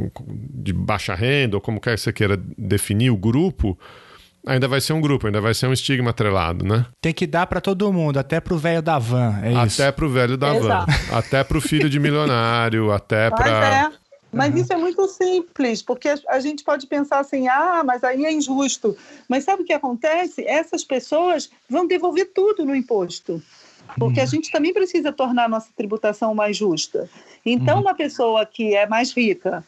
de 0.55 0.72
baixa 0.72 1.14
renda, 1.14 1.57
ou 1.57 1.61
como 1.61 1.80
quer 1.80 1.95
que 1.95 2.01
você 2.01 2.12
queira 2.12 2.36
definir 2.57 3.11
o 3.11 3.16
grupo, 3.16 3.78
ainda 4.47 4.66
vai 4.66 4.80
ser 4.80 4.93
um 4.93 5.01
grupo, 5.01 5.26
ainda 5.26 5.40
vai 5.40 5.55
ser 5.55 5.66
um 5.66 5.72
estigma 5.72 6.11
atrelado, 6.11 6.64
né? 6.64 6.86
Tem 7.01 7.12
que 7.12 7.26
dar 7.26 7.47
para 7.47 7.61
todo 7.61 7.93
mundo, 7.93 8.18
até 8.18 8.40
pro 8.40 8.57
velho 8.57 8.82
da 8.82 8.99
van, 8.99 9.38
é 9.43 9.55
até 9.55 9.66
isso. 9.66 9.82
Até 9.82 9.93
pro 9.93 10.09
velho 10.09 10.36
da 10.36 10.57
Exato. 10.57 10.90
van, 10.90 11.16
até 11.18 11.45
pro 11.45 11.61
filho 11.61 11.88
de 11.88 11.99
milionário, 11.99 12.90
até 12.90 13.30
para 13.30 13.90
é. 13.97 14.01
Mas 14.32 14.54
uhum. 14.54 14.60
isso 14.60 14.72
é 14.72 14.76
muito 14.76 15.06
simples, 15.08 15.82
porque 15.82 16.08
a 16.28 16.40
gente 16.40 16.64
pode 16.64 16.86
pensar 16.86 17.18
assim, 17.18 17.48
ah, 17.48 17.82
mas 17.84 18.02
aí 18.02 18.24
é 18.24 18.32
injusto. 18.32 18.96
Mas 19.28 19.44
sabe 19.44 19.62
o 19.62 19.66
que 19.66 19.72
acontece? 19.72 20.46
Essas 20.46 20.82
pessoas 20.82 21.50
vão 21.68 21.86
devolver 21.86 22.30
tudo 22.34 22.64
no 22.64 22.74
imposto. 22.74 23.42
Porque 23.98 24.20
uhum. 24.20 24.24
a 24.24 24.28
gente 24.28 24.50
também 24.50 24.72
precisa 24.72 25.12
tornar 25.12 25.44
a 25.44 25.48
nossa 25.48 25.68
tributação 25.76 26.34
mais 26.34 26.56
justa. 26.56 27.10
Então, 27.44 27.76
uhum. 27.76 27.82
uma 27.82 27.94
pessoa 27.94 28.46
que 28.46 28.74
é 28.74 28.86
mais 28.86 29.12
rica, 29.12 29.62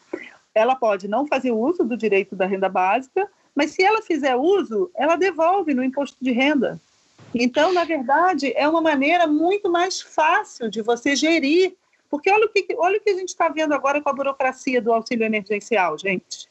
ela 0.54 0.74
pode 0.74 1.08
não 1.08 1.26
fazer 1.26 1.50
uso 1.50 1.84
do 1.84 1.96
direito 1.96 2.34
da 2.34 2.46
renda 2.46 2.68
básica, 2.68 3.28
mas 3.54 3.72
se 3.72 3.82
ela 3.82 4.00
fizer 4.00 4.34
uso, 4.34 4.90
ela 4.94 5.16
devolve 5.16 5.74
no 5.74 5.84
imposto 5.84 6.16
de 6.20 6.30
renda. 6.30 6.80
Então, 7.34 7.72
na 7.72 7.84
verdade, 7.84 8.52
é 8.54 8.66
uma 8.68 8.80
maneira 8.80 9.26
muito 9.26 9.70
mais 9.70 10.00
fácil 10.00 10.70
de 10.70 10.80
você 10.80 11.16
gerir. 11.16 11.74
Porque 12.14 12.30
olha 12.30 12.46
o 12.46 12.48
que, 12.48 12.64
olha 12.78 12.96
o 12.96 13.00
que 13.00 13.10
a 13.10 13.14
gente 13.14 13.30
está 13.30 13.48
vendo 13.48 13.74
agora 13.74 14.00
com 14.00 14.08
a 14.08 14.12
burocracia 14.12 14.80
do 14.80 14.92
auxílio 14.92 15.26
emergencial, 15.26 15.98
gente. 15.98 16.48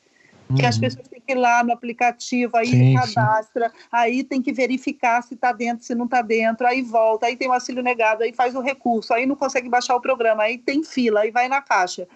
Uhum. 0.49 0.57
Que 0.57 0.65
as 0.65 0.75
uhum. 0.75 0.81
pessoas 0.81 1.07
têm 1.07 1.21
que 1.21 1.31
ir 1.31 1.35
lá 1.35 1.63
no 1.63 1.71
aplicativo, 1.71 2.57
aí 2.57 2.67
sim, 2.67 2.93
cadastra, 2.93 3.69
sim. 3.69 3.75
aí 3.89 4.25
tem 4.25 4.41
que 4.41 4.51
verificar 4.51 5.23
se 5.23 5.35
está 5.35 5.53
dentro, 5.53 5.85
se 5.85 5.95
não 5.95 6.03
está 6.03 6.21
dentro, 6.21 6.67
aí 6.67 6.81
volta, 6.81 7.27
aí 7.27 7.37
tem 7.37 7.47
o 7.47 7.53
auxílio 7.53 7.81
negado, 7.81 8.23
aí 8.23 8.33
faz 8.33 8.55
o 8.55 8.59
recurso, 8.59 9.13
aí 9.13 9.25
não 9.25 9.37
consegue 9.37 9.69
baixar 9.69 9.95
o 9.95 10.01
programa, 10.01 10.43
aí 10.43 10.57
tem 10.57 10.83
fila, 10.83 11.21
aí 11.21 11.31
vai 11.31 11.47
na 11.47 11.61
caixa. 11.61 12.09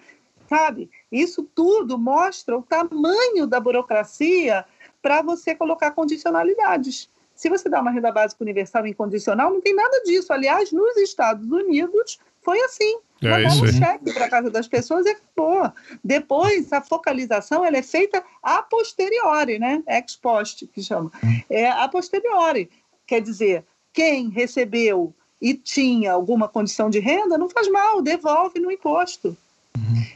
Sabe? 0.46 0.90
Isso 1.10 1.42
tudo 1.54 1.98
mostra 1.98 2.54
o 2.54 2.62
tamanho 2.62 3.46
da 3.46 3.58
burocracia 3.58 4.62
para 5.00 5.22
você 5.22 5.54
colocar 5.54 5.92
condicionalidades. 5.92 7.08
Se 7.34 7.48
você 7.48 7.66
dá 7.66 7.80
uma 7.80 7.92
renda 7.92 8.12
básica 8.12 8.44
universal 8.44 8.86
incondicional, 8.86 9.50
não 9.50 9.62
tem 9.62 9.74
nada 9.74 10.02
disso. 10.04 10.34
Aliás, 10.34 10.70
nos 10.70 10.98
Estados 10.98 11.50
Unidos 11.50 12.18
foi 12.48 12.58
assim. 12.62 12.98
É 13.20 13.46
um 13.46 13.72
cheque 13.72 14.14
para 14.14 14.30
casa 14.30 14.50
das 14.50 14.66
pessoas 14.66 15.04
e 15.04 15.10
acabou. 15.10 15.70
Depois, 16.02 16.72
a 16.72 16.80
focalização 16.80 17.62
ela 17.62 17.76
é 17.76 17.82
feita 17.82 18.24
a 18.42 18.62
posteriori, 18.62 19.58
né? 19.58 19.82
Ex 19.86 20.16
post, 20.16 20.66
que 20.68 20.82
chama. 20.82 21.12
É 21.50 21.68
a 21.68 21.86
posteriori. 21.88 22.70
Quer 23.06 23.20
dizer, 23.20 23.64
quem 23.92 24.30
recebeu 24.30 25.12
e 25.42 25.52
tinha 25.52 26.12
alguma 26.12 26.48
condição 26.48 26.88
de 26.88 27.00
renda, 27.00 27.36
não 27.36 27.50
faz 27.50 27.70
mal, 27.70 28.00
devolve 28.00 28.58
no 28.60 28.72
imposto. 28.72 29.36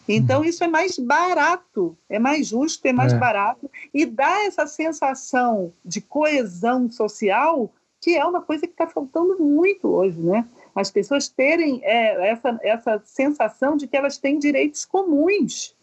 Então, 0.08 0.42
isso 0.42 0.64
é 0.64 0.68
mais 0.68 0.98
barato, 0.98 1.94
é 2.08 2.18
mais 2.18 2.46
justo, 2.46 2.86
é 2.86 2.94
mais 2.94 3.12
é. 3.12 3.18
barato 3.18 3.70
e 3.92 4.06
dá 4.06 4.44
essa 4.44 4.66
sensação 4.66 5.70
de 5.84 6.00
coesão 6.00 6.90
social 6.90 7.70
que 8.02 8.16
é 8.16 8.24
uma 8.24 8.42
coisa 8.42 8.66
que 8.66 8.72
está 8.72 8.88
faltando 8.88 9.38
muito 9.38 9.86
hoje, 9.86 10.18
né? 10.18 10.44
As 10.74 10.90
pessoas 10.90 11.28
terem 11.28 11.80
é, 11.84 12.30
essa, 12.30 12.58
essa 12.62 13.02
sensação 13.04 13.76
de 13.76 13.86
que 13.86 13.96
elas 13.96 14.18
têm 14.18 14.38
direitos 14.38 14.84
comuns, 14.84 15.76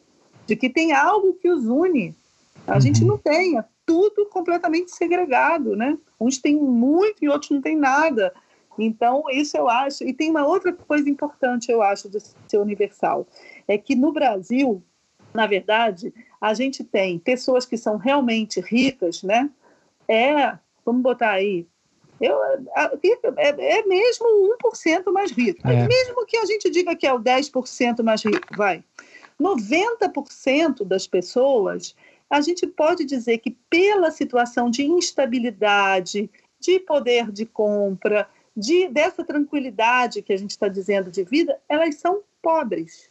de 0.46 0.56
que 0.56 0.70
tem 0.70 0.94
algo 0.94 1.34
que 1.34 1.50
os 1.50 1.66
une. 1.66 2.16
A 2.66 2.74
uhum. 2.74 2.82
gente 2.82 3.06
não 3.06 3.18
tem, 3.18 3.58
é 3.58 3.64
tudo 3.86 4.26
completamente 4.28 4.92
segregado, 4.92 5.76
né? 5.76 5.98
Uns 6.20 6.38
têm 6.38 6.56
muito 6.56 7.24
e 7.24 7.30
outros 7.30 7.52
não 7.52 7.62
têm 7.62 7.78
nada. 7.78 8.34
Então, 8.78 9.24
isso 9.32 9.58
eu 9.58 9.70
acho. 9.70 10.04
E 10.04 10.14
tem 10.14 10.30
uma 10.30 10.46
outra 10.46 10.74
coisa 10.74 11.10
importante, 11.10 11.72
eu 11.72 11.82
acho, 11.82 12.10
de 12.10 12.20
ser 12.20 12.58
universal 12.58 13.28
é 13.70 13.78
que 13.78 13.96
no 13.96 14.12
Brasil, 14.12 14.84
na 15.32 15.46
verdade, 15.46 16.12
a 16.42 16.56
gente 16.56 16.84
tem 16.84 17.20
pessoas 17.20 17.66
que 17.66 17.78
são 17.78 17.98
realmente 17.98 18.60
ricas, 18.60 19.22
né? 19.22 19.48
É, 20.08 20.58
vamos 20.84 21.04
botar 21.04 21.34
aí, 21.34 21.68
eu, 22.20 22.38
é, 23.38 23.78
é 23.78 23.86
mesmo 23.86 24.56
1% 24.64 25.12
mais 25.12 25.32
rico. 25.32 25.68
É. 25.68 25.88
Mesmo 25.88 26.26
que 26.26 26.38
a 26.38 26.46
gente 26.46 26.70
diga 26.70 26.96
que 26.96 27.08
é 27.08 27.14
o 27.14 27.20
10% 27.20 28.04
mais 28.04 28.24
rico, 28.24 28.48
vai. 28.56 28.84
90% 29.42 30.84
das 30.84 31.08
pessoas, 31.08 31.96
a 32.30 32.42
gente 32.42 32.68
pode 32.68 33.06
dizer 33.06 33.38
que 33.38 33.52
pela 33.70 34.12
situação 34.12 34.70
de 34.70 34.84
instabilidade, 34.84 36.30
de 36.60 36.80
poder 36.80 37.32
de 37.32 37.46
compra, 37.46 38.28
de, 38.56 38.90
dessa 38.90 39.24
tranquilidade 39.24 40.22
que 40.22 40.34
a 40.34 40.38
gente 40.38 40.52
está 40.52 40.68
dizendo 40.68 41.10
de 41.10 41.24
vida, 41.24 41.58
elas 41.70 41.96
são 41.96 42.22
pobres. 42.42 43.10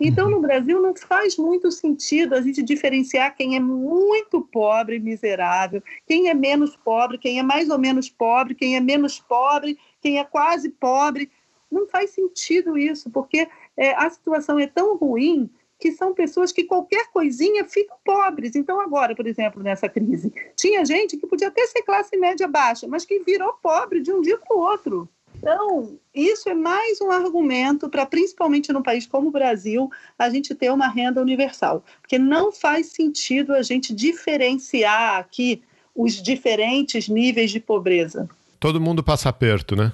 Então, 0.00 0.28
no 0.28 0.40
Brasil, 0.40 0.82
não 0.82 0.94
faz 0.94 1.36
muito 1.36 1.70
sentido 1.70 2.34
a 2.34 2.40
gente 2.40 2.62
diferenciar 2.62 3.34
quem 3.36 3.56
é 3.56 3.60
muito 3.60 4.40
pobre, 4.40 4.98
miserável, 4.98 5.82
quem 6.06 6.28
é 6.28 6.34
menos 6.34 6.76
pobre, 6.76 7.16
quem 7.16 7.38
é 7.38 7.42
mais 7.42 7.70
ou 7.70 7.78
menos 7.78 8.08
pobre, 8.08 8.54
quem 8.54 8.76
é 8.76 8.80
menos 8.80 9.20
pobre, 9.20 9.78
quem 10.00 10.18
é 10.18 10.24
quase 10.24 10.68
pobre. 10.68 11.30
Não 11.70 11.86
faz 11.86 12.10
sentido 12.10 12.76
isso, 12.76 13.08
porque 13.10 13.48
é, 13.76 13.94
a 13.94 14.10
situação 14.10 14.58
é 14.58 14.66
tão 14.66 14.96
ruim 14.96 15.48
que 15.78 15.92
são 15.92 16.14
pessoas 16.14 16.50
que 16.50 16.64
qualquer 16.64 17.10
coisinha 17.12 17.64
ficam 17.64 17.96
pobres. 18.04 18.56
Então, 18.56 18.80
agora, 18.80 19.14
por 19.14 19.26
exemplo, 19.26 19.62
nessa 19.62 19.88
crise, 19.88 20.32
tinha 20.56 20.84
gente 20.84 21.16
que 21.16 21.26
podia 21.26 21.48
até 21.48 21.66
ser 21.66 21.82
classe 21.82 22.16
média 22.16 22.48
baixa, 22.48 22.86
mas 22.88 23.04
que 23.04 23.20
virou 23.20 23.52
pobre 23.62 24.00
de 24.00 24.12
um 24.12 24.20
dia 24.20 24.38
para 24.38 24.56
o 24.56 24.60
outro. 24.60 25.08
Então, 25.36 25.98
isso 26.14 26.48
é 26.48 26.54
mais 26.54 27.00
um 27.00 27.10
argumento 27.10 27.88
para, 27.88 28.06
principalmente 28.06 28.72
no 28.72 28.82
país 28.82 29.06
como 29.06 29.28
o 29.28 29.32
Brasil, 29.32 29.90
a 30.18 30.30
gente 30.30 30.54
ter 30.54 30.70
uma 30.72 30.88
renda 30.88 31.20
universal. 31.20 31.84
Porque 32.00 32.18
não 32.18 32.52
faz 32.52 32.86
sentido 32.86 33.54
a 33.54 33.62
gente 33.62 33.94
diferenciar 33.94 35.18
aqui 35.18 35.62
os 35.94 36.22
diferentes 36.22 37.08
níveis 37.08 37.50
de 37.50 37.60
pobreza. 37.60 38.28
Todo 38.58 38.80
mundo 38.80 39.02
passa 39.02 39.32
perto, 39.32 39.76
né? 39.76 39.92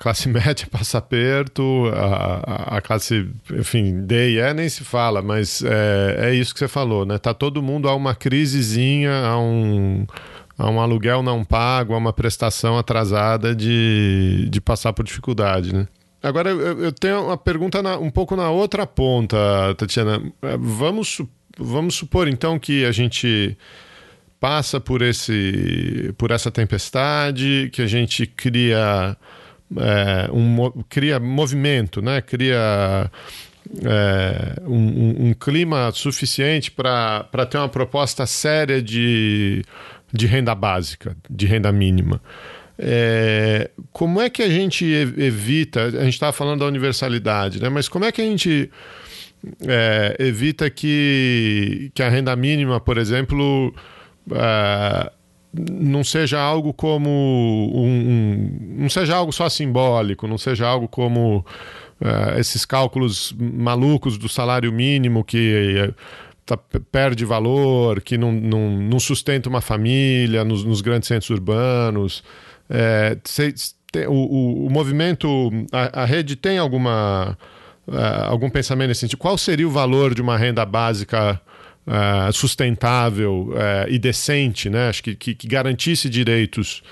classe 0.00 0.26
média 0.30 0.66
passa 0.68 1.00
perto, 1.00 1.84
a, 1.94 2.76
a, 2.76 2.80
classe, 2.80 3.28
enfim, 3.52 4.00
D 4.00 4.30
e 4.30 4.38
E 4.40 4.54
nem 4.54 4.68
se 4.68 4.82
fala, 4.82 5.22
mas 5.22 5.62
é, 5.62 6.30
é 6.30 6.34
isso 6.34 6.52
que 6.52 6.58
você 6.58 6.68
falou, 6.68 7.04
né? 7.04 7.18
Tá 7.18 7.32
todo 7.32 7.62
mundo 7.62 7.88
a 7.88 7.94
uma 7.94 8.14
crisezinha, 8.14 9.12
a 9.26 9.38
um, 9.38 10.06
a 10.60 10.68
um 10.68 10.80
aluguel 10.80 11.22
não 11.22 11.42
pago, 11.42 11.94
a 11.94 11.96
uma 11.96 12.12
prestação 12.12 12.76
atrasada 12.76 13.54
de, 13.54 14.46
de 14.50 14.60
passar 14.60 14.92
por 14.92 15.04
dificuldade, 15.04 15.74
né? 15.74 15.88
Agora, 16.22 16.50
eu, 16.50 16.82
eu 16.82 16.92
tenho 16.92 17.24
uma 17.24 17.36
pergunta 17.36 17.82
na, 17.82 17.96
um 17.96 18.10
pouco 18.10 18.36
na 18.36 18.50
outra 18.50 18.86
ponta, 18.86 19.38
Tatiana. 19.78 20.20
É, 20.42 20.56
vamos 20.58 21.22
vamos 21.58 21.94
supor 21.94 22.28
então 22.28 22.58
que 22.58 22.84
a 22.84 22.92
gente 22.92 23.56
passa 24.38 24.78
por 24.78 25.00
esse 25.00 26.14
por 26.18 26.30
essa 26.30 26.50
tempestade, 26.50 27.70
que 27.72 27.80
a 27.80 27.86
gente 27.86 28.26
cria 28.26 29.16
é, 29.78 30.30
um, 30.30 30.82
cria 30.90 31.18
movimento, 31.18 32.02
né? 32.02 32.20
Cria 32.20 33.10
é, 33.84 34.60
um, 34.66 35.28
um, 35.28 35.34
clima 35.34 35.90
suficiente 35.92 36.70
para 36.70 37.46
ter 37.48 37.58
uma 37.58 37.68
proposta 37.68 38.26
séria 38.26 38.82
de, 38.82 39.64
de 40.12 40.26
renda 40.26 40.54
básica, 40.54 41.16
de 41.28 41.46
renda 41.46 41.70
mínima. 41.72 42.20
É, 42.78 43.70
como 43.92 44.20
é 44.20 44.30
que 44.30 44.42
a 44.42 44.48
gente 44.48 44.84
evita? 44.84 45.84
A 45.84 46.04
gente 46.04 46.14
estava 46.14 46.32
falando 46.32 46.60
da 46.60 46.66
universalidade, 46.66 47.60
né? 47.60 47.68
Mas 47.68 47.88
como 47.88 48.04
é 48.04 48.12
que 48.12 48.22
a 48.22 48.24
gente 48.24 48.70
é, 49.66 50.16
evita 50.18 50.70
que, 50.70 51.90
que 51.94 52.02
a 52.02 52.08
renda 52.08 52.34
mínima, 52.34 52.80
por 52.80 52.96
exemplo, 52.96 53.74
é, 54.32 55.12
não 55.52 56.04
seja 56.04 56.40
algo 56.40 56.72
como 56.72 57.10
um, 57.10 57.86
um, 57.86 58.76
não 58.82 58.88
seja 58.88 59.16
algo 59.16 59.32
só 59.32 59.48
simbólico, 59.48 60.26
não 60.26 60.38
seja 60.38 60.66
algo 60.66 60.86
como 60.86 61.44
uh, 62.00 62.38
esses 62.38 62.64
cálculos 62.64 63.34
malucos 63.38 64.16
do 64.16 64.28
salário 64.28 64.72
mínimo 64.72 65.24
que 65.24 65.92
tá, 66.56 66.80
perde 66.90 67.24
valor, 67.24 68.00
que 68.00 68.16
não, 68.18 68.32
não, 68.32 68.70
não, 68.70 69.00
sustenta 69.00 69.48
uma 69.48 69.60
família 69.60 70.44
nos, 70.44 70.64
nos 70.64 70.80
grandes 70.80 71.08
centros 71.08 71.30
urbanos. 71.30 72.22
É, 72.68 73.16
tem, 73.92 74.06
o, 74.06 74.12
o, 74.12 74.66
o, 74.66 74.70
movimento, 74.70 75.50
a, 75.72 76.02
a, 76.02 76.04
rede 76.04 76.36
tem 76.36 76.58
alguma 76.58 77.36
uh, 77.86 78.24
algum 78.28 78.48
pensamento 78.48 78.88
nesse 78.88 79.00
sentido? 79.00 79.18
Qual 79.18 79.36
seria 79.36 79.66
o 79.66 79.70
valor 79.70 80.14
de 80.14 80.22
uma 80.22 80.36
renda 80.36 80.64
básica 80.64 81.40
uh, 81.86 82.32
sustentável 82.32 83.48
uh, 83.50 83.88
e 83.88 83.98
decente, 83.98 84.70
né? 84.70 84.88
Acho 84.88 85.02
que, 85.02 85.14
que, 85.14 85.34
que 85.34 85.48
garantisse 85.48 86.08
direitos 86.08 86.82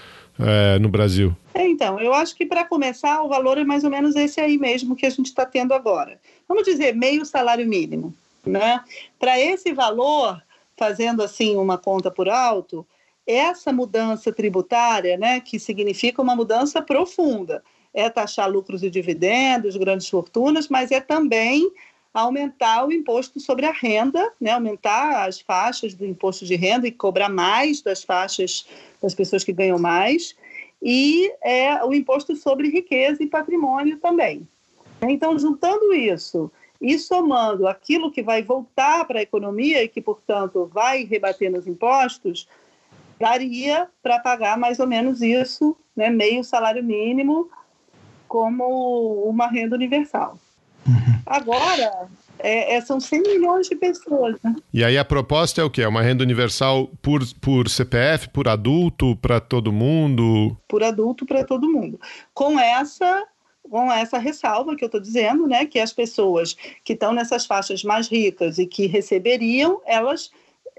no 0.81 0.89
Brasil? 0.89 1.37
Então, 1.53 1.99
eu 1.99 2.15
acho 2.15 2.37
que 2.37 2.47
para 2.47 2.65
começar 2.65 3.21
o 3.23 3.29
valor 3.29 3.59
é 3.59 3.65
mais 3.65 3.83
ou 3.83 3.91
menos 3.91 4.15
esse 4.15 4.41
aí 4.41 4.57
mesmo 4.57 4.95
que 4.95 5.05
a 5.05 5.11
gente 5.11 5.27
está 5.27 5.45
tendo 5.45 5.75
agora. 5.75 6.17
Vamos 6.47 6.63
dizer 6.63 6.95
meio 6.95 7.27
salário 7.27 7.67
mínimo, 7.69 8.15
né? 8.49 8.83
Para 9.19 9.39
esse 9.39 9.73
valor, 9.73 10.43
fazendo 10.77 11.23
assim 11.23 11.57
uma 11.57 11.77
conta 11.77 12.11
por 12.11 12.29
alto, 12.29 12.87
essa 13.27 13.73
mudança 13.73 14.33
tributária, 14.33 15.19
né, 15.19 15.39
que 15.41 15.59
significa 15.59 16.23
uma 16.23 16.35
mudança 16.35 16.81
profunda, 16.81 17.63
é 17.93 18.09
taxar 18.09 18.51
lucros 18.51 18.83
e 18.83 18.89
dividendos, 18.89 19.77
grandes 19.77 20.09
fortunas, 20.09 20.69
mas 20.69 20.91
é 20.91 21.01
também 21.01 21.71
aumentar 22.15 22.87
o 22.87 22.93
imposto 22.93 23.39
sobre 23.39 23.67
a 23.67 23.71
renda, 23.71 24.33
né, 24.41 24.53
aumentar 24.53 25.27
as 25.27 25.41
faixas 25.41 25.93
do 25.93 26.07
imposto 26.07 26.47
de 26.47 26.57
renda 26.57 26.89
e 26.89 26.93
cobrar 26.93 27.29
mais 27.29 27.83
das 27.83 28.03
faixas 28.03 28.67
das 29.03 29.15
pessoas 29.15 29.45
que 29.45 29.53
ganham 29.53 29.79
mais, 29.79 30.35
e 30.83 31.31
é, 31.43 31.85
o 31.85 31.93
imposto 31.93 32.35
sobre 32.35 32.71
riqueza 32.71 33.23
e 33.23 33.27
patrimônio 33.27 33.99
também. 33.99 34.49
Então, 35.03 35.39
juntando 35.39 35.93
isso 35.93 36.51
e 36.81 36.99
somando 36.99 37.67
aquilo 37.67 38.11
que 38.11 38.23
vai 38.23 38.43
voltar 38.43 39.05
para 39.05 39.19
a 39.19 39.23
economia 39.23 39.83
e 39.83 39.89
que, 39.89 40.01
portanto, 40.01 40.71
vai 40.73 41.05
rebater 41.05 41.51
nos 41.51 41.67
impostos, 41.67 42.49
daria 43.19 43.89
para 44.03 44.21
pagar 44.21 44.57
mais 44.57 44.79
ou 44.79 44.87
menos 44.87 45.21
isso, 45.21 45.77
né, 45.97 46.09
meio 46.09 46.45
salário 46.45 46.83
mínimo, 46.83 47.51
como 48.29 49.25
uma 49.29 49.49
renda 49.49 49.75
universal. 49.75 50.39
Uhum. 50.87 51.21
Agora, 51.27 52.09
é, 52.39 52.77
é, 52.77 52.81
são 52.81 53.01
100 53.01 53.23
milhões 53.23 53.69
de 53.69 53.75
pessoas. 53.75 54.37
Né? 54.43 54.55
E 54.73 54.85
aí 54.85 54.97
a 54.97 55.05
proposta 55.05 55.61
é 55.61 55.65
o 55.65 55.71
quê? 55.71 55.83
É 55.83 55.89
uma 55.89 56.03
renda 56.03 56.23
universal 56.23 56.89
por, 57.03 57.23
por 57.41 57.69
CPF, 57.69 58.29
por 58.29 58.49
adulto, 58.49 59.17
para 59.17 59.41
todo 59.41 59.73
mundo? 59.73 60.57
Por 60.69 60.83
adulto, 60.83 61.27
para 61.27 61.45
todo 61.45 61.71
mundo. 61.71 62.01
Com 62.33 62.59
essa 62.59 63.25
com 63.63 63.93
essa 63.93 64.19
ressalva 64.19 64.75
que 64.77 64.85
eu 64.85 64.87
estou 64.87 65.01
dizendo, 65.01 65.47
né, 65.47 65.67
que 65.67 65.79
as 65.79 65.93
pessoas 65.93 66.57
que 66.85 66.95
estão 66.95 67.13
nessas 67.13 67.47
faixas 67.47 67.83
mais 67.85 68.09
ricas 68.09 68.59
e 68.59 68.67
que 68.67 68.87
receberiam, 68.87 69.81
elas 69.87 70.31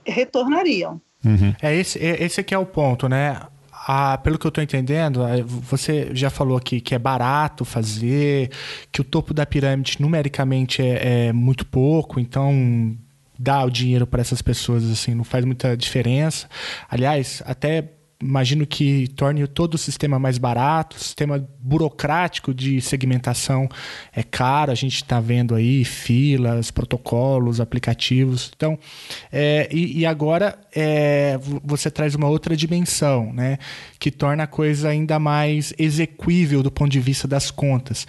retornariam. 0.06 1.00
Uhum. 1.24 1.54
É 1.62 1.76
esse, 1.76 2.00
é, 2.00 2.24
esse 2.24 2.40
aqui 2.40 2.54
é 2.54 2.58
o 2.58 2.66
ponto, 2.66 3.08
né? 3.08 3.40
Ah, 3.72 4.18
pelo 4.18 4.38
que 4.38 4.46
eu 4.46 4.50
estou 4.50 4.64
entendendo, 4.64 5.22
você 5.48 6.10
já 6.14 6.30
falou 6.30 6.58
aqui 6.58 6.82
que 6.82 6.94
é 6.94 7.00
barato 7.00 7.64
fazer, 7.64 8.52
que 8.92 9.02
o 9.02 9.04
topo 9.04 9.34
da 9.34 9.46
pirâmide 9.46 9.98
numericamente 10.00 10.82
é, 10.82 11.28
é 11.28 11.34
muito 11.34 11.66
pouco, 11.66 12.20
então 12.20 12.96
dar 13.38 13.66
o 13.66 13.72
dinheiro 13.72 14.06
para 14.06 14.20
essas 14.20 14.42
pessoas 14.42 14.90
assim 14.92 15.16
não 15.16 15.24
faz 15.24 15.46
muita 15.46 15.76
diferença. 15.78 16.48
Aliás, 16.90 17.42
até 17.46 17.90
imagino 18.22 18.67
que 18.67 19.07
torne 19.09 19.47
todo 19.47 19.76
o 19.76 19.78
sistema 19.78 20.20
mais 20.20 20.38
barato, 20.38 20.97
o 20.97 20.99
sistema 20.99 21.47
burocrático 21.59 22.53
de 22.53 22.82
segmentação 22.82 23.70
é 24.13 24.22
caro, 24.22 24.72
a 24.72 24.76
gente 24.76 24.95
está 24.95 25.22
vendo 25.22 25.55
aí 25.55 25.86
filas, 25.86 26.70
protocolos, 26.70 27.61
aplicativos. 27.61 28.51
Então, 28.55 28.78
é, 29.32 29.70
e, 29.72 29.99
e, 29.99 30.05
agora 30.05 30.59
é, 30.76 31.39
você 31.63 31.89
traz 31.89 32.13
uma 32.13 32.28
outra 32.28 32.57
dimensão, 32.57 33.32
né, 33.32 33.57
que 33.97 34.11
torna 34.11 34.43
a 34.43 34.47
coisa 34.47 34.89
ainda 34.89 35.17
mais 35.17 35.74
execuível 35.78 36.61
do 36.61 36.72
ponto 36.72 36.91
de 36.91 36.99
vista 36.99 37.28
das 37.28 37.49
contas, 37.49 38.05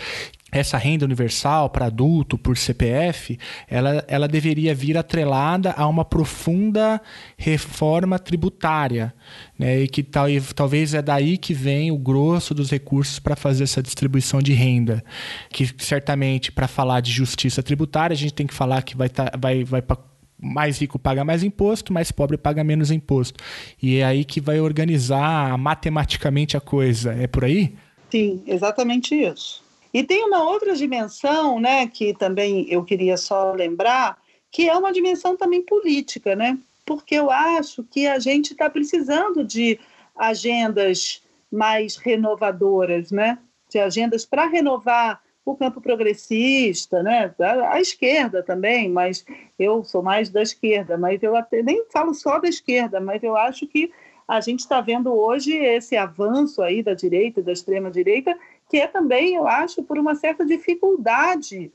essa 0.50 0.76
renda 0.76 1.04
universal 1.04 1.70
para 1.70 1.86
adulto 1.86 2.36
por 2.36 2.56
CPF, 2.56 3.38
ela, 3.68 4.04
ela 4.08 4.28
deveria 4.28 4.74
vir 4.74 4.96
atrelada 4.96 5.72
a 5.76 5.86
uma 5.86 6.04
profunda 6.04 7.00
reforma 7.36 8.18
tributária, 8.18 9.14
né? 9.58 9.80
E 9.80 9.88
que 9.88 10.02
tal, 10.02 10.26
talvez 10.54 10.94
é 10.94 11.02
daí 11.02 11.38
que 11.38 11.54
vem 11.54 11.90
o 11.90 11.98
grosso 11.98 12.54
dos 12.54 12.70
recursos 12.70 13.18
para 13.18 13.36
fazer 13.36 13.64
essa 13.64 13.82
distribuição 13.82 14.40
de 14.40 14.52
renda, 14.52 15.04
que 15.50 15.68
certamente 15.78 16.50
para 16.50 16.66
falar 16.66 17.00
de 17.00 17.10
justiça 17.10 17.62
tributária 17.62 18.14
a 18.14 18.16
gente 18.16 18.34
tem 18.34 18.46
que 18.46 18.54
falar 18.54 18.82
que 18.82 18.96
vai 18.96 19.08
tá, 19.08 19.30
vai 19.38 19.64
vai 19.64 19.82
para 19.82 19.98
mais 20.42 20.78
rico 20.78 20.98
paga 20.98 21.24
mais 21.24 21.42
imposto, 21.42 21.92
mais 21.92 22.10
pobre 22.10 22.38
paga 22.38 22.64
menos 22.64 22.90
imposto. 22.90 23.42
E 23.80 23.98
é 23.98 24.04
aí 24.04 24.24
que 24.24 24.40
vai 24.40 24.58
organizar 24.58 25.56
matematicamente 25.58 26.56
a 26.56 26.60
coisa. 26.60 27.12
É 27.12 27.26
por 27.26 27.44
aí? 27.44 27.74
Sim, 28.10 28.42
exatamente 28.46 29.14
isso. 29.14 29.62
E 29.92 30.02
tem 30.02 30.24
uma 30.24 30.42
outra 30.42 30.74
dimensão, 30.74 31.58
né, 31.58 31.86
que 31.86 32.14
também 32.14 32.66
eu 32.70 32.84
queria 32.84 33.16
só 33.16 33.52
lembrar, 33.52 34.18
que 34.50 34.68
é 34.68 34.76
uma 34.76 34.92
dimensão 34.92 35.36
também 35.36 35.62
política, 35.62 36.34
né? 36.34 36.58
Porque 36.84 37.14
eu 37.14 37.30
acho 37.30 37.84
que 37.84 38.06
a 38.06 38.18
gente 38.18 38.52
está 38.52 38.68
precisando 38.68 39.44
de 39.44 39.78
agendas 40.16 41.22
mais 41.50 41.96
renovadoras, 41.96 43.10
né? 43.10 43.38
De 43.68 43.78
agendas 43.78 44.24
para 44.24 44.46
renovar 44.46 45.20
o 45.44 45.56
campo 45.56 45.80
progressista, 45.80 47.02
né? 47.02 47.34
A, 47.68 47.80
esquerda 47.80 48.42
também, 48.42 48.88
mas 48.88 49.24
eu 49.58 49.82
sou 49.84 50.02
mais 50.02 50.30
da 50.30 50.42
esquerda, 50.42 50.98
mas 50.98 51.22
eu 51.22 51.34
até, 51.36 51.62
nem 51.62 51.84
falo 51.90 52.14
só 52.14 52.38
da 52.38 52.48
esquerda, 52.48 53.00
mas 53.00 53.22
eu 53.22 53.36
acho 53.36 53.66
que 53.66 53.90
a 54.28 54.40
gente 54.40 54.60
está 54.60 54.80
vendo 54.80 55.12
hoje 55.12 55.52
esse 55.56 55.96
avanço 55.96 56.62
aí 56.62 56.82
da 56.82 56.94
direita, 56.94 57.42
da 57.42 57.52
extrema 57.52 57.90
direita, 57.90 58.36
que 58.70 58.78
é 58.78 58.86
também, 58.86 59.34
eu 59.34 59.48
acho, 59.48 59.82
por 59.82 59.98
uma 59.98 60.14
certa 60.14 60.46
dificuldade 60.46 61.72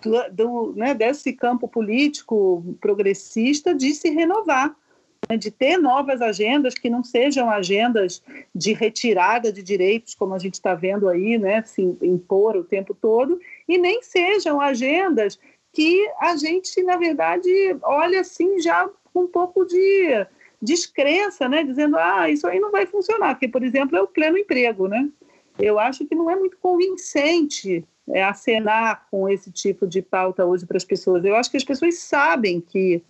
do, 0.00 0.30
do 0.30 0.72
né, 0.76 0.94
desse 0.94 1.32
campo 1.32 1.66
político 1.66 2.76
progressista 2.80 3.74
de 3.74 3.92
se 3.92 4.10
renovar, 4.10 4.74
né, 5.28 5.36
de 5.36 5.50
ter 5.50 5.76
novas 5.76 6.22
agendas 6.22 6.74
que 6.74 6.88
não 6.88 7.02
sejam 7.02 7.50
agendas 7.50 8.22
de 8.54 8.72
retirada 8.72 9.52
de 9.52 9.60
direitos, 9.60 10.14
como 10.14 10.34
a 10.34 10.38
gente 10.38 10.54
está 10.54 10.72
vendo 10.72 11.08
aí, 11.08 11.36
né, 11.36 11.62
se 11.62 11.82
impor 12.00 12.56
o 12.56 12.62
tempo 12.62 12.94
todo, 12.94 13.40
e 13.68 13.76
nem 13.76 14.00
sejam 14.04 14.60
agendas 14.60 15.36
que 15.72 16.08
a 16.20 16.36
gente, 16.36 16.80
na 16.84 16.96
verdade, 16.96 17.50
olha 17.82 18.20
assim 18.20 18.60
já 18.60 18.88
com 19.12 19.22
um 19.22 19.26
pouco 19.26 19.64
de 19.64 20.26
descrença, 20.62 21.48
né, 21.48 21.64
dizendo, 21.64 21.96
ah, 21.98 22.30
isso 22.30 22.46
aí 22.46 22.60
não 22.60 22.70
vai 22.70 22.86
funcionar, 22.86 23.36
que, 23.36 23.48
por 23.48 23.64
exemplo, 23.64 23.96
é 23.96 24.00
o 24.00 24.06
pleno 24.06 24.38
emprego, 24.38 24.86
né? 24.86 25.08
Eu 25.58 25.78
acho 25.78 26.06
que 26.06 26.14
não 26.14 26.30
é 26.30 26.36
muito 26.36 26.58
convincente 26.58 27.84
é, 28.08 28.22
acenar 28.22 29.06
com 29.10 29.28
esse 29.28 29.50
tipo 29.50 29.86
de 29.86 30.02
pauta 30.02 30.44
hoje 30.44 30.66
para 30.66 30.76
as 30.76 30.84
pessoas. 30.84 31.24
Eu 31.24 31.34
acho 31.36 31.50
que 31.50 31.56
as 31.56 31.64
pessoas 31.64 31.98
sabem 31.98 32.60
que 32.60 33.02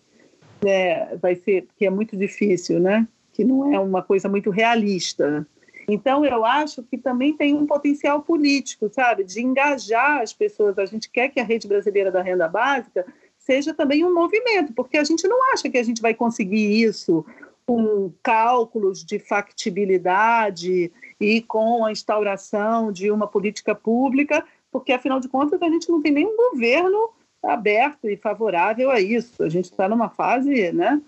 é, 0.64 1.16
vai 1.16 1.34
ser 1.34 1.66
que 1.76 1.84
é 1.86 1.90
muito 1.90 2.16
difícil, 2.16 2.80
né? 2.80 3.06
Que 3.32 3.44
não 3.44 3.72
é 3.72 3.78
uma 3.78 4.02
coisa 4.02 4.28
muito 4.28 4.50
realista. 4.50 5.46
Então 5.88 6.24
eu 6.24 6.44
acho 6.44 6.82
que 6.82 6.98
também 6.98 7.36
tem 7.36 7.54
um 7.54 7.66
potencial 7.66 8.22
político, 8.22 8.88
sabe, 8.92 9.22
de 9.22 9.40
engajar 9.40 10.20
as 10.20 10.32
pessoas. 10.32 10.78
A 10.78 10.86
gente 10.86 11.10
quer 11.10 11.28
que 11.28 11.38
a 11.38 11.44
rede 11.44 11.68
brasileira 11.68 12.10
da 12.10 12.22
renda 12.22 12.48
básica 12.48 13.06
seja 13.38 13.72
também 13.72 14.04
um 14.04 14.12
movimento, 14.12 14.72
porque 14.72 14.96
a 14.96 15.04
gente 15.04 15.28
não 15.28 15.52
acha 15.52 15.68
que 15.68 15.78
a 15.78 15.82
gente 15.82 16.02
vai 16.02 16.14
conseguir 16.14 16.82
isso 16.82 17.24
com 17.66 18.12
cálculos 18.22 19.04
de 19.04 19.18
factibilidade 19.18 20.92
e 21.20 21.42
com 21.42 21.84
a 21.84 21.90
instauração 21.90 22.92
de 22.92 23.10
uma 23.10 23.26
política 23.26 23.74
pública, 23.74 24.46
porque 24.70 24.92
afinal 24.92 25.18
de 25.18 25.28
contas 25.28 25.60
a 25.60 25.68
gente 25.68 25.90
não 25.90 26.00
tem 26.00 26.12
nenhum 26.12 26.36
governo 26.36 27.10
aberto 27.42 28.08
e 28.08 28.16
favorável 28.16 28.90
a 28.90 29.00
isso. 29.00 29.42
A 29.42 29.48
gente 29.48 29.66
está 29.66 29.88
numa 29.88 30.08
fase, 30.08 30.72
né, 30.72 31.02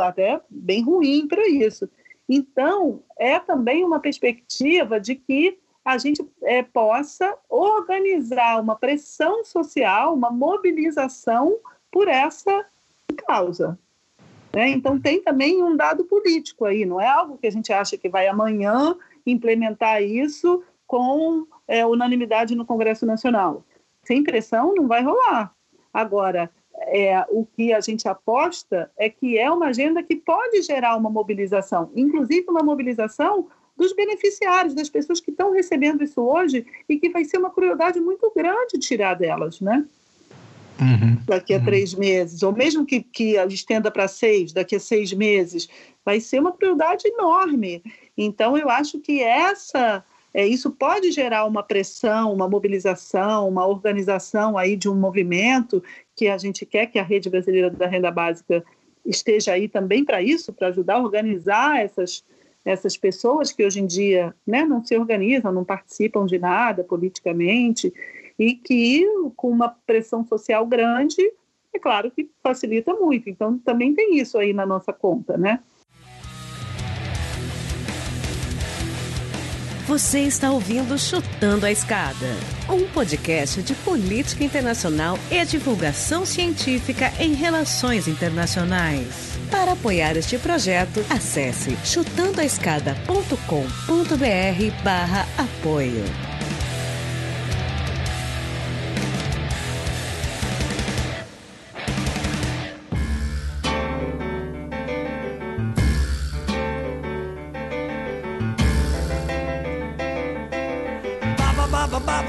até 0.00 0.40
bem 0.50 0.82
ruim 0.82 1.28
para 1.28 1.46
isso. 1.46 1.88
Então, 2.28 3.02
é 3.18 3.38
também 3.38 3.84
uma 3.84 4.00
perspectiva 4.00 5.00
de 5.00 5.14
que 5.14 5.58
a 5.82 5.96
gente 5.96 6.22
é, 6.42 6.62
possa 6.62 7.34
organizar 7.48 8.60
uma 8.60 8.76
pressão 8.76 9.42
social, 9.44 10.14
uma 10.14 10.30
mobilização 10.30 11.58
por 11.90 12.08
essa 12.08 12.66
causa. 13.26 13.78
Né? 14.52 14.70
Então, 14.70 14.98
tem 14.98 15.22
também 15.22 15.62
um 15.62 15.76
dado 15.76 16.04
político 16.04 16.64
aí, 16.64 16.86
não 16.86 17.00
é 17.00 17.06
algo 17.06 17.38
que 17.38 17.46
a 17.46 17.50
gente 17.50 17.72
acha 17.72 17.96
que 17.96 18.08
vai 18.08 18.26
amanhã 18.26 18.96
implementar 19.26 20.02
isso 20.02 20.62
com 20.86 21.46
é, 21.66 21.84
unanimidade 21.84 22.54
no 22.54 22.64
Congresso 22.64 23.04
Nacional. 23.04 23.64
Sem 24.02 24.24
pressão, 24.24 24.74
não 24.74 24.88
vai 24.88 25.02
rolar. 25.02 25.52
Agora, 25.92 26.50
é, 26.80 27.24
o 27.28 27.44
que 27.44 27.72
a 27.72 27.80
gente 27.80 28.08
aposta 28.08 28.90
é 28.96 29.10
que 29.10 29.36
é 29.36 29.50
uma 29.50 29.66
agenda 29.66 30.02
que 30.02 30.16
pode 30.16 30.62
gerar 30.62 30.96
uma 30.96 31.10
mobilização, 31.10 31.90
inclusive 31.94 32.46
uma 32.48 32.62
mobilização 32.62 33.48
dos 33.76 33.92
beneficiários, 33.92 34.74
das 34.74 34.88
pessoas 34.88 35.20
que 35.20 35.30
estão 35.30 35.52
recebendo 35.52 36.02
isso 36.02 36.20
hoje 36.20 36.66
e 36.88 36.98
que 36.98 37.10
vai 37.10 37.24
ser 37.24 37.38
uma 37.38 37.50
crueldade 37.50 38.00
muito 38.00 38.32
grande 38.34 38.78
tirar 38.78 39.14
delas, 39.14 39.60
né? 39.60 39.86
Uhum, 40.80 41.18
daqui 41.26 41.54
a 41.54 41.58
uhum. 41.58 41.64
três 41.64 41.92
meses, 41.94 42.42
ou 42.42 42.52
mesmo 42.52 42.86
que, 42.86 43.02
que 43.02 43.36
estenda 43.48 43.90
para 43.90 44.06
seis, 44.06 44.52
daqui 44.52 44.76
a 44.76 44.80
seis 44.80 45.12
meses, 45.12 45.68
vai 46.04 46.20
ser 46.20 46.40
uma 46.40 46.52
crueldade 46.52 47.08
enorme. 47.08 47.82
Então, 48.16 48.56
eu 48.56 48.70
acho 48.70 49.00
que 49.00 49.20
essa 49.20 50.04
é, 50.32 50.46
isso 50.46 50.70
pode 50.70 51.10
gerar 51.10 51.44
uma 51.46 51.62
pressão, 51.62 52.32
uma 52.32 52.48
mobilização, 52.48 53.48
uma 53.48 53.66
organização 53.66 54.56
aí 54.56 54.76
de 54.76 54.88
um 54.88 54.94
movimento 54.94 55.82
que 56.14 56.28
a 56.28 56.38
gente 56.38 56.64
quer 56.66 56.86
que 56.86 56.98
a 56.98 57.02
rede 57.02 57.28
brasileira 57.30 57.70
da 57.70 57.86
renda 57.86 58.10
básica 58.10 58.64
esteja 59.04 59.52
aí 59.52 59.68
também 59.68 60.04
para 60.04 60.22
isso, 60.22 60.52
para 60.52 60.68
ajudar 60.68 60.94
a 60.94 61.02
organizar 61.02 61.80
essas 61.80 62.24
essas 62.64 62.98
pessoas 62.98 63.50
que 63.50 63.64
hoje 63.64 63.80
em 63.80 63.86
dia 63.86 64.34
né, 64.46 64.62
não 64.62 64.84
se 64.84 64.94
organizam, 64.94 65.50
não 65.50 65.64
participam 65.64 66.26
de 66.26 66.38
nada 66.38 66.84
politicamente 66.84 67.90
e 68.38 68.54
que 68.54 69.06
com 69.36 69.50
uma 69.50 69.68
pressão 69.86 70.24
social 70.24 70.66
grande, 70.66 71.20
é 71.74 71.78
claro 71.78 72.10
que 72.10 72.30
facilita 72.42 72.94
muito. 72.94 73.28
Então 73.28 73.58
também 73.58 73.94
tem 73.94 74.18
isso 74.18 74.38
aí 74.38 74.52
na 74.52 74.64
nossa 74.64 74.92
conta, 74.92 75.36
né? 75.36 75.60
Você 79.88 80.20
está 80.20 80.52
ouvindo 80.52 80.96
Chutando 80.98 81.64
a 81.64 81.72
Escada, 81.72 82.36
um 82.68 82.86
podcast 82.92 83.62
de 83.62 83.74
política 83.76 84.44
internacional 84.44 85.18
e 85.30 85.42
divulgação 85.46 86.26
científica 86.26 87.10
em 87.18 87.32
relações 87.32 88.06
internacionais. 88.06 89.38
Para 89.50 89.72
apoiar 89.72 90.14
este 90.14 90.38
projeto, 90.38 91.00
acesse 91.08 91.74
chutandoaescada.com.br 91.86 94.84
barra 94.84 95.26
apoio. 95.38 96.04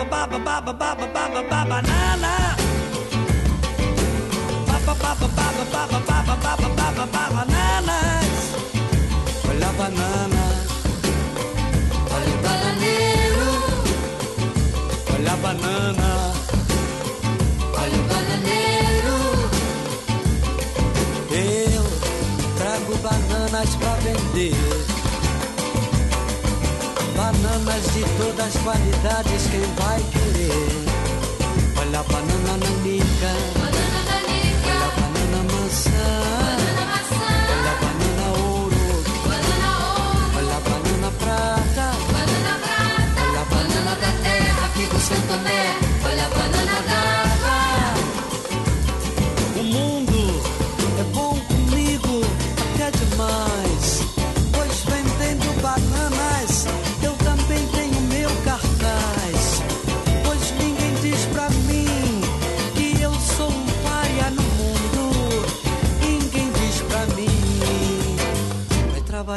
baba 0.05 0.25
baba 0.39 0.39
baba 0.39 0.73
baba 0.73 1.07
baba 1.13 1.41
baba 1.51 1.81
nana 1.81 2.33
baba 4.67 4.93
baba 5.01 5.27
baba 5.37 5.63
baba 5.73 5.99
baba 6.07 6.35
baba 6.45 6.69
baba 6.77 7.05
bananas 7.35 8.35
olha 9.49 9.69
a 9.69 9.73
banana 9.79 10.43
olha 12.15 12.33
o 12.35 12.37
bananeiro 12.45 13.51
olha 15.13 15.33
a 15.33 15.37
banana 15.43 16.09
olha 17.81 17.97
o 17.99 18.03
bananeiro 18.11 19.17
eu 21.31 21.85
trago 22.57 22.93
bananas 23.05 23.71
pra 23.75 23.93
vender 24.03 24.55
bananas 27.39 27.93
de 27.93 28.03
todas 28.17 28.47
as 28.47 28.61
qualidades, 28.63 29.47
quem 29.47 29.61
vai 29.75 30.01
querer? 30.11 31.79
Olha 31.79 31.99
a 31.99 32.03
banana 32.03 32.57
nanica. 32.57 33.68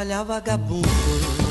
trabalhar 0.03 0.23
vagabundo. 0.25 1.42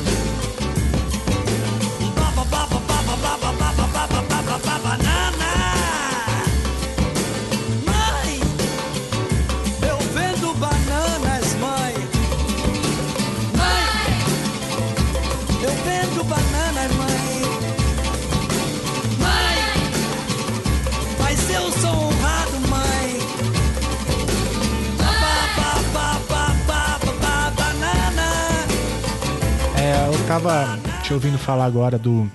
Estava 30.35 30.79
te 31.03 31.13
ouvindo 31.13 31.37
falar 31.37 31.67
agora 31.67 31.99
do 31.99 32.27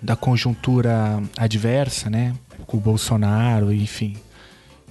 da 0.00 0.14
conjuntura 0.14 1.20
adversa, 1.36 2.08
né? 2.08 2.32
Com 2.64 2.76
o 2.76 2.80
Bolsonaro, 2.80 3.72
enfim. 3.72 4.16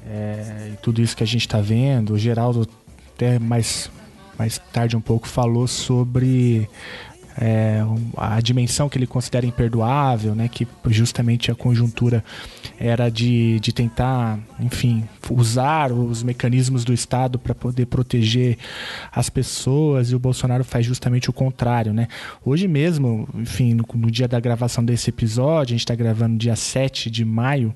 É, 0.06 0.74
tudo 0.82 1.02
isso 1.02 1.16
que 1.16 1.24
a 1.24 1.28
gente 1.28 1.48
está 1.48 1.62
vendo. 1.62 2.14
O 2.14 2.18
Geraldo, 2.18 2.68
até 3.16 3.40
mais, 3.40 3.90
mais 4.38 4.58
tarde 4.74 4.98
um 4.98 5.00
pouco, 5.00 5.26
falou 5.26 5.68
sobre 5.68 6.70
é, 7.40 7.82
a 8.18 8.40
dimensão 8.42 8.90
que 8.90 8.98
ele 8.98 9.08
considera 9.08 9.46
imperdoável, 9.46 10.36
né? 10.36 10.48
Que 10.48 10.68
justamente 10.88 11.52
a 11.52 11.56
conjuntura 11.56 12.24
era 12.80 13.10
de, 13.10 13.60
de 13.60 13.72
tentar, 13.72 14.40
enfim, 14.60 15.08
usar 15.30 15.92
os 15.92 16.24
mecanismos 16.24 16.84
do 16.84 16.94
Estado 16.94 17.40
para 17.40 17.56
poder 17.56 17.86
proteger 17.86 18.58
as 19.12 19.30
pessoas 19.30 20.12
e 20.12 20.16
o 20.16 20.20
Bolsonaro 20.20 20.64
faz 20.64 20.86
justamente 20.86 21.30
o 21.30 21.34
contrário, 21.34 21.94
né? 21.94 22.08
Hoje 22.44 22.68
mesmo, 22.68 23.28
enfim, 23.36 23.74
no, 23.74 23.86
no 23.96 24.12
dia 24.12 24.28
da 24.28 24.40
gravação 24.40 24.84
desse 24.84 25.10
episódio, 25.10 25.74
a 25.74 25.78
gente 25.78 25.80
está 25.82 25.96
gravando 25.96 26.38
dia 26.38 26.56
7 26.56 27.10
de 27.10 27.24
maio, 27.24 27.74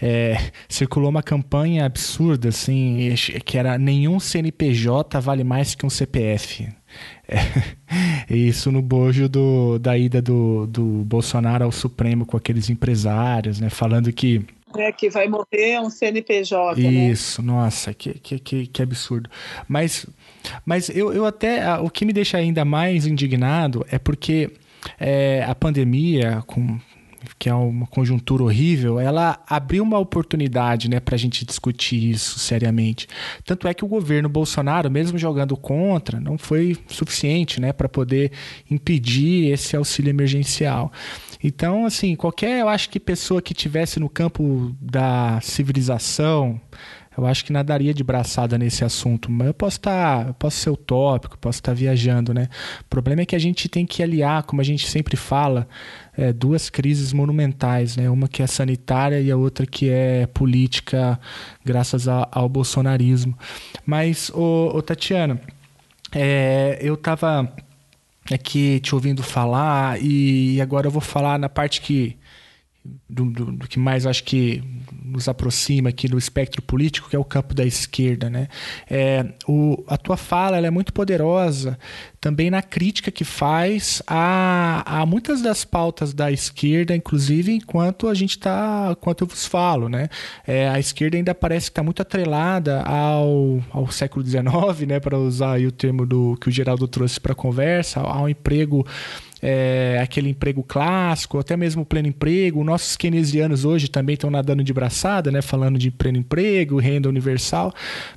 é, 0.00 0.50
circulou 0.68 1.10
uma 1.10 1.22
campanha 1.22 1.84
absurda, 1.84 2.48
assim, 2.48 3.14
que 3.44 3.58
era 3.58 3.78
nenhum 3.78 4.20
CNPJ 4.20 5.20
vale 5.20 5.44
mais 5.44 5.74
que 5.74 5.84
um 5.84 5.90
CPF. 5.90 6.68
É, 7.28 7.38
isso 8.34 8.72
no 8.72 8.80
bojo 8.80 9.28
do, 9.28 9.78
da 9.78 9.96
ida 9.96 10.22
do, 10.22 10.66
do 10.66 10.82
Bolsonaro 11.04 11.64
ao 11.64 11.72
Supremo 11.72 12.24
com 12.24 12.36
aqueles 12.36 12.70
empresários, 12.70 13.60
né? 13.60 13.68
Falando 13.68 14.12
que. 14.12 14.44
É, 14.76 14.92
que 14.92 15.08
vai 15.08 15.28
morrer 15.28 15.80
um 15.80 15.90
CNPJ. 15.90 16.80
Né? 16.80 17.10
Isso, 17.10 17.42
né? 17.42 17.52
nossa, 17.52 17.94
que, 17.94 18.14
que, 18.14 18.38
que, 18.38 18.66
que, 18.66 18.82
absurdo. 18.82 19.30
Mas, 19.66 20.06
mas 20.64 20.88
eu, 20.88 21.12
eu 21.12 21.24
até. 21.24 21.78
O 21.78 21.90
que 21.90 22.04
me 22.04 22.12
deixa 22.12 22.38
ainda 22.38 22.64
mais 22.64 23.06
indignado 23.06 23.86
é 23.90 23.98
porque 23.98 24.50
é, 24.98 25.44
a 25.46 25.54
pandemia, 25.54 26.42
com 26.46 26.78
que 27.38 27.48
é 27.48 27.54
uma 27.54 27.86
conjuntura 27.86 28.42
horrível, 28.42 28.98
ela 28.98 29.38
abriu 29.46 29.82
uma 29.82 29.98
oportunidade 29.98 30.90
né, 30.90 30.98
para 30.98 31.14
a 31.14 31.18
gente 31.18 31.44
discutir 31.44 32.10
isso 32.10 32.38
seriamente. 32.38 33.06
Tanto 33.44 33.68
é 33.68 33.74
que 33.74 33.84
o 33.84 33.88
governo 33.88 34.28
Bolsonaro, 34.28 34.90
mesmo 34.90 35.16
jogando 35.16 35.56
contra, 35.56 36.18
não 36.18 36.36
foi 36.36 36.76
suficiente 36.88 37.60
né, 37.60 37.72
para 37.72 37.88
poder 37.88 38.32
impedir 38.70 39.52
esse 39.52 39.76
auxílio 39.76 40.10
emergencial. 40.10 40.92
Então, 41.42 41.86
assim, 41.86 42.16
qualquer, 42.16 42.60
eu 42.60 42.68
acho 42.68 42.90
que 42.90 42.98
pessoa 42.98 43.40
que 43.40 43.54
tivesse 43.54 44.00
no 44.00 44.08
campo 44.08 44.74
da 44.80 45.40
civilização, 45.40 46.60
eu 47.18 47.26
acho 47.26 47.44
que 47.44 47.52
nadaria 47.52 47.92
de 47.92 48.04
braçada 48.04 48.56
nesse 48.56 48.84
assunto. 48.84 49.28
Mas 49.28 49.48
eu 49.48 49.54
posso 49.54 49.76
estar, 49.78 50.26
tá, 50.26 50.32
posso 50.34 50.58
ser 50.58 50.70
utópico, 50.70 51.36
posso 51.36 51.58
estar 51.58 51.72
tá 51.72 51.74
viajando, 51.74 52.32
né? 52.32 52.48
O 52.82 52.84
problema 52.84 53.22
é 53.22 53.26
que 53.26 53.34
a 53.34 53.38
gente 53.40 53.68
tem 53.68 53.84
que 53.84 54.04
aliar, 54.04 54.44
como 54.44 54.60
a 54.60 54.64
gente 54.64 54.88
sempre 54.88 55.16
fala, 55.16 55.68
é, 56.16 56.32
duas 56.32 56.70
crises 56.70 57.12
monumentais, 57.12 57.96
né? 57.96 58.08
Uma 58.08 58.28
que 58.28 58.40
é 58.40 58.46
sanitária 58.46 59.20
e 59.20 59.32
a 59.32 59.36
outra 59.36 59.66
que 59.66 59.90
é 59.90 60.26
política, 60.28 61.18
graças 61.64 62.06
a, 62.06 62.28
ao 62.30 62.48
bolsonarismo. 62.48 63.36
Mas, 63.84 64.30
ô, 64.30 64.76
ô 64.76 64.80
Tatiana, 64.80 65.40
é, 66.12 66.78
eu 66.80 66.94
estava 66.94 67.52
aqui 68.32 68.78
te 68.78 68.94
ouvindo 68.94 69.24
falar 69.24 70.00
e 70.00 70.60
agora 70.60 70.86
eu 70.86 70.90
vou 70.92 71.00
falar 71.00 71.36
na 71.36 71.48
parte 71.48 71.80
que 71.80 72.16
do, 73.08 73.30
do, 73.30 73.52
do, 73.52 73.68
que 73.68 73.78
mais 73.78 74.06
acho 74.06 74.24
que 74.24 74.62
nos 75.08 75.28
aproxima 75.28 75.88
aqui 75.88 76.08
do 76.08 76.18
espectro 76.18 76.60
político, 76.60 77.08
que 77.08 77.16
é 77.16 77.18
o 77.18 77.24
campo 77.24 77.54
da 77.54 77.64
esquerda. 77.64 78.28
Né? 78.28 78.48
É, 78.88 79.24
o, 79.46 79.82
a 79.86 79.96
tua 79.96 80.16
fala 80.16 80.58
é 80.58 80.70
muito 80.70 80.92
poderosa 80.92 81.78
também 82.20 82.50
na 82.50 82.62
crítica 82.62 83.10
que 83.10 83.24
faz 83.24 84.02
a, 84.06 85.00
a 85.00 85.06
muitas 85.06 85.40
das 85.40 85.64
pautas 85.64 86.12
da 86.12 86.32
esquerda, 86.32 86.94
inclusive 86.94 87.52
enquanto 87.52 88.08
a 88.08 88.14
gente 88.14 88.32
está, 88.32 88.88
enquanto 88.90 89.22
eu 89.22 89.26
vos 89.26 89.46
falo. 89.46 89.88
Né? 89.88 90.08
É, 90.46 90.68
a 90.68 90.78
esquerda 90.78 91.16
ainda 91.16 91.34
parece 91.34 91.66
que 91.66 91.72
está 91.72 91.82
muito 91.82 92.02
atrelada 92.02 92.82
ao, 92.82 93.62
ao 93.70 93.90
século 93.90 94.24
XIX, 94.24 94.86
né? 94.86 95.00
para 95.00 95.18
usar 95.18 95.60
o 95.60 95.72
termo 95.72 96.04
do, 96.04 96.36
que 96.40 96.48
o 96.48 96.52
Geraldo 96.52 96.88
trouxe 96.88 97.20
para 97.20 97.32
a 97.32 97.36
conversa, 97.36 98.00
ao 98.00 98.28
emprego 98.28 98.86
é, 99.40 99.98
aquele 100.02 100.28
emprego 100.28 100.62
clássico, 100.62 101.38
até 101.38 101.56
mesmo 101.56 101.82
o 101.82 101.86
pleno 101.86 102.08
emprego. 102.08 102.62
Nossos 102.64 102.96
keynesianos 102.96 103.64
hoje 103.64 103.88
também 103.88 104.14
estão 104.14 104.30
nadando 104.30 104.62
de 104.62 104.72
braçada, 104.72 105.30
né, 105.30 105.42
falando 105.42 105.78
de 105.78 105.90
pleno 105.90 106.18
emprego, 106.18 106.78
renda 106.78 107.08
universal, 107.08 107.72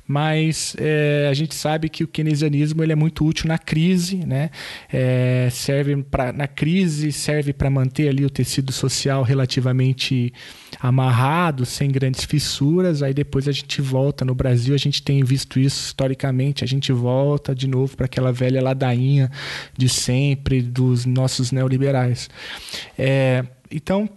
mas 0.06 0.76
é, 0.78 1.28
a 1.30 1.34
gente 1.34 1.54
sabe 1.54 1.88
que 1.88 2.04
o 2.04 2.08
keynesianismo 2.08 2.82
ele 2.82 2.92
é 2.92 2.96
muito 2.96 3.24
útil 3.24 3.48
na 3.48 3.58
crise, 3.58 4.16
né, 4.26 4.50
é, 4.92 5.48
serve 5.50 6.02
pra, 6.02 6.32
na 6.32 6.46
crise 6.46 7.12
serve 7.12 7.52
para 7.52 7.70
manter 7.70 8.08
ali 8.08 8.24
o 8.24 8.30
tecido 8.30 8.72
social 8.72 9.22
relativamente 9.22 10.32
amarrado, 10.82 11.64
sem 11.64 11.90
grandes 11.90 12.24
fissuras. 12.24 13.02
Aí 13.02 13.14
depois 13.14 13.46
a 13.46 13.52
gente 13.52 13.80
volta 13.80 14.24
no 14.24 14.34
Brasil, 14.34 14.74
a 14.74 14.78
gente 14.78 15.02
tem 15.02 15.22
visto 15.22 15.60
isso 15.60 15.86
historicamente, 15.86 16.64
a 16.64 16.66
gente 16.66 16.92
volta 16.92 17.54
de 17.54 17.68
novo 17.68 17.96
para 17.96 18.06
aquela 18.06 18.32
velha 18.32 18.60
ladainha 18.60 19.30
de 19.76 19.88
sempre 19.88 20.60
dos 20.60 21.06
nossos 21.06 21.52
neoliberais. 21.52 22.28
É, 22.98 23.44
então, 23.70 24.08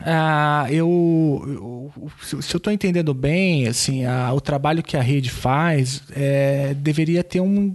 ah, 0.00 0.66
eu, 0.70 1.90
eu, 2.00 2.10
se 2.22 2.54
eu 2.54 2.58
estou 2.58 2.72
entendendo 2.72 3.12
bem, 3.12 3.66
assim, 3.66 4.04
a, 4.04 4.32
o 4.32 4.40
trabalho 4.40 4.82
que 4.82 4.96
a 4.96 5.02
rede 5.02 5.28
faz 5.28 6.04
é, 6.14 6.74
deveria 6.74 7.24
ter 7.24 7.40
um, 7.40 7.74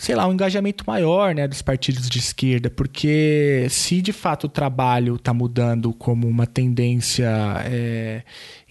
sei 0.00 0.14
lá, 0.14 0.26
um 0.26 0.32
engajamento 0.32 0.82
maior 0.86 1.34
né, 1.34 1.46
dos 1.46 1.60
partidos 1.60 2.08
de 2.08 2.18
esquerda, 2.18 2.70
porque 2.70 3.66
se 3.68 4.00
de 4.00 4.14
fato 4.14 4.44
o 4.44 4.48
trabalho 4.48 5.16
está 5.16 5.34
mudando 5.34 5.92
como 5.92 6.26
uma 6.26 6.46
tendência 6.46 7.28
é, 7.66 8.22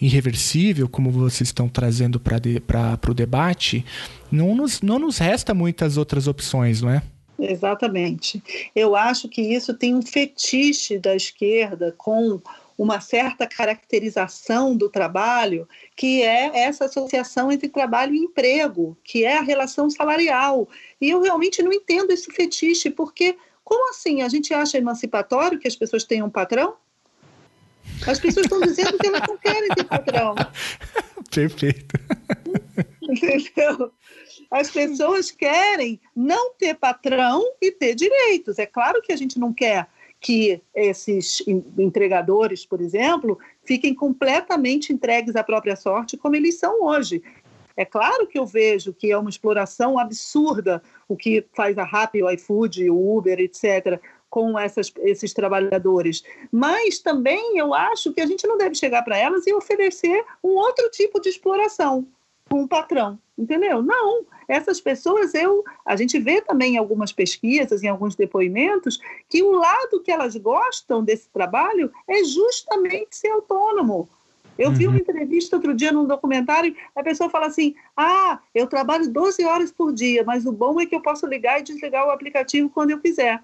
irreversível, 0.01 0.89
como 0.89 1.11
vocês 1.11 1.49
estão 1.49 1.69
trazendo 1.69 2.19
para 2.19 2.99
o 3.07 3.13
debate, 3.13 3.85
não 4.31 4.55
nos, 4.55 4.81
não 4.81 4.97
nos 4.97 5.19
resta 5.19 5.53
muitas 5.53 5.97
outras 5.97 6.27
opções, 6.27 6.81
não 6.81 6.89
é? 6.89 7.03
Exatamente. 7.37 8.41
Eu 8.75 8.95
acho 8.95 9.29
que 9.29 9.39
isso 9.39 9.75
tem 9.75 9.93
um 9.93 10.01
fetiche 10.01 10.97
da 10.97 11.15
esquerda 11.15 11.93
com 11.95 12.41
uma 12.79 13.01
certa 13.01 13.45
caracterização 13.45 14.73
do 14.73 14.89
trabalho, 14.89 15.67
que 15.97 16.23
é 16.23 16.59
essa 16.59 16.85
associação 16.85 17.51
entre 17.51 17.67
trabalho 17.67 18.15
e 18.15 18.19
emprego, 18.19 18.97
que 19.03 19.25
é 19.25 19.37
a 19.37 19.41
relação 19.41 19.89
salarial. 19.89 20.65
E 21.01 21.09
eu 21.09 21.21
realmente 21.21 21.61
não 21.61 21.73
entendo 21.73 22.11
esse 22.11 22.31
fetiche, 22.31 22.89
porque 22.89 23.35
como 23.65 23.89
assim? 23.89 24.21
A 24.21 24.29
gente 24.29 24.53
acha 24.53 24.77
emancipatório 24.77 25.59
que 25.59 25.67
as 25.67 25.75
pessoas 25.75 26.05
tenham 26.05 26.27
um 26.27 26.29
patrão? 26.31 26.77
As 28.07 28.17
pessoas 28.17 28.45
estão 28.45 28.61
dizendo 28.61 28.97
que 28.97 29.07
elas 29.07 29.23
não 29.27 29.37
querem 29.37 29.67
ter 29.75 29.83
patrão. 29.83 30.35
Perfeito. 31.29 31.99
Entendeu? 33.01 33.91
As 34.49 34.71
pessoas 34.71 35.31
querem 35.31 35.99
não 36.15 36.53
ter 36.53 36.75
patrão 36.75 37.43
e 37.61 37.73
ter 37.73 37.93
direitos. 37.93 38.57
É 38.57 38.65
claro 38.65 39.01
que 39.01 39.11
a 39.11 39.17
gente 39.17 39.37
não 39.37 39.53
quer 39.53 39.85
que 40.19 40.61
esses 40.75 41.41
entregadores, 41.77 42.65
por 42.65 42.81
exemplo, 42.81 43.39
fiquem 43.63 43.93
completamente 43.93 44.91
entregues 44.91 45.35
à 45.35 45.43
própria 45.43 45.75
sorte, 45.75 46.17
como 46.17 46.35
eles 46.35 46.59
são 46.59 46.83
hoje. 46.83 47.23
É 47.77 47.85
claro 47.85 48.27
que 48.27 48.37
eu 48.37 48.45
vejo 48.45 48.93
que 48.93 49.09
é 49.09 49.17
uma 49.17 49.29
exploração 49.29 49.97
absurda 49.97 50.83
o 51.07 51.15
que 51.15 51.45
faz 51.53 51.77
a 51.77 51.85
Rappi, 51.85 52.21
o 52.21 52.29
iFood, 52.29 52.89
o 52.89 53.17
Uber, 53.17 53.39
etc., 53.39 54.01
com 54.29 54.59
essas, 54.59 54.91
esses 54.99 55.33
trabalhadores. 55.33 56.21
Mas 56.51 56.99
também 56.99 57.57
eu 57.57 57.73
acho 57.73 58.13
que 58.13 58.21
a 58.21 58.25
gente 58.25 58.45
não 58.45 58.57
deve 58.57 58.75
chegar 58.75 59.01
para 59.03 59.17
elas 59.17 59.47
e 59.47 59.53
oferecer 59.53 60.23
um 60.43 60.49
outro 60.49 60.89
tipo 60.91 61.21
de 61.21 61.29
exploração 61.29 62.05
com 62.49 62.61
um 62.61 62.67
patrão, 62.67 63.19
entendeu? 63.37 63.81
Não, 63.81 64.25
essas 64.47 64.81
pessoas, 64.81 65.33
eu, 65.33 65.63
a 65.85 65.95
gente 65.95 66.19
vê 66.19 66.41
também 66.41 66.73
em 66.73 66.77
algumas 66.77 67.11
pesquisas, 67.11 67.83
em 67.83 67.87
alguns 67.87 68.15
depoimentos, 68.15 68.99
que 69.29 69.43
o 69.43 69.51
lado 69.51 70.01
que 70.01 70.11
elas 70.11 70.35
gostam 70.35 71.03
desse 71.03 71.29
trabalho 71.29 71.91
é 72.07 72.23
justamente 72.23 73.15
ser 73.15 73.29
autônomo. 73.29 74.09
Eu 74.57 74.69
uhum. 74.69 74.75
vi 74.75 74.87
uma 74.87 74.95
uhum. 74.95 74.99
entrevista 74.99 75.55
outro 75.55 75.73
dia 75.73 75.91
num 75.91 76.05
documentário, 76.05 76.75
a 76.93 77.01
pessoa 77.01 77.29
fala 77.29 77.47
assim: 77.47 77.75
Ah, 77.95 78.39
eu 78.53 78.67
trabalho 78.67 79.09
12 79.09 79.45
horas 79.45 79.71
por 79.71 79.93
dia, 79.93 80.23
mas 80.25 80.45
o 80.45 80.51
bom 80.51 80.81
é 80.81 80.85
que 80.85 80.93
eu 80.93 81.01
posso 81.01 81.25
ligar 81.25 81.59
e 81.59 81.63
desligar 81.63 82.05
o 82.05 82.11
aplicativo 82.11 82.69
quando 82.69 82.89
eu 82.91 82.99
quiser. 82.99 83.41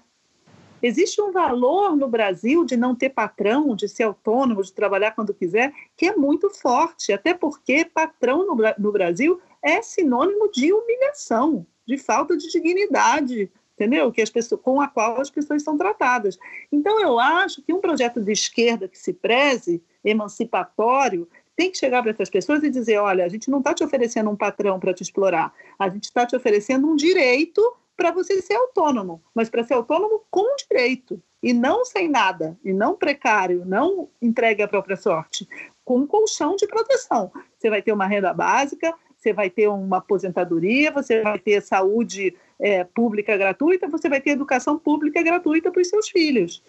Existe 0.86 1.20
um 1.20 1.32
valor 1.32 1.96
no 1.96 2.06
Brasil 2.06 2.64
de 2.64 2.76
não 2.76 2.94
ter 2.94 3.10
patrão, 3.10 3.74
de 3.74 3.88
ser 3.88 4.04
autônomo, 4.04 4.62
de 4.62 4.72
trabalhar 4.72 5.10
quando 5.16 5.34
quiser, 5.34 5.72
que 5.96 6.06
é 6.06 6.14
muito 6.14 6.48
forte, 6.48 7.12
até 7.12 7.34
porque 7.34 7.84
patrão 7.84 8.46
no, 8.46 8.56
no 8.78 8.92
Brasil 8.92 9.40
é 9.60 9.82
sinônimo 9.82 10.48
de 10.52 10.72
humilhação, 10.72 11.66
de 11.84 11.98
falta 11.98 12.36
de 12.36 12.48
dignidade, 12.52 13.50
entendeu? 13.74 14.12
Que 14.12 14.22
as 14.22 14.30
pessoas, 14.30 14.60
com 14.60 14.80
a 14.80 14.86
qual 14.86 15.20
as 15.20 15.28
pessoas 15.28 15.64
são 15.64 15.76
tratadas. 15.76 16.38
Então, 16.70 17.00
eu 17.00 17.18
acho 17.18 17.62
que 17.62 17.72
um 17.72 17.80
projeto 17.80 18.20
de 18.20 18.30
esquerda 18.30 18.86
que 18.86 18.96
se 18.96 19.12
preze, 19.12 19.82
emancipatório, 20.04 21.28
tem 21.56 21.68
que 21.68 21.78
chegar 21.78 22.00
para 22.00 22.12
essas 22.12 22.30
pessoas 22.30 22.62
e 22.62 22.70
dizer: 22.70 22.98
olha, 22.98 23.24
a 23.24 23.28
gente 23.28 23.50
não 23.50 23.58
está 23.58 23.74
te 23.74 23.82
oferecendo 23.82 24.30
um 24.30 24.36
patrão 24.36 24.78
para 24.78 24.94
te 24.94 25.02
explorar, 25.02 25.52
a 25.76 25.88
gente 25.88 26.04
está 26.04 26.24
te 26.24 26.36
oferecendo 26.36 26.86
um 26.86 26.94
direito 26.94 27.60
para 27.96 28.10
você 28.10 28.42
ser 28.42 28.54
autônomo, 28.54 29.22
mas 29.34 29.48
para 29.48 29.64
ser 29.64 29.74
autônomo 29.74 30.22
com 30.30 30.54
direito, 30.56 31.22
e 31.42 31.52
não 31.52 31.84
sem 31.84 32.08
nada, 32.08 32.58
e 32.64 32.72
não 32.72 32.94
precário, 32.94 33.64
não 33.64 34.08
entregue 34.20 34.62
à 34.62 34.68
própria 34.68 34.96
sorte, 34.96 35.48
com 35.84 35.98
um 35.98 36.06
colchão 36.06 36.56
de 36.56 36.66
proteção. 36.66 37.30
Você 37.56 37.70
vai 37.70 37.80
ter 37.80 37.92
uma 37.92 38.06
renda 38.06 38.34
básica, 38.34 38.92
você 39.16 39.32
vai 39.32 39.48
ter 39.48 39.68
uma 39.68 39.98
aposentadoria, 39.98 40.90
você 40.90 41.22
vai 41.22 41.38
ter 41.38 41.62
saúde 41.62 42.36
é, 42.58 42.84
pública 42.84 43.36
gratuita, 43.36 43.88
você 43.88 44.08
vai 44.08 44.20
ter 44.20 44.30
educação 44.30 44.78
pública 44.78 45.22
gratuita 45.22 45.70
para 45.70 45.80
os 45.80 45.88
seus 45.88 46.08
filhos. 46.08 46.62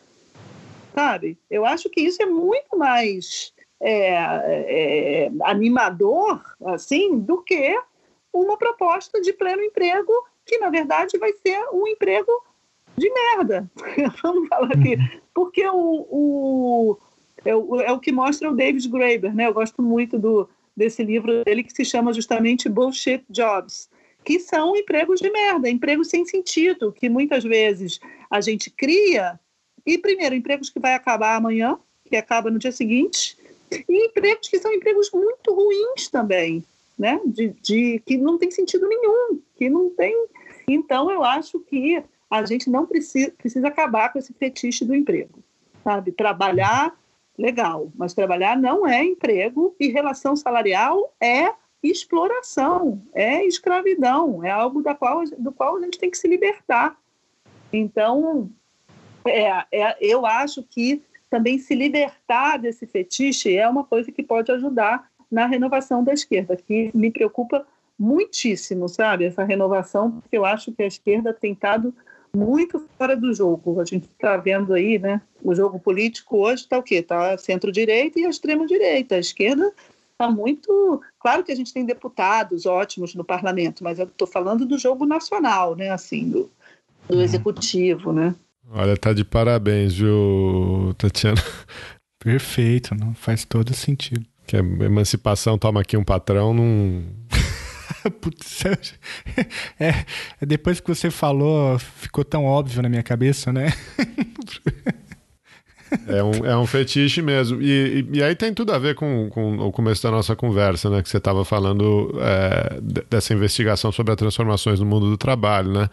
Sabe? 0.93 1.37
Eu 1.49 1.65
acho 1.65 1.89
que 1.89 2.01
isso 2.01 2.21
é 2.21 2.25
muito 2.25 2.77
mais 2.77 3.53
é, 3.79 4.09
é, 4.09 5.31
animador 5.43 6.41
assim 6.65 7.19
do 7.19 7.43
que 7.43 7.79
uma 8.33 8.57
proposta 8.57 9.21
de 9.21 9.33
pleno 9.33 9.61
emprego 9.61 10.11
que 10.47 10.57
na 10.57 10.69
verdade 10.69 11.17
vai 11.17 11.33
ser 11.33 11.59
um 11.73 11.87
emprego 11.87 12.31
de 12.97 13.11
merda. 13.11 13.69
Vamos 14.23 14.47
falar 14.47 14.71
aqui. 14.71 14.95
Uhum. 14.95 15.21
Porque 15.33 15.67
o, 15.67 16.07
o, 16.09 16.97
é, 17.45 17.55
o, 17.55 17.81
é 17.81 17.91
o 17.91 17.99
que 17.99 18.11
mostra 18.11 18.49
o 18.49 18.55
David 18.55 18.89
Graeber, 18.89 19.35
né? 19.35 19.47
Eu 19.47 19.53
gosto 19.53 19.81
muito 19.81 20.17
do, 20.17 20.49
desse 20.75 21.03
livro 21.03 21.43
dele 21.43 21.63
que 21.63 21.73
se 21.73 21.85
chama 21.85 22.13
justamente 22.13 22.69
Bullshit 22.69 23.23
Jobs, 23.29 23.89
que 24.23 24.39
são 24.39 24.75
empregos 24.75 25.19
de 25.19 25.29
merda, 25.29 25.69
empregos 25.69 26.09
sem 26.09 26.25
sentido, 26.25 26.91
que 26.91 27.07
muitas 27.07 27.43
vezes 27.43 27.99
a 28.29 28.41
gente 28.41 28.69
cria, 28.69 29.39
e 29.85 29.97
primeiro, 29.97 30.35
empregos 30.35 30.69
que 30.69 30.79
vai 30.79 30.93
acabar 30.93 31.35
amanhã, 31.35 31.77
que 32.05 32.15
acaba 32.15 32.49
no 32.49 32.59
dia 32.59 32.71
seguinte, 32.71 33.37
e 33.71 34.05
empregos 34.05 34.47
que 34.47 34.59
são 34.59 34.73
empregos 34.73 35.11
muito 35.11 35.53
ruins 35.53 36.09
também, 36.09 36.63
né? 36.97 37.19
De, 37.25 37.49
de 37.61 38.01
que 38.05 38.17
não 38.17 38.37
tem 38.37 38.49
sentido 38.49 38.87
nenhum, 38.87 39.39
que 39.55 39.69
não 39.69 39.89
tem 39.89 40.15
então, 40.69 41.09
eu 41.09 41.23
acho 41.23 41.59
que 41.61 42.03
a 42.29 42.45
gente 42.45 42.69
não 42.69 42.85
precisa, 42.85 43.31
precisa 43.31 43.67
acabar 43.69 44.11
com 44.11 44.19
esse 44.19 44.33
fetiche 44.33 44.83
do 44.83 44.93
emprego. 44.93 45.43
sabe? 45.83 46.11
Trabalhar, 46.11 46.93
legal, 47.37 47.91
mas 47.95 48.13
trabalhar 48.13 48.57
não 48.57 48.85
é 48.85 49.03
emprego 49.03 49.75
e 49.79 49.87
relação 49.87 50.35
salarial 50.35 51.13
é 51.21 51.53
exploração, 51.81 53.01
é 53.13 53.45
escravidão, 53.45 54.43
é 54.43 54.49
algo 54.49 54.81
da 54.81 54.93
qual, 54.93 55.23
do 55.37 55.51
qual 55.51 55.77
a 55.77 55.81
gente 55.81 55.99
tem 55.99 56.09
que 56.09 56.17
se 56.17 56.27
libertar. 56.27 56.97
Então, 57.71 58.49
é, 59.25 59.63
é, 59.71 59.97
eu 60.01 60.25
acho 60.25 60.63
que 60.63 61.01
também 61.29 61.57
se 61.57 61.75
libertar 61.75 62.57
desse 62.57 62.85
fetiche 62.85 63.55
é 63.55 63.67
uma 63.67 63.83
coisa 63.83 64.11
que 64.11 64.23
pode 64.23 64.51
ajudar 64.51 65.09
na 65.29 65.45
renovação 65.45 66.03
da 66.03 66.13
esquerda, 66.13 66.55
que 66.55 66.89
me 66.93 67.11
preocupa 67.11 67.65
muitíssimo, 67.99 68.87
sabe, 68.87 69.25
essa 69.25 69.43
renovação, 69.43 70.11
porque 70.11 70.37
eu 70.37 70.45
acho 70.45 70.71
que 70.71 70.83
a 70.83 70.87
esquerda 70.87 71.33
tem 71.33 71.53
estado 71.53 71.93
muito 72.35 72.87
fora 72.97 73.15
do 73.15 73.33
jogo. 73.33 73.81
A 73.81 73.85
gente 73.85 74.05
está 74.05 74.37
vendo 74.37 74.73
aí, 74.73 74.99
né, 74.99 75.21
o 75.43 75.55
jogo 75.55 75.79
político 75.79 76.37
hoje 76.37 76.63
está 76.63 76.77
o 76.77 76.83
quê? 76.83 76.95
Está 76.95 77.37
centro-direita 77.37 78.19
e 78.19 78.25
a 78.25 78.29
extrema-direita. 78.29 79.15
A 79.15 79.19
esquerda 79.19 79.73
está 80.11 80.29
muito... 80.29 81.01
Claro 81.19 81.43
que 81.43 81.51
a 81.51 81.55
gente 81.55 81.73
tem 81.73 81.85
deputados 81.85 82.65
ótimos 82.65 83.15
no 83.15 83.23
parlamento, 83.23 83.83
mas 83.83 83.97
eu 83.97 84.05
estou 84.05 84.27
falando 84.27 84.65
do 84.65 84.77
jogo 84.77 85.05
nacional, 85.05 85.75
né, 85.75 85.89
assim, 85.89 86.29
do, 86.29 86.51
do 87.07 87.21
executivo, 87.21 88.11
né. 88.11 88.35
Olha, 88.69 88.97
tá 88.97 89.13
de 89.13 89.23
parabéns, 89.23 89.93
viu, 89.93 90.93
Tatiana? 90.97 91.41
Perfeito, 92.19 92.93
não 92.93 93.13
faz 93.13 93.45
todo 93.45 93.73
sentido. 93.73 94.25
Que 94.45 94.57
a 94.57 94.59
emancipação 94.59 95.57
toma 95.57 95.81
aqui 95.81 95.95
um 95.95 96.03
patrão, 96.03 96.53
não. 96.53 97.03
Putz, 98.21 98.63
é, 99.79 100.05
depois 100.45 100.79
que 100.79 100.87
você 100.87 101.09
falou, 101.09 101.77
ficou 101.79 102.23
tão 102.23 102.45
óbvio 102.45 102.81
na 102.81 102.89
minha 102.89 103.03
cabeça, 103.03 103.51
né? 103.51 103.73
É 106.05 106.21
um, 106.21 106.45
é 106.45 106.57
um 106.57 106.65
fetiche 106.65 107.21
mesmo. 107.21 107.61
E, 107.61 108.05
e, 108.11 108.17
e, 108.17 108.23
aí 108.23 108.35
tem 108.35 108.53
tudo 108.53 108.73
a 108.73 108.77
ver 108.77 108.95
com, 108.95 109.29
com 109.29 109.57
o 109.59 109.71
começo 109.71 110.03
da 110.03 110.11
nossa 110.11 110.35
conversa, 110.35 110.89
né? 110.89 111.01
Que 111.01 111.07
você 111.07 111.17
estava 111.17 111.45
falando 111.45 112.13
é, 112.19 112.81
dessa 113.09 113.33
investigação 113.33 113.89
sobre 113.89 114.11
as 114.11 114.17
transformações 114.17 114.81
no 114.81 114.85
mundo 114.85 115.09
do 115.09 115.17
trabalho, 115.17 115.71
né? 115.71 115.89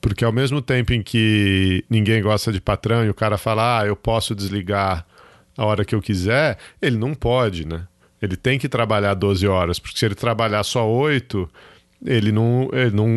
Porque 0.00 0.24
ao 0.24 0.32
mesmo 0.32 0.60
tempo 0.60 0.92
em 0.92 1.02
que 1.02 1.84
ninguém 1.88 2.22
gosta 2.22 2.52
de 2.52 2.60
patrão 2.60 3.04
e 3.04 3.10
o 3.10 3.14
cara 3.14 3.38
fala, 3.38 3.80
ah, 3.80 3.86
eu 3.86 3.94
posso 3.94 4.34
desligar 4.34 5.06
a 5.56 5.64
hora 5.64 5.84
que 5.84 5.94
eu 5.94 6.00
quiser, 6.00 6.56
ele 6.80 6.96
não 6.96 7.14
pode, 7.14 7.66
né? 7.66 7.86
Ele 8.20 8.36
tem 8.36 8.58
que 8.58 8.68
trabalhar 8.68 9.14
12 9.14 9.46
horas, 9.46 9.78
porque 9.78 9.98
se 9.98 10.04
ele 10.04 10.14
trabalhar 10.14 10.62
só 10.64 10.88
8, 10.88 11.48
ele 12.04 12.30
não, 12.30 12.68
ele 12.72 12.94
não, 12.94 13.08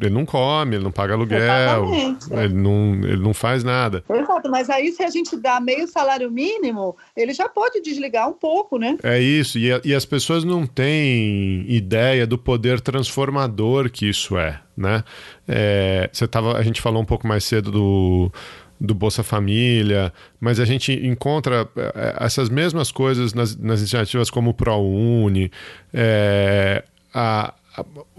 ele 0.00 0.10
não 0.10 0.24
come, 0.24 0.76
ele 0.76 0.84
não 0.84 0.90
paga 0.90 1.12
aluguel, 1.12 1.90
ele 2.30 2.54
não, 2.54 2.94
ele 3.04 3.22
não 3.22 3.34
faz 3.34 3.62
nada. 3.62 4.02
Exato, 4.08 4.50
mas 4.50 4.70
aí 4.70 4.92
se 4.92 5.02
a 5.02 5.10
gente 5.10 5.36
dá 5.36 5.60
meio 5.60 5.86
salário 5.86 6.30
mínimo, 6.30 6.96
ele 7.14 7.34
já 7.34 7.48
pode 7.48 7.82
desligar 7.82 8.28
um 8.28 8.32
pouco, 8.32 8.78
né? 8.78 8.96
É 9.02 9.20
isso, 9.20 9.58
e, 9.58 9.68
e 9.84 9.94
as 9.94 10.06
pessoas 10.06 10.42
não 10.42 10.66
têm 10.66 11.66
ideia 11.68 12.26
do 12.26 12.38
poder 12.38 12.80
transformador 12.80 13.90
que 13.90 14.08
isso 14.08 14.38
é, 14.38 14.60
né? 14.74 15.04
É, 15.46 16.08
você 16.10 16.26
tava, 16.26 16.56
a 16.56 16.62
gente 16.62 16.80
falou 16.80 17.02
um 17.02 17.06
pouco 17.06 17.26
mais 17.26 17.44
cedo 17.44 17.70
do 17.70 18.32
do 18.80 18.94
Bolsa 18.94 19.22
Família, 19.22 20.12
mas 20.40 20.58
a 20.58 20.64
gente 20.64 20.92
encontra 21.06 21.68
é, 21.76 22.16
essas 22.20 22.48
mesmas 22.48 22.90
coisas 22.90 23.34
nas, 23.34 23.54
nas 23.56 23.80
iniciativas 23.80 24.30
como 24.30 24.50
o 24.50 24.54
ProUni, 24.54 25.50
é, 25.92 26.82
a, 27.12 27.52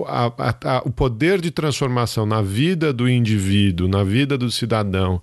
a, 0.06 0.26
a, 0.26 0.82
o 0.86 0.92
poder 0.92 1.42
de 1.42 1.50
transformação 1.50 2.26
na 2.26 2.42
vida 2.42 2.94
do 2.94 3.10
indivíduo, 3.10 3.88
na 3.88 4.04
vida 4.04 4.38
do 4.38 4.52
cidadão, 4.52 5.22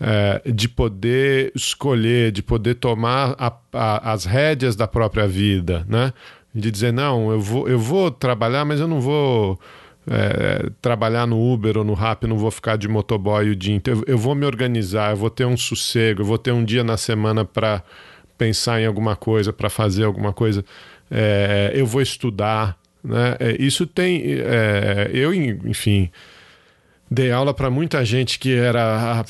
é, 0.00 0.42
de 0.52 0.68
poder 0.68 1.50
escolher, 1.54 2.30
de 2.30 2.42
poder 2.42 2.74
tomar 2.74 3.34
a, 3.38 4.12
as 4.12 4.24
rédeas 4.24 4.76
da 4.76 4.86
própria 4.86 5.26
vida, 5.26 5.86
né? 5.88 6.12
De 6.54 6.70
dizer, 6.70 6.92
não, 6.92 7.32
eu 7.32 7.40
vou, 7.40 7.68
eu 7.68 7.78
vou 7.78 8.10
trabalhar, 8.10 8.64
mas 8.64 8.78
eu 8.78 8.86
não 8.86 9.00
vou 9.00 9.58
é, 10.06 10.70
trabalhar 10.82 11.26
no 11.26 11.52
Uber 11.52 11.78
ou 11.78 11.84
no 11.84 11.94
Rap, 11.94 12.26
não 12.26 12.36
vou 12.36 12.50
ficar 12.50 12.76
de 12.76 12.88
motoboy 12.88 13.50
o 13.50 13.56
dia 13.56 13.74
inteiro. 13.74 14.04
Eu 14.06 14.18
vou 14.18 14.34
me 14.34 14.44
organizar, 14.44 15.12
eu 15.12 15.16
vou 15.16 15.30
ter 15.30 15.44
um 15.44 15.56
sossego, 15.56 16.22
eu 16.22 16.26
vou 16.26 16.38
ter 16.38 16.52
um 16.52 16.64
dia 16.64 16.84
na 16.84 16.96
semana 16.96 17.44
para 17.44 17.82
pensar 18.36 18.80
em 18.80 18.86
alguma 18.86 19.16
coisa, 19.16 19.52
para 19.52 19.70
fazer 19.70 20.04
alguma 20.04 20.32
coisa. 20.32 20.64
É, 21.10 21.72
eu 21.74 21.86
vou 21.86 22.02
estudar, 22.02 22.76
né? 23.02 23.36
É, 23.38 23.56
isso 23.62 23.86
tem. 23.86 24.22
É, 24.24 25.10
eu, 25.12 25.32
enfim, 25.32 26.10
dei 27.10 27.30
aula 27.30 27.52
para 27.52 27.70
muita 27.70 28.04
gente 28.04 28.38
que 28.38 28.54
era. 28.54 29.24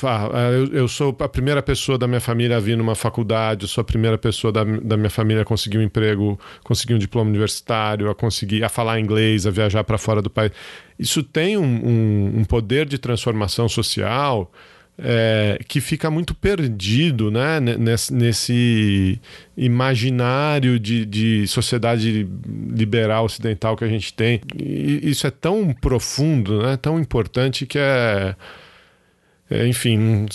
Eu, 0.53 0.66
eu, 0.72 0.89
sou 0.89 1.14
a 1.18 1.29
primeira 1.29 1.62
pessoa 1.62 1.99
da 1.99 2.07
minha 2.07 2.20
família 2.20 2.57
a 2.57 2.61
vir 2.61 2.77
numa 2.77 2.95
faculdade, 2.95 3.64
eu 3.64 3.68
sou 3.68 3.83
a 3.83 3.85
primeira 3.85 4.16
pessoa 4.16 4.53
da, 4.53 4.64
da 4.64 4.97
minha 4.97 5.11
família 5.11 5.43
a 5.43 5.45
conseguir 5.45 5.79
um 5.79 5.83
emprego, 5.83 6.39
conseguir 6.62 6.95
um 6.95 6.99
diploma 6.99 7.31
universitário, 7.31 8.09
a 8.11 8.14
conseguir 8.14 8.64
a 8.64 8.68
falar 8.68 9.01
inglês, 9.01 9.47
a 9.47 9.51
viajar 9.51 9.85
para 9.85 9.99
fora 9.99 10.22
do 10.22 10.31
país. 10.31 10.53
Isso 10.99 11.22
tem 11.22 11.57
um, 11.57 11.62
um, 11.62 12.33
um 12.39 12.45
poder 12.45 12.87
de 12.87 12.99
transformação 12.99 13.68
social 13.68 14.51
é, 14.99 15.59
que 15.66 15.80
fica 15.80 16.11
muito 16.11 16.34
perdido 16.34 17.30
né, 17.30 17.59
nesse, 17.61 18.14
nesse 18.14 19.20
imaginário 19.57 20.78
de, 20.78 21.05
de, 21.05 21.49
sociedade 21.49 22.28
liberal 22.70 23.24
ocidental 23.24 23.76
que 23.76 23.84
a 23.84 23.88
gente 23.88 24.14
tem. 24.14 24.40
E 24.57 25.01
isso 25.03 25.26
é 25.26 25.30
tão 25.30 25.72
profundo, 25.72 26.62
né, 26.62 26.76
tão 26.76 26.99
importante 26.99 27.66
que 27.66 27.78
é, 27.78 28.36
é 29.51 29.66
enfim 29.66 30.26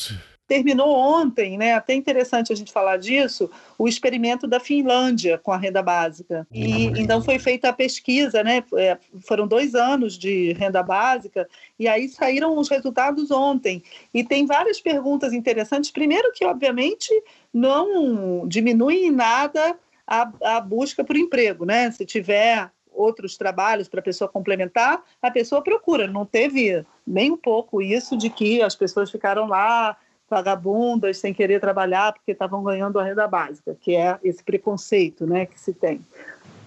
terminou 0.50 0.89
ontem, 0.97 1.60
né? 1.60 1.76
Até 1.76 1.93
interessante 1.93 2.52
a 2.52 2.56
gente 2.56 2.74
falar 2.74 2.97
disso, 2.97 3.47
o 3.78 3.88
experimento 3.88 4.47
da 4.47 4.60
Finlândia 4.60 5.38
com 5.38 5.52
a 5.52 5.58
renda 5.58 5.84
básica. 5.84 6.47
E 6.52 6.86
então 7.00 7.22
foi 7.22 7.38
feita 7.38 7.70
a 7.70 7.74
pesquisa, 7.74 8.43
né? 8.43 8.64
É, 8.76 8.97
foram 9.22 9.47
dois 9.47 9.76
anos 9.76 10.18
de 10.18 10.54
renda 10.54 10.82
básica 10.82 11.47
e 11.78 11.88
aí 11.88 12.10
saíram 12.10 12.58
os 12.58 12.68
resultados 12.68 13.30
ontem. 13.30 13.84
E 14.12 14.24
tem 14.24 14.47
várias 14.47 14.82
perguntas 14.82 15.34
interessantes. 15.34 15.91
Primeiro 15.91 16.32
que 16.34 16.43
obviamente 16.43 17.10
não 17.54 18.47
diminui 18.47 19.06
em 19.06 19.12
nada 19.12 19.78
a, 20.08 20.32
a 20.58 20.60
busca 20.60 21.04
por 21.04 21.16
emprego, 21.16 21.64
né? 21.64 21.91
Se 21.91 22.04
tiver 22.08 22.72
outros 22.91 23.38
trabalhos 23.38 23.88
para 23.88 24.00
a 24.00 24.04
pessoa 24.04 24.28
complementar, 24.28 25.04
a 25.22 25.30
pessoa 25.30 25.62
procura. 25.62 26.08
Não 26.08 26.26
teve 26.26 26.84
nem 27.06 27.32
um 27.32 27.38
pouco 27.38 27.84
isso 27.84 28.18
de 28.18 28.32
que 28.32 28.64
as 28.64 28.76
pessoas 28.76 29.12
ficaram 29.12 29.47
lá 29.47 29.95
vagabundas 30.30 31.18
sem 31.18 31.34
querer 31.34 31.60
trabalhar 31.60 32.14
porque 32.14 32.32
estavam 32.32 32.64
ganhando 32.64 33.00
a 33.00 33.04
renda 33.04 33.28
básica, 33.28 33.76
que 33.80 33.96
é 33.96 34.18
esse 34.24 34.44
preconceito 34.44 35.26
né, 35.26 35.46
que 35.46 35.60
se 35.60 35.74
tem. 35.74 36.02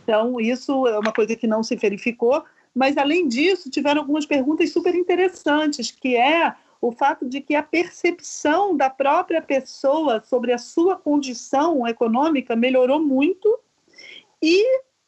Então, 0.03 0.41
isso 0.41 0.87
é 0.87 0.99
uma 0.99 1.13
coisa 1.13 1.37
que 1.37 1.47
não 1.47 1.63
se 1.63 1.77
verificou, 1.77 2.45
mas, 2.75 2.97
além 2.97 3.29
disso, 3.29 3.71
tiveram 3.71 4.01
algumas 4.01 4.27
perguntas 4.27 4.73
super 4.73 4.95
interessantes, 4.95 5.91
que 5.91 6.17
é 6.17 6.55
o 6.81 6.91
fato 6.91 7.29
de 7.29 7.41
que 7.41 7.55
a 7.55 7.63
percepção 7.63 8.77
da 8.77 8.91
própria 8.91 9.41
pessoa 9.41 10.21
sobre 10.27 10.53
a 10.53 10.59
sua 10.59 10.97
condição 10.97 11.87
econômica 11.87 12.57
melhorou 12.57 13.01
muito 13.01 13.59
e 14.43 14.65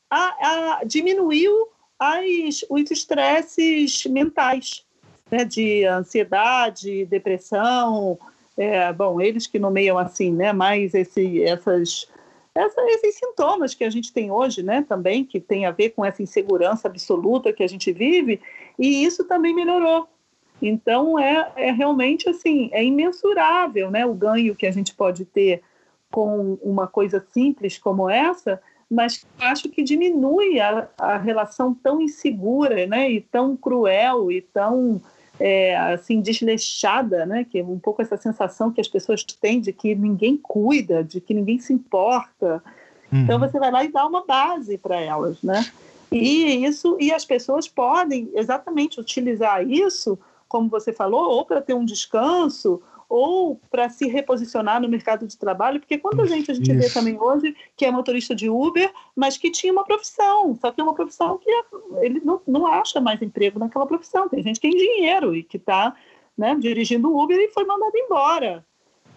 a, 0.08 0.78
a, 0.78 0.84
diminuiu 0.84 1.68
as, 1.98 2.64
os 2.68 2.90
estresses 2.90 4.04
mentais, 4.06 4.84
né, 5.28 5.44
de 5.44 5.84
ansiedade, 5.84 7.06
depressão, 7.06 8.16
é, 8.56 8.92
bom, 8.92 9.20
eles 9.20 9.46
que 9.46 9.58
nomeiam 9.58 9.98
assim, 9.98 10.32
né, 10.32 10.52
mais 10.52 10.94
esse, 10.94 11.42
essas, 11.42 12.08
essa, 12.54 12.80
esses 12.82 13.16
sintomas 13.16 13.74
que 13.74 13.84
a 13.84 13.90
gente 13.90 14.12
tem 14.12 14.30
hoje, 14.30 14.62
né, 14.62 14.84
também, 14.88 15.24
que 15.24 15.40
tem 15.40 15.66
a 15.66 15.70
ver 15.70 15.90
com 15.90 16.04
essa 16.04 16.22
insegurança 16.22 16.88
absoluta 16.88 17.52
que 17.52 17.62
a 17.62 17.68
gente 17.68 17.92
vive, 17.92 18.40
e 18.78 19.04
isso 19.04 19.24
também 19.24 19.54
melhorou. 19.54 20.08
Então, 20.62 21.18
é, 21.18 21.52
é 21.56 21.70
realmente 21.72 22.28
assim, 22.28 22.70
é 22.72 22.84
imensurável 22.84 23.90
né, 23.90 24.06
o 24.06 24.14
ganho 24.14 24.54
que 24.54 24.66
a 24.66 24.70
gente 24.70 24.94
pode 24.94 25.24
ter 25.24 25.62
com 26.10 26.56
uma 26.62 26.86
coisa 26.86 27.24
simples 27.32 27.76
como 27.76 28.08
essa, 28.08 28.62
mas 28.88 29.26
acho 29.40 29.68
que 29.68 29.82
diminui 29.82 30.60
a, 30.60 30.88
a 30.96 31.18
relação 31.18 31.74
tão 31.74 32.00
insegura 32.00 32.86
né, 32.86 33.10
e 33.10 33.20
tão 33.20 33.56
cruel 33.56 34.30
e 34.30 34.40
tão 34.40 35.02
é, 35.38 35.76
assim 35.76 36.20
desleixada, 36.20 37.26
né? 37.26 37.44
Que 37.44 37.60
é 37.60 37.64
um 37.64 37.78
pouco 37.78 38.02
essa 38.02 38.16
sensação 38.16 38.70
que 38.70 38.80
as 38.80 38.88
pessoas 38.88 39.22
têm 39.24 39.60
de 39.60 39.72
que 39.72 39.94
ninguém 39.94 40.36
cuida, 40.36 41.02
de 41.02 41.20
que 41.20 41.34
ninguém 41.34 41.58
se 41.58 41.72
importa. 41.72 42.62
Então, 43.08 43.18
uhum. 43.18 43.24
Então 43.24 43.38
você 43.38 43.58
vai 43.58 43.70
lá 43.70 43.84
e 43.84 43.92
dá 43.92 44.06
uma 44.06 44.24
base 44.24 44.78
para 44.78 45.00
elas, 45.00 45.42
né? 45.42 45.64
E 46.10 46.64
isso 46.64 46.96
e 47.00 47.12
as 47.12 47.24
pessoas 47.24 47.66
podem 47.66 48.30
exatamente 48.34 49.00
utilizar 49.00 49.68
isso, 49.68 50.18
como 50.48 50.68
você 50.68 50.92
falou, 50.92 51.30
ou 51.30 51.44
para 51.44 51.60
ter 51.60 51.74
um 51.74 51.84
descanso, 51.84 52.80
ou 53.16 53.60
para 53.70 53.88
se 53.88 54.08
reposicionar 54.08 54.80
no 54.82 54.88
mercado 54.88 55.24
de 55.24 55.38
trabalho, 55.38 55.78
porque 55.78 55.96
quanta 55.96 56.26
gente 56.26 56.50
a 56.50 56.54
gente 56.54 56.72
Isso. 56.72 56.80
vê 56.80 56.90
também 56.90 57.16
hoje 57.16 57.54
que 57.76 57.84
é 57.84 57.90
motorista 57.90 58.34
de 58.34 58.50
Uber, 58.50 58.92
mas 59.14 59.36
que 59.36 59.52
tinha 59.52 59.72
uma 59.72 59.84
profissão, 59.84 60.56
só 60.56 60.72
que 60.72 60.80
é 60.80 60.84
uma 60.84 60.94
profissão 60.94 61.38
que 61.38 61.48
ele 62.00 62.20
não, 62.24 62.40
não 62.44 62.66
acha 62.66 63.00
mais 63.00 63.22
emprego 63.22 63.60
naquela 63.60 63.86
profissão. 63.86 64.28
Tem 64.28 64.42
gente 64.42 64.58
que 64.58 64.68
tem 64.68 64.76
dinheiro 64.76 65.32
e 65.32 65.44
que 65.44 65.58
está 65.58 65.94
né, 66.36 66.56
dirigindo 66.56 67.16
Uber 67.16 67.38
e 67.38 67.52
foi 67.52 67.64
mandado 67.64 67.96
embora. 67.96 68.64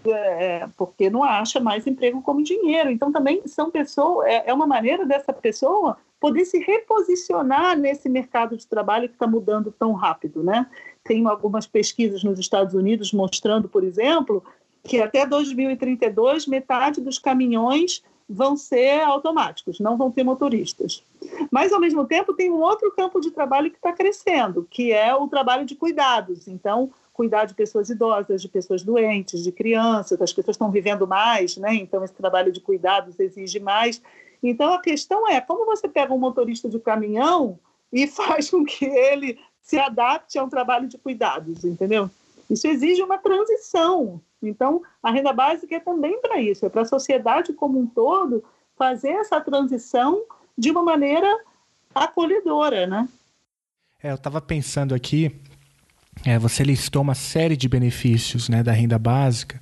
é, 0.06 0.68
porque 0.78 1.10
não 1.10 1.24
acha 1.24 1.60
mais 1.60 1.88
emprego 1.88 2.22
como 2.22 2.43
dinheiro. 2.43 2.91
Então, 2.91 3.12
também 3.12 3.41
são 3.48 3.72
pessoas, 3.72 4.28
é, 4.28 4.43
é 4.52 4.54
uma 4.54 4.68
maneira 4.68 5.08
dessa 5.08 5.34
pessoa 5.34 5.98
poder 6.20 6.45
se 6.45 6.60
reposicionar 6.60 7.78
nesse 7.78 8.10
mercado 8.10 8.56
de 8.58 8.66
trabalho 8.68 9.08
que 9.08 9.16
está 9.16 9.28
mudando 9.28 9.72
tão 9.72 9.93
rápido, 9.93 10.43
né? 10.43 10.68
Tem 11.08 11.26
algumas 11.26 11.66
pesquisas 11.66 12.24
nos 12.24 12.38
Estados 12.39 12.74
Unidos 12.74 13.14
mostrando, 13.14 13.70
por 13.70 13.84
exemplo, 13.84 14.43
que 14.84 15.01
até 15.01 15.26
2032 15.26 16.47
metade 16.47 17.01
dos 17.01 17.18
caminhões 17.18 18.01
vão 18.30 18.58
ser 18.58 19.01
automáticos, 19.01 19.80
não 19.80 19.97
vão 19.97 20.12
ter 20.12 20.24
motoristas. 20.24 21.01
Mas, 21.49 21.72
ao 21.72 21.80
mesmo 21.80 22.05
tempo, 22.05 22.34
tem 22.34 22.51
um 22.51 22.60
outro 22.60 22.91
campo 22.91 23.22
de 23.22 23.32
trabalho 23.32 23.72
que 23.72 23.78
está 23.78 23.93
crescendo, 23.93 24.68
que 24.70 24.91
é 24.91 25.16
o 25.16 25.28
trabalho 25.28 25.66
de 25.66 25.76
cuidados. 25.76 26.47
Então, 26.47 26.91
cuidar 27.14 27.45
de 27.45 27.53
pessoas 27.53 27.89
idosas, 27.89 28.41
de 28.41 28.49
pessoas 28.49 28.84
doentes, 28.84 29.43
de 29.43 29.51
crianças, 29.51 30.22
as 30.22 30.34
pessoas 30.34 30.55
estão 30.55 30.70
vivendo 30.70 31.08
mais, 31.08 31.58
né? 31.58 31.74
Então, 31.74 32.03
esse 32.03 32.14
trabalho 32.14 32.51
de 32.51 32.60
cuidados 32.60 33.20
exige 33.20 33.60
mais. 33.60 34.01
Então, 34.43 34.74
a 34.74 34.82
questão 34.82 35.28
é 35.28 35.39
como 35.39 35.66
você 35.66 35.88
pega 35.88 36.14
um 36.14 36.20
motorista 36.20 36.70
de 36.70 36.80
caminhão 36.80 37.58
e 37.91 38.05
faz 38.08 38.49
com 38.49 38.66
que 38.66 38.86
ele 38.86 39.39
se 39.68 39.78
adapte 39.78 40.39
a 40.39 40.43
um 40.43 40.49
trabalho 40.49 40.88
de 40.88 40.97
cuidados, 40.97 41.65
entendeu? 41.65 42.09
Isso 42.49 42.65
exige 42.65 43.03
uma 43.03 43.18
transição. 43.18 44.22
Então, 44.41 44.82
a 45.03 45.11
renda 45.11 45.34
básica 45.34 45.76
é 45.76 45.80
também 45.80 46.22
para 46.22 46.39
isso, 46.39 46.65
é 46.65 46.70
para 46.70 46.84
a 46.84 46.86
sociedade 46.86 47.51
como 47.51 47.78
um 47.78 47.86
todo 47.86 48.41
fazer 48.78 49.09
essa 49.09 49.41
transição 49.41 50.24
de 50.57 50.72
uma 50.72 50.82
maneira 50.82 51.28
acolhedora, 51.93 52.88
né? 52.88 53.09
É, 54.01 54.11
eu 54.11 54.15
estava 54.15 54.39
pensando 54.39 54.95
aqui, 54.95 55.36
é, 56.26 56.39
você 56.39 56.63
listou 56.63 57.01
uma 57.01 57.15
série 57.15 57.57
de 57.57 57.68
benefícios 57.68 58.47
né, 58.47 58.63
da 58.63 58.72
renda 58.72 58.97
básica. 58.97 59.59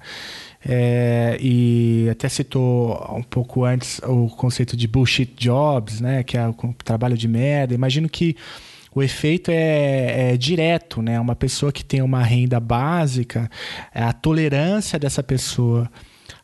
É, 0.68 1.38
e 1.40 2.08
até 2.12 2.28
citou 2.30 3.16
um 3.16 3.24
pouco 3.24 3.64
antes 3.64 4.00
o 4.00 4.28
conceito 4.30 4.76
de 4.76 4.88
bullshit 4.88 5.34
jobs, 5.36 6.02
né, 6.02 6.24
que 6.24 6.38
é 6.38 6.48
o 6.48 6.54
trabalho 6.84 7.18
de 7.18 7.28
merda. 7.28 7.74
Imagino 7.74 8.10
que 8.10 8.36
o 8.96 9.04
efeito 9.04 9.52
é, 9.52 10.32
é, 10.32 10.38
direto, 10.38 11.02
né? 11.02 11.20
Uma 11.20 11.36
pessoa 11.36 11.70
que 11.70 11.84
tem 11.84 12.02
uma 12.02 12.24
renda 12.24 12.62
básica, 12.62 13.50
a 13.94 14.14
tolerância 14.14 14.98
dessa 14.98 15.22
pessoa 15.22 15.92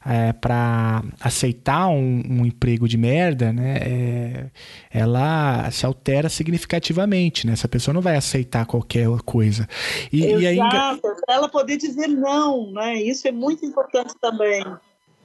é, 0.06 0.34
para 0.34 1.02
aceitar 1.20 1.88
um, 1.88 2.22
um, 2.30 2.46
emprego 2.46 2.88
de 2.88 2.98
merda, 2.98 3.54
né, 3.54 3.78
é, 3.78 4.52
ela 4.92 5.70
se 5.72 5.86
altera 5.86 6.28
significativamente, 6.28 7.48
né? 7.48 7.54
Essa 7.54 7.68
pessoa 7.70 7.94
não 7.94 8.02
vai 8.02 8.18
aceitar 8.18 8.66
qualquer 8.66 9.08
coisa. 9.24 9.68
E, 10.12 10.26
Exato, 10.26 10.42
e 10.42 10.48
ainda... 10.48 11.02
ela 11.30 11.48
poder 11.48 11.78
dizer 11.78 12.08
não, 12.08 12.72
né? 12.74 13.02
Isso 13.02 13.28
é 13.28 13.32
muito 13.32 13.66
importante 13.66 14.14
também. 14.20 14.66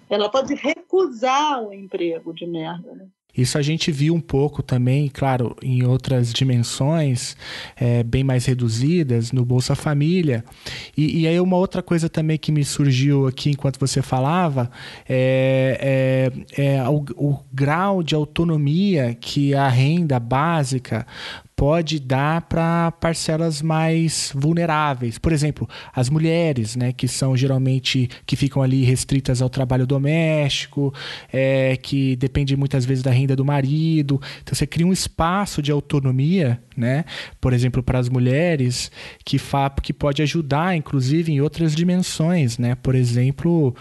Ela 0.09 0.29
pode 0.29 0.55
recusar 0.55 1.61
o 1.61 1.73
emprego 1.73 2.33
de 2.33 2.47
merda, 2.47 2.95
né? 2.95 3.07
Isso 3.37 3.59
a 3.59 3.63
gente 3.63 3.93
viu 3.93 4.15
um 4.15 4.21
pouco 4.21 4.63
também, 4.63 5.09
claro, 5.13 5.57
em 5.63 5.85
outras 5.85 6.33
dimensões 6.33 7.37
é, 7.77 8.03
bem 8.03 8.25
mais 8.25 8.47
reduzidas 8.47 9.33
no 9.33 9.45
Bolsa 9.45 9.75
Família. 9.75 10.45
E, 10.97 11.21
e, 11.21 11.27
aí 11.29 11.39
uma 11.41 11.57
outra 11.57 11.83
coisa 11.83 12.09
também 12.09 12.39
que 12.39 12.51
me 12.51 12.65
surgiu 12.65 13.27
aqui 13.27 13.51
enquanto 13.51 13.79
você 13.79 14.01
falava 14.01 14.71
é, 15.09 16.33
é, 16.57 16.79
é 16.79 16.89
o, 16.89 17.05
o 17.17 17.39
grau 17.53 18.03
de 18.03 18.15
autonomia 18.15 19.17
que 19.21 19.55
a 19.55 19.69
renda 19.69 20.19
básica 20.19 21.07
pode 21.57 21.99
dar 21.99 22.43
para 22.43 22.93
parcelas 22.93 23.63
mais 23.63 24.31
vulneráveis. 24.35 25.17
Por 25.17 25.33
exemplo, 25.33 25.67
as 25.95 26.11
mulheres, 26.11 26.77
né, 26.77 26.93
que 26.93 27.09
são 27.09 27.35
geralmente 27.35 28.11
que 28.27 28.37
ficam 28.37 28.63
ali 28.63 28.85
restritas 28.85 29.41
ao 29.41 29.49
trabalho 29.49 29.87
doméstico, 29.87 30.93
é, 31.33 31.77
que 31.79 32.15
depende 32.17 32.55
muitas 32.57 32.85
vezes 32.85 33.03
da 33.03 33.11
renda 33.11 33.35
do 33.35 33.45
marido. 33.45 34.21
Então 34.43 34.55
você 34.55 34.67
cria 34.67 34.87
um 34.87 34.93
espaço 34.93 35.63
de 35.63 35.73
autonomia, 35.73 36.61
né, 36.77 37.07
por 37.41 37.55
exemplo, 37.55 37.83
para 37.83 37.99
as 37.99 38.11
mulheres 38.11 38.91
que, 39.25 39.39
fa 39.39 39.71
que 39.71 39.95
pode 39.95 40.21
ajudar, 40.21 40.77
inclusive, 40.77 41.33
em 41.33 41.41
outras 41.41 41.75
dimensões, 41.75 42.59
né? 42.59 42.75
Por 42.75 42.95
exemplo, 42.95 43.75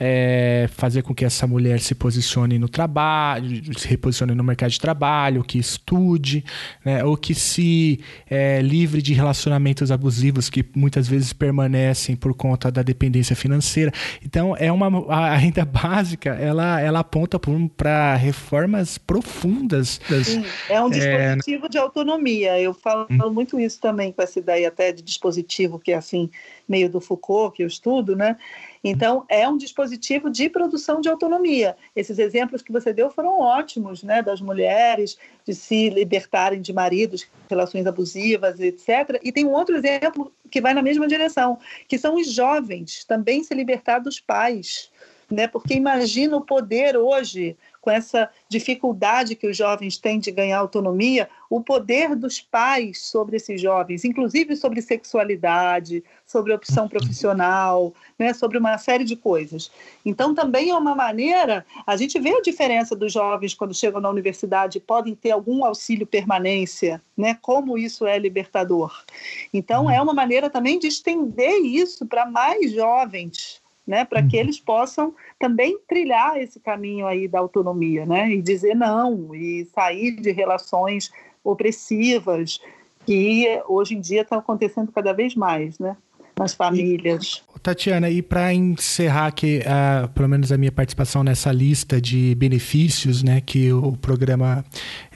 é, 0.00 0.68
fazer 0.72 1.02
com 1.02 1.14
que 1.14 1.24
essa 1.24 1.46
mulher 1.46 1.80
se 1.80 1.94
posicione 1.94 2.58
no 2.58 2.68
trabalho, 2.68 3.78
se 3.78 3.86
reposicione 3.86 4.34
no 4.34 4.42
mercado 4.42 4.70
de 4.70 4.80
trabalho, 4.80 5.44
que 5.44 5.58
estude, 5.58 6.44
né, 6.84 7.04
ou 7.04 7.16
que 7.16 7.34
se 7.34 8.00
é, 8.28 8.60
livre 8.62 9.02
de 9.02 9.12
relacionamentos 9.12 9.90
abusivos 9.90 10.48
que 10.48 10.64
muitas 10.74 11.06
vezes 11.06 11.32
permanecem 11.32 12.16
por 12.16 12.34
conta 12.34 12.70
da 12.70 12.82
dependência 12.82 13.36
financeira. 13.36 13.92
Então, 14.24 14.56
é 14.56 14.72
uma 14.72 15.12
a 15.12 15.36
renda 15.36 15.64
básica, 15.64 16.30
ela, 16.30 16.80
ela 16.80 17.00
aponta 17.00 17.38
para 17.76 18.16
reformas 18.16 18.98
profundas. 18.98 20.00
Das, 20.08 20.26
Sim, 20.26 20.44
é 20.68 20.82
um 20.82 20.88
é, 20.88 20.90
dispositivo 20.90 21.66
é... 21.66 21.68
de 21.68 21.78
autonomia. 21.78 22.58
Eu 22.58 22.72
falo, 22.74 23.06
hum. 23.10 23.30
muito 23.30 23.60
isso 23.60 23.80
também 23.80 24.12
com 24.12 24.22
essa 24.22 24.38
ideia 24.38 24.68
até 24.68 24.92
de 24.92 25.02
dispositivo 25.02 25.78
que 25.78 25.92
é 25.92 25.96
assim 25.96 26.30
meio 26.68 26.88
do 26.88 27.00
Foucault 27.00 27.56
que 27.56 27.62
eu 27.62 27.66
estudo, 27.66 28.16
né? 28.16 28.36
Então, 28.84 29.24
é 29.28 29.48
um 29.48 29.56
dispositivo 29.56 30.28
de 30.28 30.48
produção 30.48 31.00
de 31.00 31.08
autonomia. 31.08 31.76
Esses 31.94 32.18
exemplos 32.18 32.62
que 32.62 32.72
você 32.72 32.92
deu 32.92 33.10
foram 33.10 33.38
ótimos, 33.38 34.02
né? 34.02 34.22
Das 34.22 34.40
mulheres 34.40 35.16
de 35.46 35.54
se 35.54 35.88
libertarem 35.88 36.60
de 36.60 36.72
maridos, 36.72 37.26
relações 37.48 37.86
abusivas, 37.86 38.58
etc. 38.58 39.20
E 39.22 39.30
tem 39.30 39.46
um 39.46 39.52
outro 39.52 39.76
exemplo 39.76 40.32
que 40.50 40.60
vai 40.60 40.74
na 40.74 40.82
mesma 40.82 41.06
direção, 41.06 41.58
que 41.86 41.96
são 41.96 42.16
os 42.16 42.32
jovens 42.32 43.04
também 43.04 43.44
se 43.44 43.54
libertar 43.54 44.00
dos 44.00 44.18
pais. 44.18 44.90
Né? 45.30 45.46
Porque 45.46 45.74
imagina 45.74 46.36
o 46.36 46.44
poder 46.44 46.96
hoje 46.96 47.56
com 47.82 47.90
essa 47.90 48.30
dificuldade 48.48 49.34
que 49.34 49.46
os 49.46 49.56
jovens 49.56 49.98
têm 49.98 50.20
de 50.20 50.30
ganhar 50.30 50.58
autonomia, 50.58 51.28
o 51.50 51.60
poder 51.60 52.14
dos 52.14 52.40
pais 52.40 53.02
sobre 53.02 53.36
esses 53.36 53.60
jovens, 53.60 54.04
inclusive 54.04 54.54
sobre 54.56 54.80
sexualidade, 54.80 56.02
sobre 56.24 56.54
opção 56.54 56.88
profissional, 56.88 57.92
né, 58.16 58.32
sobre 58.32 58.56
uma 58.56 58.78
série 58.78 59.04
de 59.04 59.16
coisas. 59.16 59.70
Então, 60.06 60.32
também 60.32 60.70
é 60.70 60.76
uma 60.76 60.94
maneira, 60.94 61.66
a 61.84 61.96
gente 61.96 62.18
vê 62.20 62.30
a 62.30 62.40
diferença 62.40 62.94
dos 62.94 63.12
jovens 63.12 63.52
quando 63.52 63.74
chegam 63.74 64.00
na 64.00 64.08
universidade, 64.08 64.78
podem 64.78 65.14
ter 65.16 65.32
algum 65.32 65.64
auxílio 65.64 66.06
permanência, 66.06 67.02
né, 67.16 67.36
como 67.42 67.76
isso 67.76 68.06
é 68.06 68.16
libertador. 68.16 69.04
Então, 69.52 69.90
é 69.90 70.00
uma 70.00 70.14
maneira 70.14 70.48
também 70.48 70.78
de 70.78 70.86
estender 70.86 71.60
isso 71.62 72.06
para 72.06 72.24
mais 72.24 72.70
jovens, 72.70 73.61
né, 73.86 74.04
para 74.04 74.22
que 74.22 74.36
eles 74.36 74.60
possam 74.60 75.14
também 75.38 75.78
trilhar 75.88 76.36
esse 76.38 76.60
caminho 76.60 77.06
aí 77.06 77.26
da 77.26 77.40
autonomia, 77.40 78.06
né? 78.06 78.32
E 78.32 78.40
dizer 78.40 78.74
não, 78.74 79.34
e 79.34 79.64
sair 79.74 80.12
de 80.12 80.30
relações 80.30 81.10
opressivas 81.42 82.60
que 83.04 83.60
hoje 83.66 83.94
em 83.96 84.00
dia 84.00 84.22
estão 84.22 84.38
acontecendo 84.38 84.92
cada 84.92 85.12
vez 85.12 85.34
mais, 85.34 85.78
né? 85.78 85.96
Nas 86.38 86.54
famílias. 86.54 87.42
Tatiana, 87.62 88.10
e 88.10 88.20
para 88.20 88.52
encerrar 88.52 89.26
aqui, 89.26 89.60
uh, 89.60 90.08
pelo 90.08 90.28
menos 90.28 90.50
a 90.50 90.58
minha 90.58 90.72
participação 90.72 91.22
nessa 91.22 91.52
lista 91.52 92.00
de 92.00 92.34
benefícios 92.34 93.22
né, 93.22 93.40
que 93.40 93.72
o 93.72 93.92
programa 93.92 94.64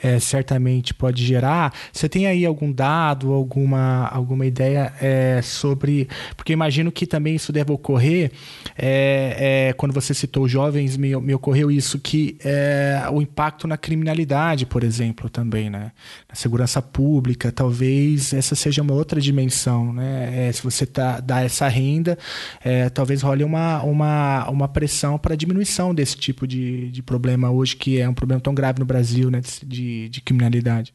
é, 0.02 0.18
certamente 0.18 0.94
pode 0.94 1.24
gerar, 1.24 1.72
você 1.92 2.08
tem 2.08 2.26
aí 2.26 2.44
algum 2.44 2.72
dado, 2.72 3.32
alguma, 3.32 4.06
alguma 4.08 4.46
ideia 4.46 4.92
é, 5.00 5.40
sobre. 5.42 6.08
Porque 6.36 6.52
imagino 6.52 6.92
que 6.92 7.06
também 7.06 7.34
isso 7.34 7.52
deve 7.52 7.72
ocorrer. 7.72 8.30
É, 8.76 9.68
é 9.68 9.72
quando 9.72 9.92
você 9.92 10.14
citou 10.14 10.48
jovens, 10.48 10.96
me, 10.96 11.16
me 11.16 11.34
ocorreu 11.34 11.70
isso, 11.70 11.98
que 11.98 12.36
é, 12.44 13.02
o 13.12 13.20
impacto 13.20 13.66
na 13.66 13.76
criminalidade, 13.76 14.66
por 14.66 14.84
exemplo, 14.84 15.28
também, 15.28 15.70
né? 15.70 15.92
Na 16.28 16.34
segurança 16.34 16.80
pública, 16.82 17.50
talvez 17.50 18.32
essa 18.32 18.54
seja 18.54 18.82
uma 18.82 18.94
outra 18.94 19.20
dimensão, 19.20 19.92
né? 19.92 20.48
É, 20.48 20.52
se 20.52 20.62
você 20.62 20.86
tá, 20.86 21.20
dá 21.20 21.42
essa 21.42 21.68
renda 21.68 22.18
talvez 22.94 23.22
role 23.22 23.44
uma, 23.44 23.82
uma, 23.82 24.48
uma 24.50 24.68
pressão 24.68 25.18
para 25.18 25.36
diminuição 25.36 25.94
desse 25.94 26.16
tipo 26.16 26.46
de, 26.46 26.90
de 26.90 27.02
problema 27.02 27.50
hoje, 27.50 27.76
que 27.76 28.00
é 28.00 28.08
um 28.08 28.14
problema 28.14 28.40
tão 28.40 28.54
grave 28.54 28.80
no 28.80 28.86
Brasil, 28.86 29.30
né, 29.30 29.40
de, 29.40 29.64
de 30.08 30.20
criminalidade. 30.20 30.94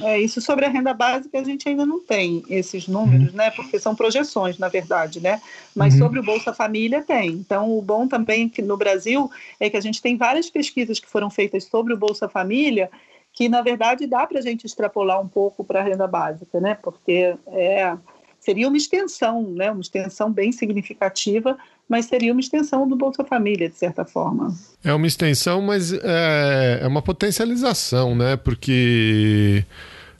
É, 0.00 0.18
isso 0.18 0.40
sobre 0.40 0.64
a 0.64 0.70
renda 0.70 0.94
básica 0.94 1.38
a 1.38 1.44
gente 1.44 1.68
ainda 1.68 1.84
não 1.84 2.00
tem 2.00 2.42
esses 2.48 2.88
números, 2.88 3.30
uhum. 3.30 3.36
né? 3.36 3.50
Porque 3.50 3.78
são 3.78 3.94
projeções, 3.94 4.58
na 4.58 4.68
verdade, 4.68 5.20
né? 5.20 5.40
Mas 5.74 5.92
uhum. 5.94 6.00
sobre 6.00 6.18
o 6.18 6.22
Bolsa 6.22 6.54
Família 6.54 7.02
tem. 7.02 7.30
Então, 7.30 7.76
o 7.76 7.82
bom 7.82 8.08
também 8.08 8.48
que 8.48 8.62
no 8.62 8.76
Brasil 8.76 9.30
é 9.60 9.68
que 9.68 9.76
a 9.76 9.80
gente 9.80 10.00
tem 10.00 10.16
várias 10.16 10.48
pesquisas 10.48 10.98
que 10.98 11.08
foram 11.08 11.28
feitas 11.28 11.64
sobre 11.64 11.92
o 11.92 11.96
Bolsa 11.96 12.28
Família 12.28 12.90
que, 13.34 13.48
na 13.48 13.62
verdade, 13.62 14.06
dá 14.06 14.26
para 14.26 14.38
a 14.38 14.42
gente 14.42 14.66
extrapolar 14.66 15.20
um 15.20 15.28
pouco 15.28 15.64
para 15.64 15.80
a 15.80 15.82
renda 15.82 16.06
básica, 16.06 16.60
né? 16.60 16.74
Porque 16.74 17.34
é, 17.46 17.96
seria 18.42 18.66
uma 18.66 18.76
extensão, 18.76 19.42
né? 19.54 19.70
uma 19.70 19.80
extensão 19.80 20.30
bem 20.30 20.50
significativa, 20.50 21.56
mas 21.88 22.06
seria 22.06 22.32
uma 22.32 22.40
extensão 22.40 22.88
do 22.88 22.96
Bolsa 22.96 23.24
Família, 23.24 23.68
de 23.68 23.76
certa 23.76 24.04
forma. 24.04 24.52
É 24.84 24.92
uma 24.92 25.06
extensão, 25.06 25.62
mas 25.62 25.92
é, 25.92 26.80
é 26.82 26.86
uma 26.88 27.00
potencialização, 27.00 28.16
né? 28.16 28.36
Porque 28.36 29.64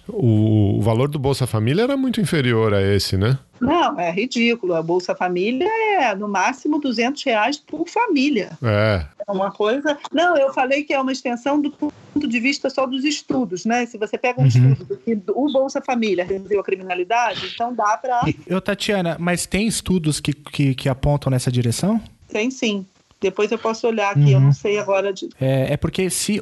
o, 0.08 0.78
o 0.78 0.82
valor 0.82 1.08
do 1.08 1.18
Bolsa 1.18 1.46
Família 1.46 1.82
era 1.82 1.96
muito 1.96 2.20
inferior 2.20 2.74
a 2.74 2.82
esse, 2.82 3.16
né? 3.16 3.38
Não, 3.60 3.98
é 3.98 4.10
ridículo. 4.10 4.74
A 4.74 4.82
Bolsa 4.82 5.14
Família 5.14 5.68
é 6.00 6.14
no 6.16 6.26
máximo 6.28 6.80
200 6.80 7.22
reais 7.22 7.56
por 7.58 7.88
família. 7.88 8.58
É. 8.60 9.06
É 9.26 9.30
uma 9.30 9.52
coisa. 9.52 9.96
Não, 10.12 10.36
eu 10.36 10.52
falei 10.52 10.82
que 10.82 10.92
é 10.92 11.00
uma 11.00 11.12
extensão 11.12 11.60
do 11.60 11.70
ponto 11.70 11.92
de 12.28 12.40
vista 12.40 12.68
só 12.68 12.86
dos 12.86 13.04
estudos, 13.04 13.64
né? 13.64 13.86
Se 13.86 13.96
você 13.96 14.18
pega 14.18 14.40
um 14.40 14.42
Uhum. 14.44 14.72
estudo 14.72 14.96
que 15.04 15.16
o 15.28 15.52
Bolsa 15.52 15.80
Família 15.80 16.24
reduziu 16.24 16.58
a 16.58 16.64
criminalidade, 16.64 17.52
então 17.54 17.72
dá 17.72 17.96
para. 17.96 18.22
Eu, 18.46 18.60
Tatiana, 18.60 19.16
mas 19.20 19.46
tem 19.46 19.66
estudos 19.68 20.18
que, 20.18 20.32
que, 20.32 20.74
que 20.74 20.88
apontam 20.88 21.30
nessa 21.30 21.50
direção? 21.52 22.00
Tem 22.28 22.50
sim. 22.50 22.84
Depois 23.22 23.50
eu 23.50 23.58
posso 23.58 23.86
olhar 23.86 24.10
aqui, 24.10 24.32
eu 24.32 24.38
Uhum. 24.38 24.44
não 24.46 24.52
sei 24.52 24.78
agora 24.78 25.12
de. 25.12 25.28
É, 25.40 25.72
é 25.72 25.76
porque 25.78 26.10
se. 26.10 26.40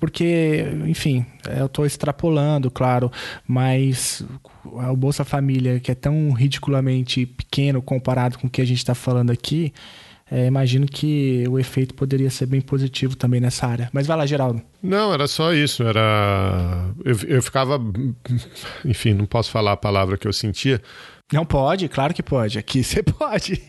Porque, 0.00 0.64
enfim, 0.86 1.24
eu 1.56 1.66
estou 1.66 1.86
extrapolando, 1.86 2.70
claro, 2.70 3.12
mas 3.46 4.24
o 4.64 4.96
Bolsa 4.96 5.24
Família, 5.24 5.78
que 5.78 5.90
é 5.92 5.94
tão 5.94 6.32
ridiculamente 6.32 7.26
pequeno 7.26 7.80
comparado 7.82 8.38
com 8.38 8.46
o 8.46 8.50
que 8.50 8.60
a 8.60 8.64
gente 8.64 8.78
está 8.78 8.94
falando 8.94 9.30
aqui, 9.30 9.72
é, 10.30 10.46
imagino 10.46 10.86
que 10.86 11.44
o 11.48 11.58
efeito 11.58 11.94
poderia 11.94 12.28
ser 12.30 12.46
bem 12.46 12.60
positivo 12.60 13.16
também 13.16 13.40
nessa 13.40 13.66
área. 13.66 13.88
Mas 13.92 14.06
vai 14.06 14.16
lá, 14.16 14.26
Geraldo. 14.26 14.60
Não, 14.82 15.12
era 15.12 15.26
só 15.26 15.52
isso. 15.54 15.82
Era. 15.82 16.90
Eu, 17.04 17.16
eu 17.28 17.42
ficava. 17.42 17.80
Enfim, 18.84 19.14
não 19.14 19.26
posso 19.26 19.50
falar 19.50 19.72
a 19.72 19.76
palavra 19.76 20.16
que 20.18 20.26
eu 20.28 20.32
sentia. 20.32 20.82
Não 21.32 21.44
pode? 21.44 21.88
Claro 21.88 22.14
que 22.14 22.22
pode. 22.22 22.58
Aqui 22.58 22.82
você 22.82 23.02
pode. 23.04 23.60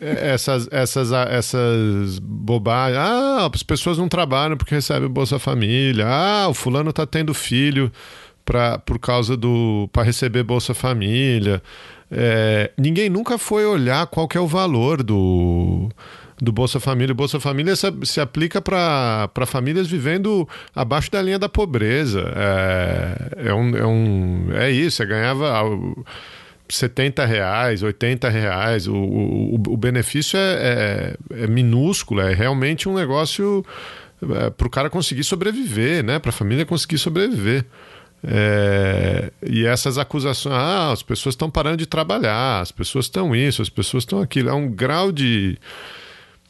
Essas, 0.00 0.68
essas, 0.70 1.12
essas 1.12 2.18
bobagens. 2.18 2.98
Ah, 2.98 3.50
as 3.52 3.62
pessoas 3.62 3.98
não 3.98 4.08
trabalham 4.08 4.56
porque 4.56 4.74
recebem 4.74 5.08
Bolsa 5.08 5.38
Família. 5.38 6.06
Ah, 6.08 6.48
o 6.48 6.54
fulano 6.54 6.92
tá 6.92 7.06
tendo 7.06 7.32
filho 7.32 7.90
pra, 8.44 8.78
por 8.78 8.98
causa 8.98 9.36
do. 9.36 9.88
para 9.92 10.02
receber 10.02 10.42
Bolsa 10.42 10.74
Família. 10.74 11.62
É, 12.10 12.70
ninguém 12.76 13.08
nunca 13.08 13.38
foi 13.38 13.64
olhar 13.64 14.06
qual 14.06 14.28
que 14.28 14.36
é 14.36 14.40
o 14.40 14.46
valor 14.46 15.02
do. 15.02 15.88
Do 16.40 16.50
Bolsa 16.50 16.80
Família. 16.80 17.12
O 17.12 17.16
Bolsa 17.16 17.38
Família 17.38 17.76
se, 17.76 17.86
se 18.02 18.20
aplica 18.20 18.60
para 18.60 19.46
famílias 19.46 19.86
vivendo 19.86 20.48
abaixo 20.74 21.08
da 21.10 21.22
linha 21.22 21.38
da 21.38 21.48
pobreza. 21.48 22.32
É, 22.34 23.48
é, 23.50 23.54
um, 23.54 23.76
é, 23.76 23.86
um, 23.86 24.48
é 24.52 24.70
isso, 24.70 24.96
você 24.96 25.06
ganhava. 25.06 25.64
Ah, 26.72 26.78
70 26.78 27.24
reais, 27.26 27.82
80 27.82 28.28
reais. 28.28 28.86
O, 28.86 28.94
o, 28.94 29.54
o 29.54 29.76
benefício 29.76 30.38
é, 30.38 31.16
é, 31.30 31.44
é 31.44 31.46
minúsculo, 31.46 32.20
é 32.20 32.32
realmente 32.34 32.88
um 32.88 32.94
negócio 32.94 33.64
para 34.56 34.66
o 34.66 34.70
cara 34.70 34.88
conseguir 34.88 35.24
sobreviver, 35.24 36.04
né? 36.04 36.18
Para 36.18 36.30
a 36.30 36.32
família 36.32 36.64
conseguir 36.64 36.98
sobreviver. 36.98 37.64
É, 38.24 39.32
e 39.44 39.66
essas 39.66 39.98
acusações, 39.98 40.54
ah, 40.54 40.92
as 40.92 41.02
pessoas 41.02 41.32
estão 41.34 41.50
parando 41.50 41.78
de 41.78 41.86
trabalhar, 41.86 42.60
as 42.60 42.70
pessoas 42.70 43.06
estão 43.06 43.34
isso, 43.34 43.60
as 43.60 43.68
pessoas 43.68 44.02
estão 44.02 44.20
aquilo. 44.22 44.48
É 44.48 44.52
um 44.54 44.70
grau 44.70 45.10
de, 45.10 45.58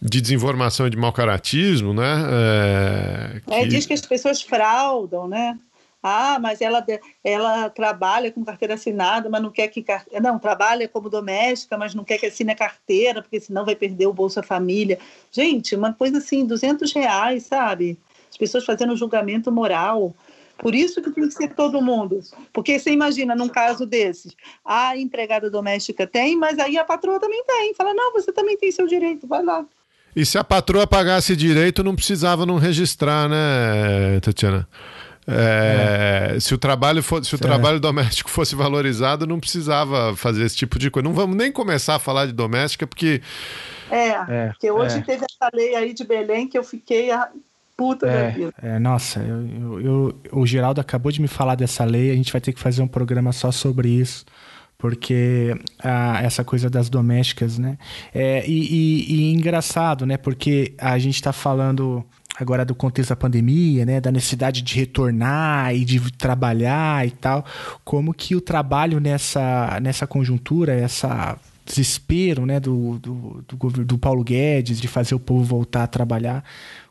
de 0.00 0.20
desinformação 0.20 0.86
e 0.86 0.90
de 0.90 0.98
mau 0.98 1.12
caratismo, 1.14 1.94
né? 1.94 2.24
É, 2.30 3.40
É, 3.50 3.60
que- 3.62 3.68
diz 3.68 3.86
que 3.86 3.94
as 3.94 4.02
pessoas 4.02 4.42
fraudam, 4.42 5.26
né? 5.26 5.56
Ah, 6.03 6.38
mas 6.40 6.61
ela, 6.61 6.84
ela 7.22 7.70
trabalha 7.70 8.32
com 8.32 8.44
carteira 8.44 8.74
assinada, 8.74 9.30
mas 9.30 9.40
não 9.40 9.50
quer 9.50 9.68
que. 9.68 9.84
Não, 10.20 10.38
trabalha 10.38 10.88
como 10.88 11.09
doméstica, 11.09 11.78
mas 11.78 11.94
não 11.94 12.03
quer 12.03 12.18
que 12.18 12.26
assine 12.26 12.50
a 12.50 12.57
carteira, 12.57 13.22
porque 13.22 13.38
senão 13.38 13.64
vai 13.64 13.76
perder 13.76 14.07
o 14.07 14.12
Bolsa 14.12 14.42
Família. 14.42 14.98
Gente, 15.30 15.76
uma 15.76 15.92
coisa 15.92 16.18
assim, 16.18 16.44
200 16.44 16.92
reais, 16.92 17.44
sabe? 17.44 17.96
As 18.28 18.36
pessoas 18.36 18.64
fazendo 18.64 18.96
julgamento 18.96 19.53
moral. 19.53 20.12
Por 20.59 20.74
isso 20.74 21.03
que 21.03 21.11
tem 21.11 21.28
que 21.28 21.34
ser 21.34 21.55
todo 21.55 21.82
mundo. 21.82 22.20
Porque 22.53 22.78
você 22.78 22.90
imagina, 22.90 23.34
num 23.34 23.48
caso 23.48 23.86
desses, 23.86 24.34
a 24.64 24.96
empregada 24.96 25.50
doméstica 25.50 26.07
tem, 26.07 26.36
mas 26.36 26.59
aí 26.59 26.78
a 26.78 26.84
patroa 26.84 27.20
também 27.20 27.44
tem. 27.44 27.74
Fala, 27.74 27.94
não, 27.94 28.12
você 28.12 28.32
também 28.32 28.57
tem 28.57 28.70
seu 28.70 28.86
direito, 28.86 29.26
vai 29.26 29.42
lá. 29.42 29.64
E 30.14 30.26
se 30.26 30.36
a 30.36 30.44
patroa 30.44 30.86
pagasse 30.86 31.34
direito, 31.34 31.82
não 31.82 31.96
precisava 31.96 32.44
não 32.44 32.57
registrar, 32.57 33.28
né, 33.28 34.20
Tatiana? 34.20 34.68
É, 35.26 36.36
Se 36.40 36.54
o 36.54 36.58
trabalho 36.58 37.02
fosse, 37.02 37.28
se 37.28 37.34
o 37.34 37.38
trabalho 37.38 37.78
doméstico 37.78 38.28
fosse 38.30 38.54
valorizado, 38.54 39.26
não 39.26 39.38
precisava 39.38 40.16
fazer 40.16 40.44
esse 40.44 40.56
tipo 40.56 40.78
de 40.78 40.90
coisa. 40.90 41.08
Não 41.08 41.14
vamos 41.14 41.36
nem 41.36 41.52
começar 41.52 41.94
a 41.96 41.98
falar 41.98 42.26
de 42.26 42.32
doméstica, 42.32 42.86
porque 42.86 43.20
É, 43.90 44.08
É, 44.28 44.46
porque 44.48 44.70
hoje 44.70 44.98
é. 44.98 45.00
teve 45.02 45.24
essa 45.30 45.50
lei 45.54 45.74
aí 45.76 45.92
de 45.94 46.04
Belém 46.04 46.48
que 46.48 46.56
eu 46.58 46.64
fiquei 46.64 47.10
a 47.12 47.28
puta 47.76 48.06
da 48.06 48.28
vida. 48.30 48.52
É, 48.62 48.76
é, 48.76 48.78
nossa, 48.78 49.20
eu, 49.20 49.48
eu- 49.48 49.80
eu- 49.80 50.20
o 50.40 50.46
Geraldo 50.46 50.80
acabou 50.80 51.12
de 51.12 51.20
me 51.20 51.28
falar 51.28 51.54
dessa 51.56 51.84
lei, 51.84 52.10
a 52.10 52.14
gente 52.14 52.32
vai 52.32 52.40
ter 52.40 52.52
que 52.52 52.60
fazer 52.60 52.82
um 52.82 52.88
programa 52.88 53.32
só 53.32 53.50
sobre 53.50 53.88
isso, 53.88 54.24
porque 54.78 55.54
ah, 55.82 56.20
essa 56.22 56.42
coisa 56.42 56.68
das 56.70 56.88
domésticas, 56.88 57.58
né? 57.58 57.78
É, 58.14 58.44
e, 58.46 58.60
e- 58.74 59.14
e 59.14 59.32
engraçado, 59.32 60.04
né? 60.06 60.16
Porque 60.16 60.74
a 60.78 60.98
gente 60.98 61.14
está 61.16 61.32
falando 61.32 62.04
agora 62.43 62.64
do 62.64 62.74
contexto 62.74 63.11
da 63.11 63.16
pandemia, 63.16 63.86
né? 63.86 64.01
Da 64.01 64.12
necessidade 64.12 64.62
de 64.62 64.74
retornar 64.76 65.74
e 65.74 65.84
de 65.84 66.01
trabalhar 66.12 67.07
e 67.07 67.11
tal, 67.11 67.45
como 67.84 68.12
que 68.12 68.36
o 68.36 68.40
trabalho 68.40 69.01
nessa, 69.01 69.78
nessa 69.80 70.07
conjuntura, 70.07 70.72
essa 70.74 71.38
desespero 71.64 72.45
né, 72.45 72.59
do, 72.59 72.99
do, 72.99 73.45
do, 73.49 73.84
do 73.84 73.99
Paulo 73.99 74.24
Guedes 74.24 74.80
de 74.80 74.88
fazer 74.88 75.14
o 75.14 75.20
povo 75.20 75.45
voltar 75.45 75.84
a 75.84 75.86
trabalhar, 75.86 76.45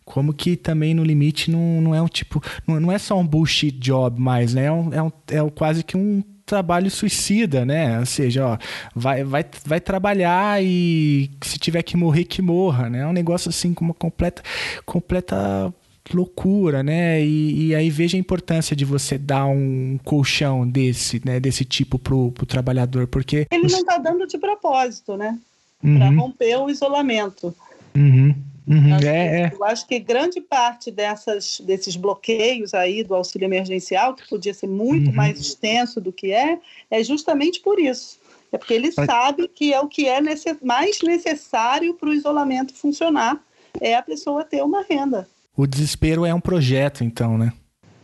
como 0.06 0.34
que 0.34 0.56
também 0.56 0.94
no 0.94 1.04
limite 1.04 1.52
não, 1.52 1.82
não 1.82 1.96
é 1.96 2.02
um 2.02 2.08
tipo. 2.08 2.42
Não, 2.68 2.80
não 2.80 2.92
é 2.92 2.98
só 2.98 3.18
um 3.20 3.26
bullshit 3.26 3.72
job 3.72 4.20
mais, 4.20 4.54
né? 4.54 4.66
É, 4.66 4.72
um, 4.72 4.94
é, 4.94 5.04
um, 5.04 5.12
é 5.28 5.50
quase 5.52 5.84
que 5.84 5.96
um 5.96 6.24
trabalho 6.52 6.92
suicida, 6.92 7.64
né? 7.66 7.98
Ou 8.00 8.06
seja, 8.06 8.46
ó, 8.46 8.58
vai, 8.94 9.24
vai, 9.24 9.46
vai 9.66 9.80
trabalhar 9.80 10.62
e 10.62 11.32
se 11.42 11.58
tiver 11.58 11.82
que 11.82 11.96
morrer, 11.96 12.26
que 12.26 12.42
morra, 12.42 12.90
né? 12.90 13.00
É 13.00 13.08
um 13.08 13.14
negócio 13.14 13.48
assim 13.48 13.74
com 13.74 13.86
uma 13.86 13.94
completa, 13.94 14.44
completa 14.86 15.74
loucura, 16.14 16.84
né? 16.84 17.24
E, 17.24 17.68
e 17.68 17.76
aí 17.76 17.90
veja 17.90 18.18
a 18.18 18.20
importância 18.20 18.76
de 18.76 18.84
você 18.84 19.18
dar 19.18 19.46
um 19.46 19.98
colchão 20.04 20.68
desse, 20.68 21.22
né? 21.24 21.40
Desse 21.40 21.64
tipo 21.64 21.98
pro, 21.98 22.32
pro 22.34 22.46
trabalhador, 22.46 23.08
porque... 23.08 23.48
Ele 23.50 23.68
não 23.70 23.80
está 23.80 23.98
dando 23.98 24.28
de 24.28 24.38
propósito, 24.38 25.16
né? 25.16 25.40
Para 25.82 26.10
Uhum, 26.10 26.16
romper 26.20 26.58
o 26.58 26.70
isolamento. 26.70 27.56
uhum, 27.96 28.36
uhum, 28.72 28.96
Acho 28.96 29.08
é, 29.08 29.42
é. 29.42 29.50
que- 29.50 29.56
Eu 29.56 29.64
acho 29.64 29.88
que 29.88 30.00
grande 30.00 30.42
parte 30.42 30.90
dessas, 30.92 31.60
desses 31.62 31.96
bloqueios 31.96 32.74
aí 32.74 33.04
do 33.04 33.14
auxílio 33.16 33.46
emergencial, 33.46 34.14
que 34.16 34.28
podia 34.30 34.54
ser 34.54 34.68
muito 34.68 35.10
Uhum. 35.10 35.16
mais 35.16 35.40
extenso 35.40 36.00
do 36.00 36.12
que 36.12 36.32
é, 36.32 36.60
é 36.90 37.04
justamente 37.04 37.60
por 37.60 37.80
isso. 37.80 38.20
É 38.52 38.58
porque 38.58 38.74
ele 38.74 38.92
Mas- 38.98 39.06
sabe 39.06 39.48
que 39.48 39.74
é 39.74 39.80
o 39.80 39.88
que 39.88 40.08
é 40.08 40.20
nesse- 40.22 40.58
mais 40.64 41.00
necessário 41.02 41.94
para 41.94 42.10
o 42.10 42.14
isolamento 42.14 42.74
funcionar, 42.74 43.42
é 43.80 43.96
a 43.96 44.02
pessoa 44.02 44.44
ter 44.44 44.62
uma 44.64 44.84
renda. 44.84 45.28
O 45.56 45.66
desespero 45.66 46.26
é 46.26 46.34
um 46.34 46.40
projeto, 46.42 47.04
então, 47.04 47.38
né? 47.38 47.54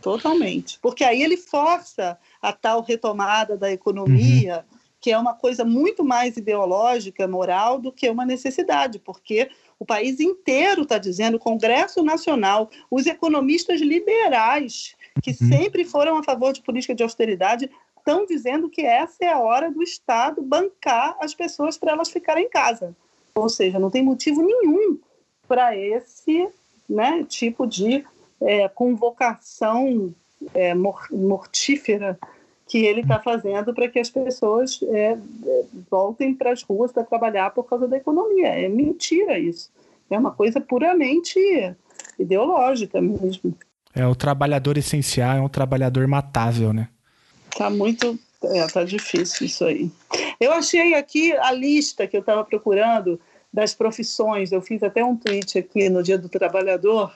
Totalmente. 0.00 0.78
Porque 0.80 1.04
aí 1.04 1.22
ele 1.22 1.36
força 1.36 2.16
a 2.40 2.52
tal 2.52 2.82
retomada 2.82 3.56
da 3.56 3.70
economia, 3.70 4.64
que 5.00 5.10
é 5.10 5.18
uma 5.18 5.34
coisa 5.34 5.64
muito 5.64 6.04
mais 6.04 6.36
ideológica, 6.36 7.26
moral, 7.28 7.78
do 7.80 7.92
que 7.92 8.08
uma 8.08 8.24
necessidade, 8.24 8.98
porque 8.98 9.50
o 9.78 9.86
país 9.86 10.18
inteiro 10.18 10.82
está 10.82 10.98
dizendo, 10.98 11.36
o 11.36 11.40
Congresso 11.40 12.02
Nacional, 12.02 12.70
os 12.90 13.06
economistas 13.06 13.80
liberais, 13.80 14.96
que 15.22 15.32
sempre 15.32 15.84
foram 15.84 16.16
a 16.16 16.22
favor 16.22 16.52
de 16.52 16.62
política 16.62 16.94
de 16.94 17.02
austeridade, 17.02 17.70
estão 17.96 18.26
dizendo 18.26 18.68
que 18.68 18.82
essa 18.82 19.24
é 19.24 19.28
a 19.28 19.38
hora 19.38 19.70
do 19.70 19.82
Estado 19.82 20.42
bancar 20.42 21.16
as 21.20 21.34
pessoas 21.34 21.76
para 21.76 21.92
elas 21.92 22.10
ficarem 22.10 22.46
em 22.46 22.50
casa. 22.50 22.96
Ou 23.34 23.48
seja, 23.48 23.78
não 23.78 23.90
tem 23.90 24.02
motivo 24.02 24.42
nenhum 24.42 24.98
para 25.46 25.76
esse 25.76 26.48
né, 26.88 27.24
tipo 27.28 27.66
de 27.66 28.04
é, 28.40 28.68
convocação 28.68 30.14
é, 30.54 30.74
mor- 30.74 31.08
mortífera 31.10 32.18
que 32.68 32.84
ele 32.84 33.00
está 33.00 33.18
fazendo 33.18 33.72
para 33.72 33.88
que 33.88 33.98
as 33.98 34.10
pessoas 34.10 34.78
é, 34.82 35.16
é, 35.46 35.64
voltem 35.90 36.34
para 36.34 36.52
as 36.52 36.62
ruas 36.62 36.92
para 36.92 37.02
trabalhar 37.02 37.50
por 37.50 37.64
causa 37.64 37.88
da 37.88 37.96
economia. 37.96 38.48
É 38.48 38.68
mentira 38.68 39.38
isso. 39.38 39.70
É 40.10 40.18
uma 40.18 40.30
coisa 40.30 40.60
puramente 40.60 41.38
ideológica 42.18 43.00
mesmo. 43.00 43.54
É 43.94 44.06
o 44.06 44.14
trabalhador 44.14 44.76
essencial, 44.76 45.38
é 45.38 45.40
um 45.40 45.48
trabalhador 45.48 46.06
matável, 46.06 46.72
né? 46.72 46.88
Tá 47.56 47.70
muito. 47.70 48.18
É, 48.44 48.66
tá 48.68 48.84
difícil 48.84 49.46
isso 49.46 49.64
aí. 49.64 49.90
Eu 50.38 50.52
achei 50.52 50.94
aqui 50.94 51.32
a 51.32 51.50
lista 51.50 52.06
que 52.06 52.16
eu 52.16 52.20
estava 52.20 52.44
procurando 52.44 53.18
das 53.52 53.74
profissões. 53.74 54.52
Eu 54.52 54.60
fiz 54.60 54.82
até 54.82 55.02
um 55.02 55.16
tweet 55.16 55.58
aqui 55.58 55.88
no 55.88 56.02
Dia 56.02 56.18
do 56.18 56.28
Trabalhador 56.28 57.12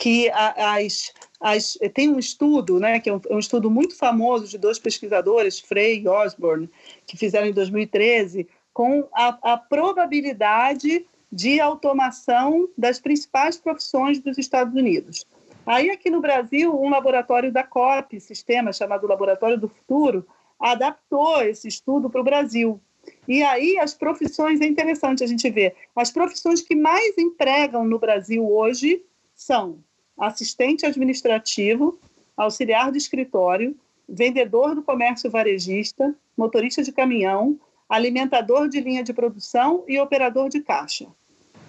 que 0.00 0.30
as, 0.30 1.12
as, 1.38 1.78
tem 1.92 2.08
um 2.08 2.18
estudo, 2.18 2.80
né, 2.80 2.98
que 2.98 3.10
é 3.10 3.12
um, 3.12 3.20
é 3.28 3.34
um 3.34 3.38
estudo 3.38 3.70
muito 3.70 3.94
famoso 3.94 4.48
de 4.48 4.56
dois 4.56 4.78
pesquisadores, 4.78 5.60
Frey 5.60 6.00
e 6.00 6.08
Osborne, 6.08 6.70
que 7.06 7.18
fizeram 7.18 7.46
em 7.46 7.52
2013, 7.52 8.48
com 8.72 9.06
a, 9.12 9.52
a 9.52 9.56
probabilidade 9.58 11.04
de 11.30 11.60
automação 11.60 12.66
das 12.78 12.98
principais 12.98 13.58
profissões 13.58 14.18
dos 14.20 14.38
Estados 14.38 14.74
Unidos. 14.74 15.26
Aí, 15.66 15.90
aqui 15.90 16.08
no 16.08 16.22
Brasil, 16.22 16.74
um 16.74 16.88
laboratório 16.88 17.52
da 17.52 17.62
COP, 17.62 18.18
sistema 18.20 18.72
chamado 18.72 19.06
Laboratório 19.06 19.58
do 19.58 19.68
Futuro, 19.68 20.26
adaptou 20.58 21.42
esse 21.42 21.68
estudo 21.68 22.08
para 22.08 22.22
o 22.22 22.24
Brasil. 22.24 22.80
E 23.28 23.42
aí, 23.42 23.78
as 23.78 23.92
profissões, 23.92 24.62
é 24.62 24.66
interessante 24.66 25.22
a 25.22 25.26
gente 25.26 25.48
ver, 25.50 25.76
as 25.94 26.10
profissões 26.10 26.62
que 26.62 26.74
mais 26.74 27.18
empregam 27.18 27.84
no 27.84 27.98
Brasil 27.98 28.50
hoje 28.50 29.04
são 29.34 29.78
assistente 30.20 30.84
administrativo, 30.84 31.98
auxiliar 32.36 32.92
de 32.92 32.98
escritório, 32.98 33.74
vendedor 34.08 34.74
do 34.74 34.82
comércio 34.82 35.30
varejista, 35.30 36.14
motorista 36.36 36.82
de 36.82 36.92
caminhão, 36.92 37.58
alimentador 37.88 38.68
de 38.68 38.80
linha 38.80 39.02
de 39.02 39.12
produção 39.12 39.84
e 39.88 39.98
operador 39.98 40.48
de 40.48 40.60
caixa. 40.60 41.06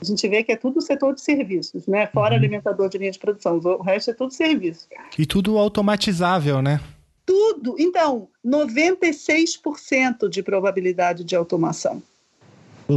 A 0.01 0.03
gente 0.05 0.27
vê 0.27 0.43
que 0.43 0.51
é 0.51 0.55
tudo 0.55 0.81
setor 0.81 1.13
de 1.13 1.21
serviços, 1.21 1.85
né? 1.85 2.07
Fora 2.07 2.33
uhum. 2.33 2.39
alimentador 2.39 2.89
de 2.89 2.97
linha 2.97 3.11
de 3.11 3.19
produção, 3.19 3.57
o 3.57 3.81
resto 3.83 4.11
é 4.11 4.13
tudo 4.13 4.33
serviço. 4.33 4.87
E 5.17 5.25
tudo 5.25 5.57
automatizável, 5.59 6.61
né? 6.61 6.81
Tudo. 7.23 7.75
Então, 7.77 8.27
96% 8.43 10.27
de 10.27 10.41
probabilidade 10.41 11.23
de 11.23 11.35
automação. 11.35 12.01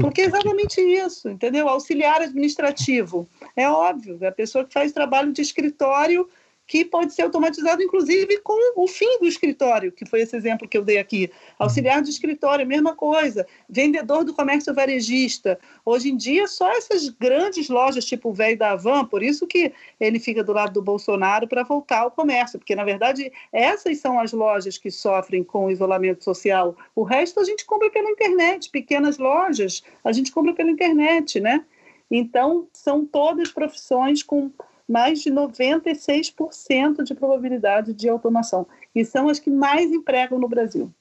Porque 0.01 0.23
é 0.23 0.25
exatamente 0.27 0.81
isso, 0.81 1.29
entendeu? 1.29 1.69
Auxiliar 1.69 2.23
administrativo. 2.23 3.29
É 3.57 3.69
óbvio, 3.69 4.19
é 4.21 4.27
a 4.27 4.33
pessoa 4.33 4.65
que 4.65 4.73
faz 4.73 4.93
trabalho 4.93 5.33
de 5.33 5.43
escritório 5.43 6.29
que 6.67 6.85
pode 6.85 7.13
ser 7.13 7.23
automatizado, 7.23 7.83
inclusive, 7.83 8.39
com 8.39 8.83
o 8.83 8.87
fim 8.87 9.19
do 9.19 9.27
escritório, 9.27 9.93
que 9.93 10.07
foi 10.07 10.23
esse 10.23 10.35
exemplo 10.35 10.67
que 10.67 10.79
eu 10.79 10.85
dei 10.85 10.99
aqui. 10.99 11.31
Auxiliar 11.59 12.01
de 12.01 12.11
escritório, 12.11 12.67
mesma 12.67 12.97
coisa. 12.97 13.47
Vendedor 13.69 14.25
do 14.25 14.33
comércio 14.33 14.75
varejista. 14.75 15.59
Hoje 15.85 16.11
em 16.11 16.17
dia, 16.17 16.47
só 16.47 16.71
essas 16.73 17.09
grandes 17.11 17.69
lojas, 17.69 18.05
tipo 18.05 18.31
o 18.31 18.33
velho 18.33 18.59
da 18.59 18.71
Havan, 18.71 19.05
por 19.05 19.23
isso 19.23 19.47
que 19.47 19.73
ele 20.01 20.19
fica 20.19 20.43
do 20.43 20.53
lado 20.53 20.73
do 20.73 20.83
Bolsonaro 20.83 21.47
para 21.47 21.63
voltar 21.63 22.01
ao 22.01 22.11
comércio, 22.11 22.59
porque, 22.59 22.75
na 22.75 22.85
verdade, 22.85 23.31
essas 23.53 23.99
são 23.99 24.19
as 24.19 24.33
lojas 24.33 24.79
que 24.79 24.91
sofrem 24.91 25.45
com 25.45 25.67
o 25.67 25.71
isolamento 25.71 26.25
social. 26.25 26.77
O 26.95 27.03
resto 27.03 27.41
a 27.41 27.45
gente 27.45 27.65
compra 27.67 27.91
pela 27.91 28.11
internet, 28.11 28.71
pequenas 28.71 29.19
lojas, 29.19 29.83
a 30.03 30.13
gente 30.13 30.33
compra 30.33 30.55
pela 30.55 30.71
internet, 30.71 31.41
né? 31.41 31.65
Então, 32.11 32.69
são 32.73 33.05
todas 33.05 33.51
profissões 33.51 34.23
com 34.23 34.51
mais 34.89 35.21
de 35.21 35.31
96% 35.31 37.03
de 37.03 37.15
probabilidade 37.15 37.93
de 37.93 38.09
automação. 38.09 38.67
E 38.95 39.05
são 39.05 39.29
as 39.29 39.39
que 39.39 39.51
mais 39.51 39.91
empregam 39.91 40.39
no 40.39 40.49
Brasil. 40.49 40.93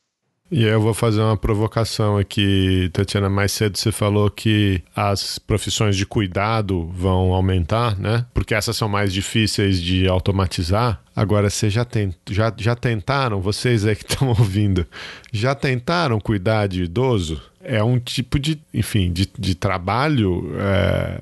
E 0.51 0.65
eu 0.65 0.80
vou 0.80 0.93
fazer 0.93 1.19
uma 1.19 1.35
provocação 1.35 2.15
aqui, 2.15 2.88
Tatiana. 2.93 3.27
Mais 3.27 3.51
cedo 3.51 3.76
você 3.76 3.91
falou 3.91 4.30
que 4.30 4.84
as 4.95 5.39
profissões 5.39 5.95
de 5.95 6.05
cuidado 6.05 6.85
vão 6.93 7.34
aumentar, 7.34 7.97
né? 7.97 8.26
Porque 8.35 8.53
essas 8.53 8.77
são 8.77 8.88
mais 8.88 9.11
difíceis 9.11 9.81
de 9.81 10.07
automatizar. 10.07 11.01
Agora, 11.15 11.49
vocês 11.49 11.73
já, 11.73 11.84
tent, 11.84 12.14
já, 12.30 12.53
já 12.55 12.76
tentaram, 12.76 13.41
vocês 13.41 13.84
aí 13.84 13.95
que 13.95 14.03
estão 14.03 14.30
ouvindo, 14.38 14.85
já 15.31 15.55
tentaram 15.55 16.19
cuidar 16.19 16.68
de 16.68 16.84
idoso? 16.84 17.41
É 17.60 17.84
um 17.84 17.97
tipo 17.97 18.38
de, 18.38 18.61
enfim, 18.72 19.11
de, 19.11 19.27
de 19.35 19.55
trabalho 19.55 20.53
é, 20.60 21.22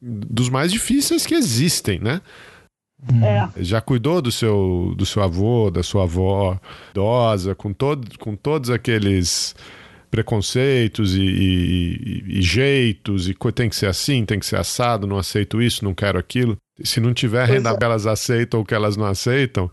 dos 0.00 0.48
mais 0.48 0.72
difíceis 0.72 1.26
que 1.26 1.34
existem, 1.34 1.98
né? 1.98 2.20
É. 3.56 3.62
Já 3.62 3.80
cuidou 3.80 4.20
do 4.20 4.30
seu, 4.30 4.94
do 4.96 5.06
seu 5.06 5.22
avô, 5.22 5.70
da 5.70 5.82
sua 5.82 6.02
avó 6.02 6.58
idosa, 6.90 7.54
com, 7.54 7.72
todo, 7.72 8.18
com 8.18 8.36
todos 8.36 8.68
aqueles 8.68 9.54
preconceitos 10.10 11.14
e, 11.14 11.22
e, 11.22 12.24
e, 12.38 12.42
jeitos, 12.42 13.28
e 13.28 13.34
tem 13.54 13.68
que 13.68 13.76
ser 13.76 13.86
assim, 13.86 14.24
tem 14.24 14.38
que 14.38 14.44
ser 14.44 14.56
assado, 14.56 15.06
não 15.06 15.16
aceito 15.16 15.62
isso, 15.62 15.84
não 15.84 15.94
quero 15.94 16.18
aquilo. 16.18 16.56
Se 16.82 17.00
não 17.00 17.14
tiver 17.14 17.46
renda 17.46 17.70
é. 17.70 17.76
que 17.76 17.84
elas 17.84 18.06
aceitam 18.06 18.60
ou 18.60 18.66
que 18.66 18.74
elas 18.74 18.96
não 18.96 19.06
aceitam, 19.06 19.70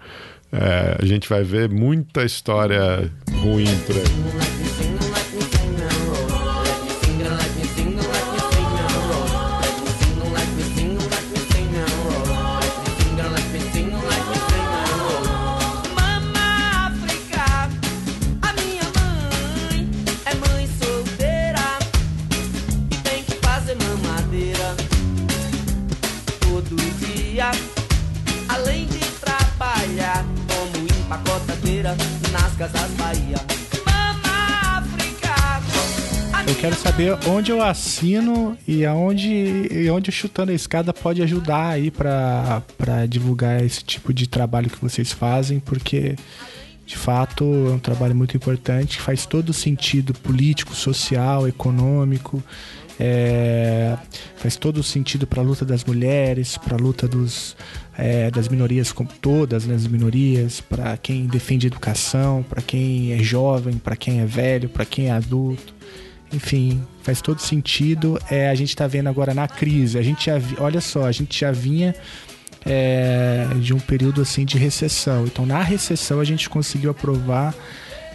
é, 0.52 0.98
a 1.02 1.06
gente 1.06 1.28
vai 1.28 1.44
ver 1.44 1.70
muita 1.70 2.24
história 2.24 3.12
ruim 3.42 3.66
por 3.86 3.96
aí. 3.96 4.67
Quero 36.60 36.76
saber 36.76 37.16
onde 37.28 37.52
eu 37.52 37.62
assino 37.62 38.58
e 38.68 38.84
aonde, 38.84 39.68
e 39.72 39.90
onde 39.92 40.10
o 40.10 40.14
Chutando 40.14 40.52
a 40.52 40.56
Escada 40.56 40.92
pode 40.92 41.22
ajudar 41.22 41.70
aí 41.70 41.92
para 41.92 43.06
divulgar 43.08 43.64
esse 43.64 43.84
tipo 43.84 44.12
de 44.12 44.28
trabalho 44.28 44.70
que 44.70 44.82
vocês 44.82 45.12
fazem, 45.12 45.60
porque 45.60 46.16
de 46.84 46.98
fato 46.98 47.44
é 47.44 47.72
um 47.74 47.80
trabalho 47.80 48.16
muito 48.16 48.36
importante, 48.36 49.00
faz 49.00 49.26
todo 49.26 49.54
sentido 49.54 50.16
político, 50.16 50.74
social, 50.74 51.48
econômico, 51.48 52.42
é, 53.00 53.96
faz 54.38 54.56
todo 54.56 54.82
sentido 54.82 55.28
para 55.28 55.42
a 55.44 55.46
luta 55.46 55.64
das 55.64 55.86
mulheres, 55.86 56.58
para 56.58 56.76
a 56.76 56.80
luta 56.80 57.08
dos, 57.08 57.56
é, 57.96 58.32
das 58.32 58.48
minorias, 58.48 58.92
como 58.92 59.10
todas 59.22 59.68
né, 59.68 59.76
as 59.76 59.86
minorias, 59.86 60.60
para 60.60 60.98
quem 60.98 61.28
defende 61.28 61.68
educação, 61.68 62.44
para 62.50 62.64
quem 62.64 63.14
é 63.14 63.20
jovem, 63.20 63.76
para 63.76 63.96
quem 63.96 64.22
é 64.22 64.26
velho, 64.26 64.68
para 64.68 64.86
quem 64.86 65.10
é 65.10 65.12
adulto. 65.12 65.78
Enfim, 66.34 66.84
faz 67.02 67.22
todo 67.22 67.40
sentido. 67.40 68.20
É, 68.30 68.50
a 68.50 68.56
gente 68.56 68.70
está 68.70 68.88
vendo 68.88 69.08
agora 69.08 69.34
na 69.34 69.48
crise. 69.48 69.98
A 69.98 70.02
gente 70.02 70.26
já, 70.26 70.34
olha 70.60 70.82
só, 70.82 71.06
a 71.06 71.12
gente 71.12 71.40
já 71.40 71.52
vinha 71.52 71.96
é, 72.66 73.48
de 73.62 73.74
um 73.74 73.80
período 73.80 74.22
assim 74.22 74.46
de 74.46 74.58
recessão. 74.58 75.26
Então, 75.26 75.46
na 75.46 75.62
recessão 75.62 76.20
a 76.20 76.24
gente 76.24 76.50
conseguiu 76.50 76.92
aprovar 76.92 77.56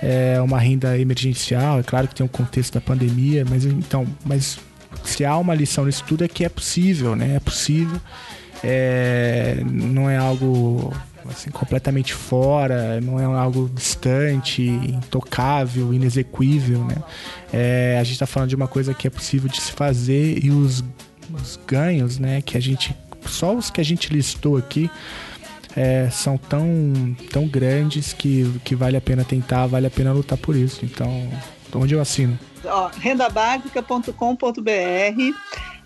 é, 0.02 0.40
uma 0.40 0.58
renda 0.58 0.98
emergencial. 0.98 1.80
É 1.80 1.82
claro 1.82 2.08
que 2.08 2.14
tem 2.14 2.24
um 2.24 2.28
contexto 2.28 2.74
da 2.74 2.80
pandemia, 2.80 3.44
mas 3.48 3.64
então, 3.64 4.06
mas 4.24 4.58
se 5.04 5.24
há 5.24 5.36
uma 5.38 5.54
lição 5.54 5.86
nisso 5.86 6.04
tudo 6.06 6.24
é 6.24 6.28
que 6.28 6.44
é 6.44 6.48
possível, 6.48 7.16
né? 7.16 7.36
É 7.36 7.40
possível. 7.40 7.98
É, 8.62 9.56
não 9.64 10.08
é 10.08 10.16
algo 10.16 10.92
assim, 11.30 11.50
completamente 11.50 12.14
fora, 12.14 13.00
não 13.00 13.18
é 13.18 13.24
algo 13.24 13.70
distante, 13.74 14.62
intocável, 14.62 15.92
inexequível, 15.92 16.84
né? 16.84 16.96
É, 17.52 17.98
a 18.00 18.04
gente 18.04 18.14
está 18.14 18.26
falando 18.26 18.48
de 18.48 18.56
uma 18.56 18.68
coisa 18.68 18.94
que 18.94 19.06
é 19.06 19.10
possível 19.10 19.48
de 19.48 19.60
se 19.60 19.72
fazer 19.72 20.42
e 20.44 20.50
os, 20.50 20.84
os 21.32 21.58
ganhos, 21.66 22.18
né? 22.18 22.42
Que 22.42 22.56
a 22.56 22.60
gente 22.60 22.96
só 23.26 23.54
os 23.54 23.70
que 23.70 23.80
a 23.80 23.84
gente 23.84 24.12
listou 24.12 24.56
aqui 24.56 24.90
é, 25.76 26.08
são 26.10 26.36
tão, 26.36 27.16
tão 27.30 27.46
grandes 27.46 28.12
que, 28.12 28.60
que 28.64 28.74
vale 28.74 28.96
a 28.96 29.00
pena 29.00 29.24
tentar, 29.24 29.66
vale 29.66 29.86
a 29.86 29.90
pena 29.90 30.12
lutar 30.12 30.38
por 30.38 30.56
isso. 30.56 30.84
Então, 30.84 31.28
onde 31.74 31.94
eu 31.94 32.00
assino? 32.00 32.38
rendabásica.com.br. 33.00 34.62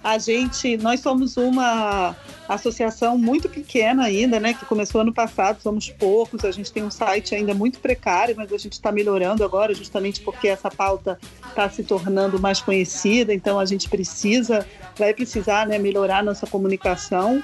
A 0.07 0.19
gente, 0.19 0.77
nós 0.77 1.01
somos 1.01 1.37
uma 1.37 2.15
associação 2.49 3.19
muito 3.19 3.49
pequena 3.49 4.05
ainda, 4.05 4.39
né? 4.39 4.55
Que 4.55 4.65
começou 4.65 5.01
ano 5.01 5.13
passado, 5.13 5.61
somos 5.61 5.91
poucos. 5.91 6.45
A 6.45 6.53
gente 6.53 6.71
tem 6.71 6.85
um 6.85 6.93
site 6.93 7.35
ainda 7.35 7.53
muito 7.53 7.81
precário, 7.81 8.33
mas 8.37 8.53
a 8.53 8.57
gente 8.57 8.75
está 8.75 8.93
melhorando 8.93 9.43
agora, 9.43 9.75
justamente 9.75 10.21
porque 10.21 10.47
essa 10.47 10.71
pauta 10.71 11.19
está 11.49 11.69
se 11.69 11.83
tornando 11.83 12.39
mais 12.39 12.61
conhecida. 12.61 13.35
Então 13.35 13.59
a 13.59 13.65
gente 13.65 13.89
precisa, 13.89 14.65
vai 14.97 15.13
precisar, 15.13 15.67
né, 15.67 15.77
melhorar 15.77 16.23
nossa 16.23 16.47
comunicação. 16.47 17.43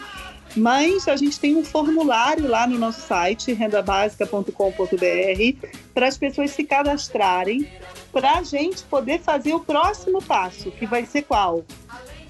Mas 0.55 1.09
a 1.09 1.17
gente 1.17 1.41
tem 1.41 1.57
um 1.57 1.65
formulário 1.65 2.47
lá 2.47 2.65
no 2.65 2.79
nosso 2.79 3.01
site, 3.01 3.53
rendabásica.com.br, 3.53 5.67
para 5.93 6.07
as 6.07 6.17
pessoas 6.17 6.53
se 6.53 6.63
cadastrarem, 6.63 7.69
para 8.13 8.39
a 8.39 8.43
gente 8.45 8.85
poder 8.85 9.19
fazer 9.19 9.53
o 9.53 9.59
próximo 9.59 10.23
passo, 10.23 10.71
que 10.71 10.87
vai 10.87 11.05
ser 11.05 11.23
qual? 11.23 11.65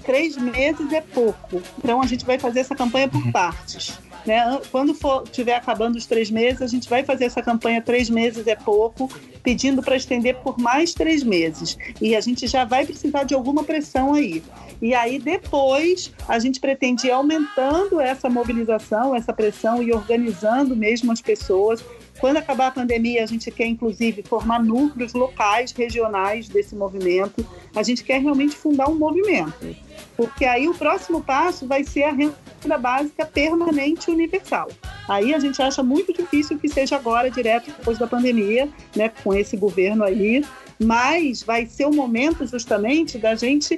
Três 0.05 0.37
meses 0.37 0.91
é 0.91 1.01
pouco. 1.01 1.61
Então 1.77 2.01
a 2.01 2.05
gente 2.05 2.25
vai 2.25 2.37
fazer 2.37 2.59
essa 2.61 2.75
campanha 2.75 3.07
por 3.07 3.23
uhum. 3.23 3.31
partes. 3.31 3.97
Né? 4.25 4.61
Quando 4.71 4.93
for 4.93 5.23
tiver 5.23 5.55
acabando 5.55 5.97
os 5.97 6.05
três 6.05 6.31
meses, 6.31 6.61
a 6.61 6.67
gente 6.67 6.89
vai 6.89 7.03
fazer 7.03 7.25
essa 7.25 7.41
campanha 7.41 7.81
três 7.81 8.09
meses 8.09 8.47
é 8.47 8.55
pouco, 8.55 9.09
pedindo 9.41 9.81
para 9.81 9.97
estender 9.97 10.35
por 10.37 10.57
mais 10.57 10.93
três 10.93 11.23
meses. 11.23 11.77
E 12.01 12.15
a 12.15 12.21
gente 12.21 12.47
já 12.47 12.63
vai 12.63 12.85
precisar 12.85 13.23
de 13.23 13.33
alguma 13.33 13.63
pressão 13.63 14.13
aí. 14.13 14.41
E 14.81 14.93
aí 14.93 15.19
depois 15.19 16.11
a 16.27 16.39
gente 16.39 16.59
pretende 16.59 17.07
ir 17.07 17.11
aumentando 17.11 17.99
essa 17.99 18.29
mobilização, 18.29 19.15
essa 19.15 19.33
pressão 19.33 19.83
e 19.83 19.91
organizando 19.91 20.75
mesmo 20.75 21.11
as 21.11 21.21
pessoas. 21.21 21.83
Quando 22.19 22.37
acabar 22.37 22.67
a 22.67 22.71
pandemia, 22.71 23.23
a 23.23 23.25
gente 23.25 23.49
quer 23.51 23.65
inclusive 23.65 24.23
formar 24.23 24.63
núcleos 24.63 25.13
locais, 25.13 25.71
regionais 25.71 26.47
desse 26.47 26.75
movimento. 26.75 27.45
A 27.75 27.83
gente 27.83 28.03
quer 28.03 28.21
realmente 28.21 28.55
fundar 28.55 28.89
um 28.89 28.95
movimento. 28.95 29.75
Porque 30.15 30.45
aí 30.45 30.67
o 30.67 30.75
próximo 30.75 31.21
passo 31.21 31.67
vai 31.67 31.83
ser 31.83 32.03
a 32.03 32.11
renda 32.11 32.77
básica 32.79 33.25
permanente 33.25 34.09
universal. 34.09 34.69
Aí 35.07 35.33
a 35.33 35.39
gente 35.39 35.61
acha 35.61 35.83
muito 35.83 36.13
difícil 36.13 36.57
que 36.57 36.69
seja 36.69 36.95
agora, 36.95 37.29
direto 37.29 37.71
depois 37.71 37.97
da 37.97 38.07
pandemia, 38.07 38.69
né, 38.95 39.09
com 39.23 39.33
esse 39.33 39.57
governo 39.57 40.03
aí, 40.03 40.45
mas 40.79 41.43
vai 41.43 41.65
ser 41.65 41.85
o 41.85 41.93
momento 41.93 42.45
justamente 42.45 43.17
da 43.17 43.35
gente 43.35 43.77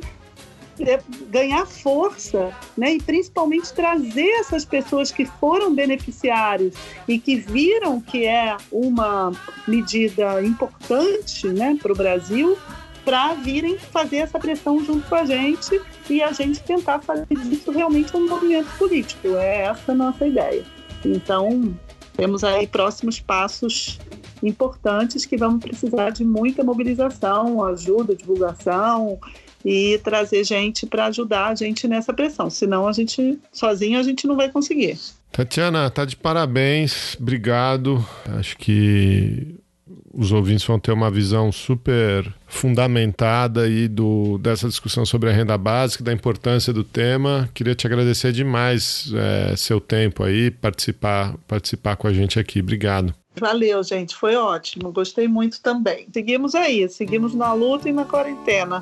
ganhar 1.30 1.65
força, 1.65 2.53
né? 2.77 2.95
E 2.95 3.02
principalmente 3.02 3.73
trazer 3.73 4.30
essas 4.39 4.65
pessoas 4.65 5.11
que 5.11 5.26
foram 5.26 5.73
beneficiários 5.73 6.76
e 7.07 7.18
que 7.19 7.38
viram 7.38 8.02
que 8.02 8.26
é 8.26 8.57
uma 8.72 9.31
medida 9.68 10.43
importante, 10.43 11.47
né, 11.47 11.77
para 11.81 11.91
o 11.91 11.95
Brasil, 11.95 12.57
para 13.03 13.34
virem 13.35 13.77
fazer 13.77 14.18
essa 14.18 14.39
pressão 14.39 14.84
junto 14.84 15.07
com 15.07 15.15
a 15.15 15.26
gente 15.26 15.80
e 16.10 16.22
a 16.22 16.31
gente 16.31 16.61
tentar 16.64 16.99
fazer 16.99 17.27
disso 17.27 17.72
realmente 17.72 18.15
um 18.18 18.27
movimento 18.27 18.69
político. 18.77 19.27
É 19.35 19.61
essa 19.61 19.91
a 19.91 19.95
nossa 19.95 20.26
ideia. 20.26 20.65
Então, 21.03 21.77
temos 22.14 22.43
aí 22.43 22.65
próximos 22.65 23.19
passos 23.19 23.99
importantes 24.41 25.26
que 25.26 25.38
vamos 25.38 25.64
precisar 25.64 26.10
de 26.10 26.26
muita 26.26 26.64
mobilização, 26.64 27.64
ajuda, 27.64 28.15
divulgação 28.15 29.19
e 29.66 29.98
trazer 30.04 30.44
gente 30.44 30.86
para 30.86 31.08
ajudar 31.08 31.48
a 31.48 31.56
gente 31.56 31.88
nessa 31.88 32.14
pressão. 32.14 32.50
Senão 32.52 32.88
a 32.88 32.94
gente 32.94 33.40
sozinho 33.52 34.00
a 34.00 34.04
gente 34.04 34.28
não 34.28 34.36
vai 34.36 34.50
conseguir. 34.50 35.00
Tatiana, 35.32 35.90
tá 35.90 36.06
de 36.06 36.16
parabéns, 36.16 37.18
obrigado. 37.20 38.06
Acho 38.38 38.56
que 38.58 39.56
os 40.14 40.32
ouvintes 40.32 40.66
vão 40.66 40.80
ter 40.80 40.92
uma 40.92 41.12
visão 41.12 41.52
super 41.52 42.32
fundamentada 42.48 43.64
aí 43.64 43.88
do, 43.88 44.38
dessa 44.38 44.70
discussão 44.70 45.06
sobre 45.06 45.30
a 45.30 45.34
renda 45.34 45.58
básica, 45.58 46.04
da 46.04 46.14
importância 46.14 46.72
do 46.72 46.84
tema. 46.84 47.50
Queria 47.54 47.76
te 47.76 47.86
agradecer 47.86 48.32
demais 48.32 49.12
é, 49.14 49.56
seu 49.58 49.82
tempo 49.82 50.24
aí, 50.24 50.50
participar, 50.50 51.36
participar 51.48 51.98
com 51.98 52.08
a 52.08 52.14
gente 52.14 52.40
aqui. 52.40 52.62
Obrigado. 52.62 53.14
Valeu, 53.38 53.84
gente. 53.84 54.16
Foi 54.16 54.36
ótimo. 54.36 54.94
Gostei 54.94 55.28
muito 55.28 55.62
também. 55.62 56.08
Seguimos 56.14 56.56
aí, 56.56 56.88
seguimos 56.88 57.34
na 57.36 57.52
luta 57.52 57.90
e 57.90 57.92
na 57.92 58.06
quarentena. 58.06 58.82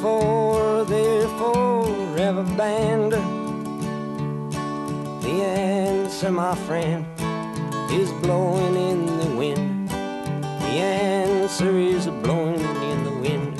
before 0.00 0.86
they're 0.86 2.42
banned? 2.56 3.12
The 5.22 5.42
answer, 5.42 6.30
my 6.30 6.54
friend, 6.66 7.04
is 7.90 8.10
blowing 8.22 8.76
in 8.76 9.06
the 9.18 9.36
wind. 9.36 9.90
The 9.90 10.76
answer 10.80 11.78
is 11.78 12.06
blowing 12.06 12.60
in 12.60 13.04
the 13.04 13.10
wind. 13.10 13.56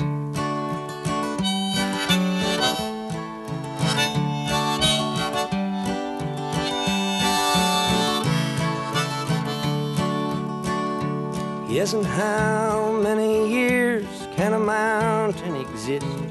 Yes, 11.69 11.93
and 11.93 12.05
how 12.05 12.99
many 13.01 13.47
years 13.47 14.05
can 14.35 14.53
a 14.53 14.59
mountain 14.59 15.55
exist 15.55 16.30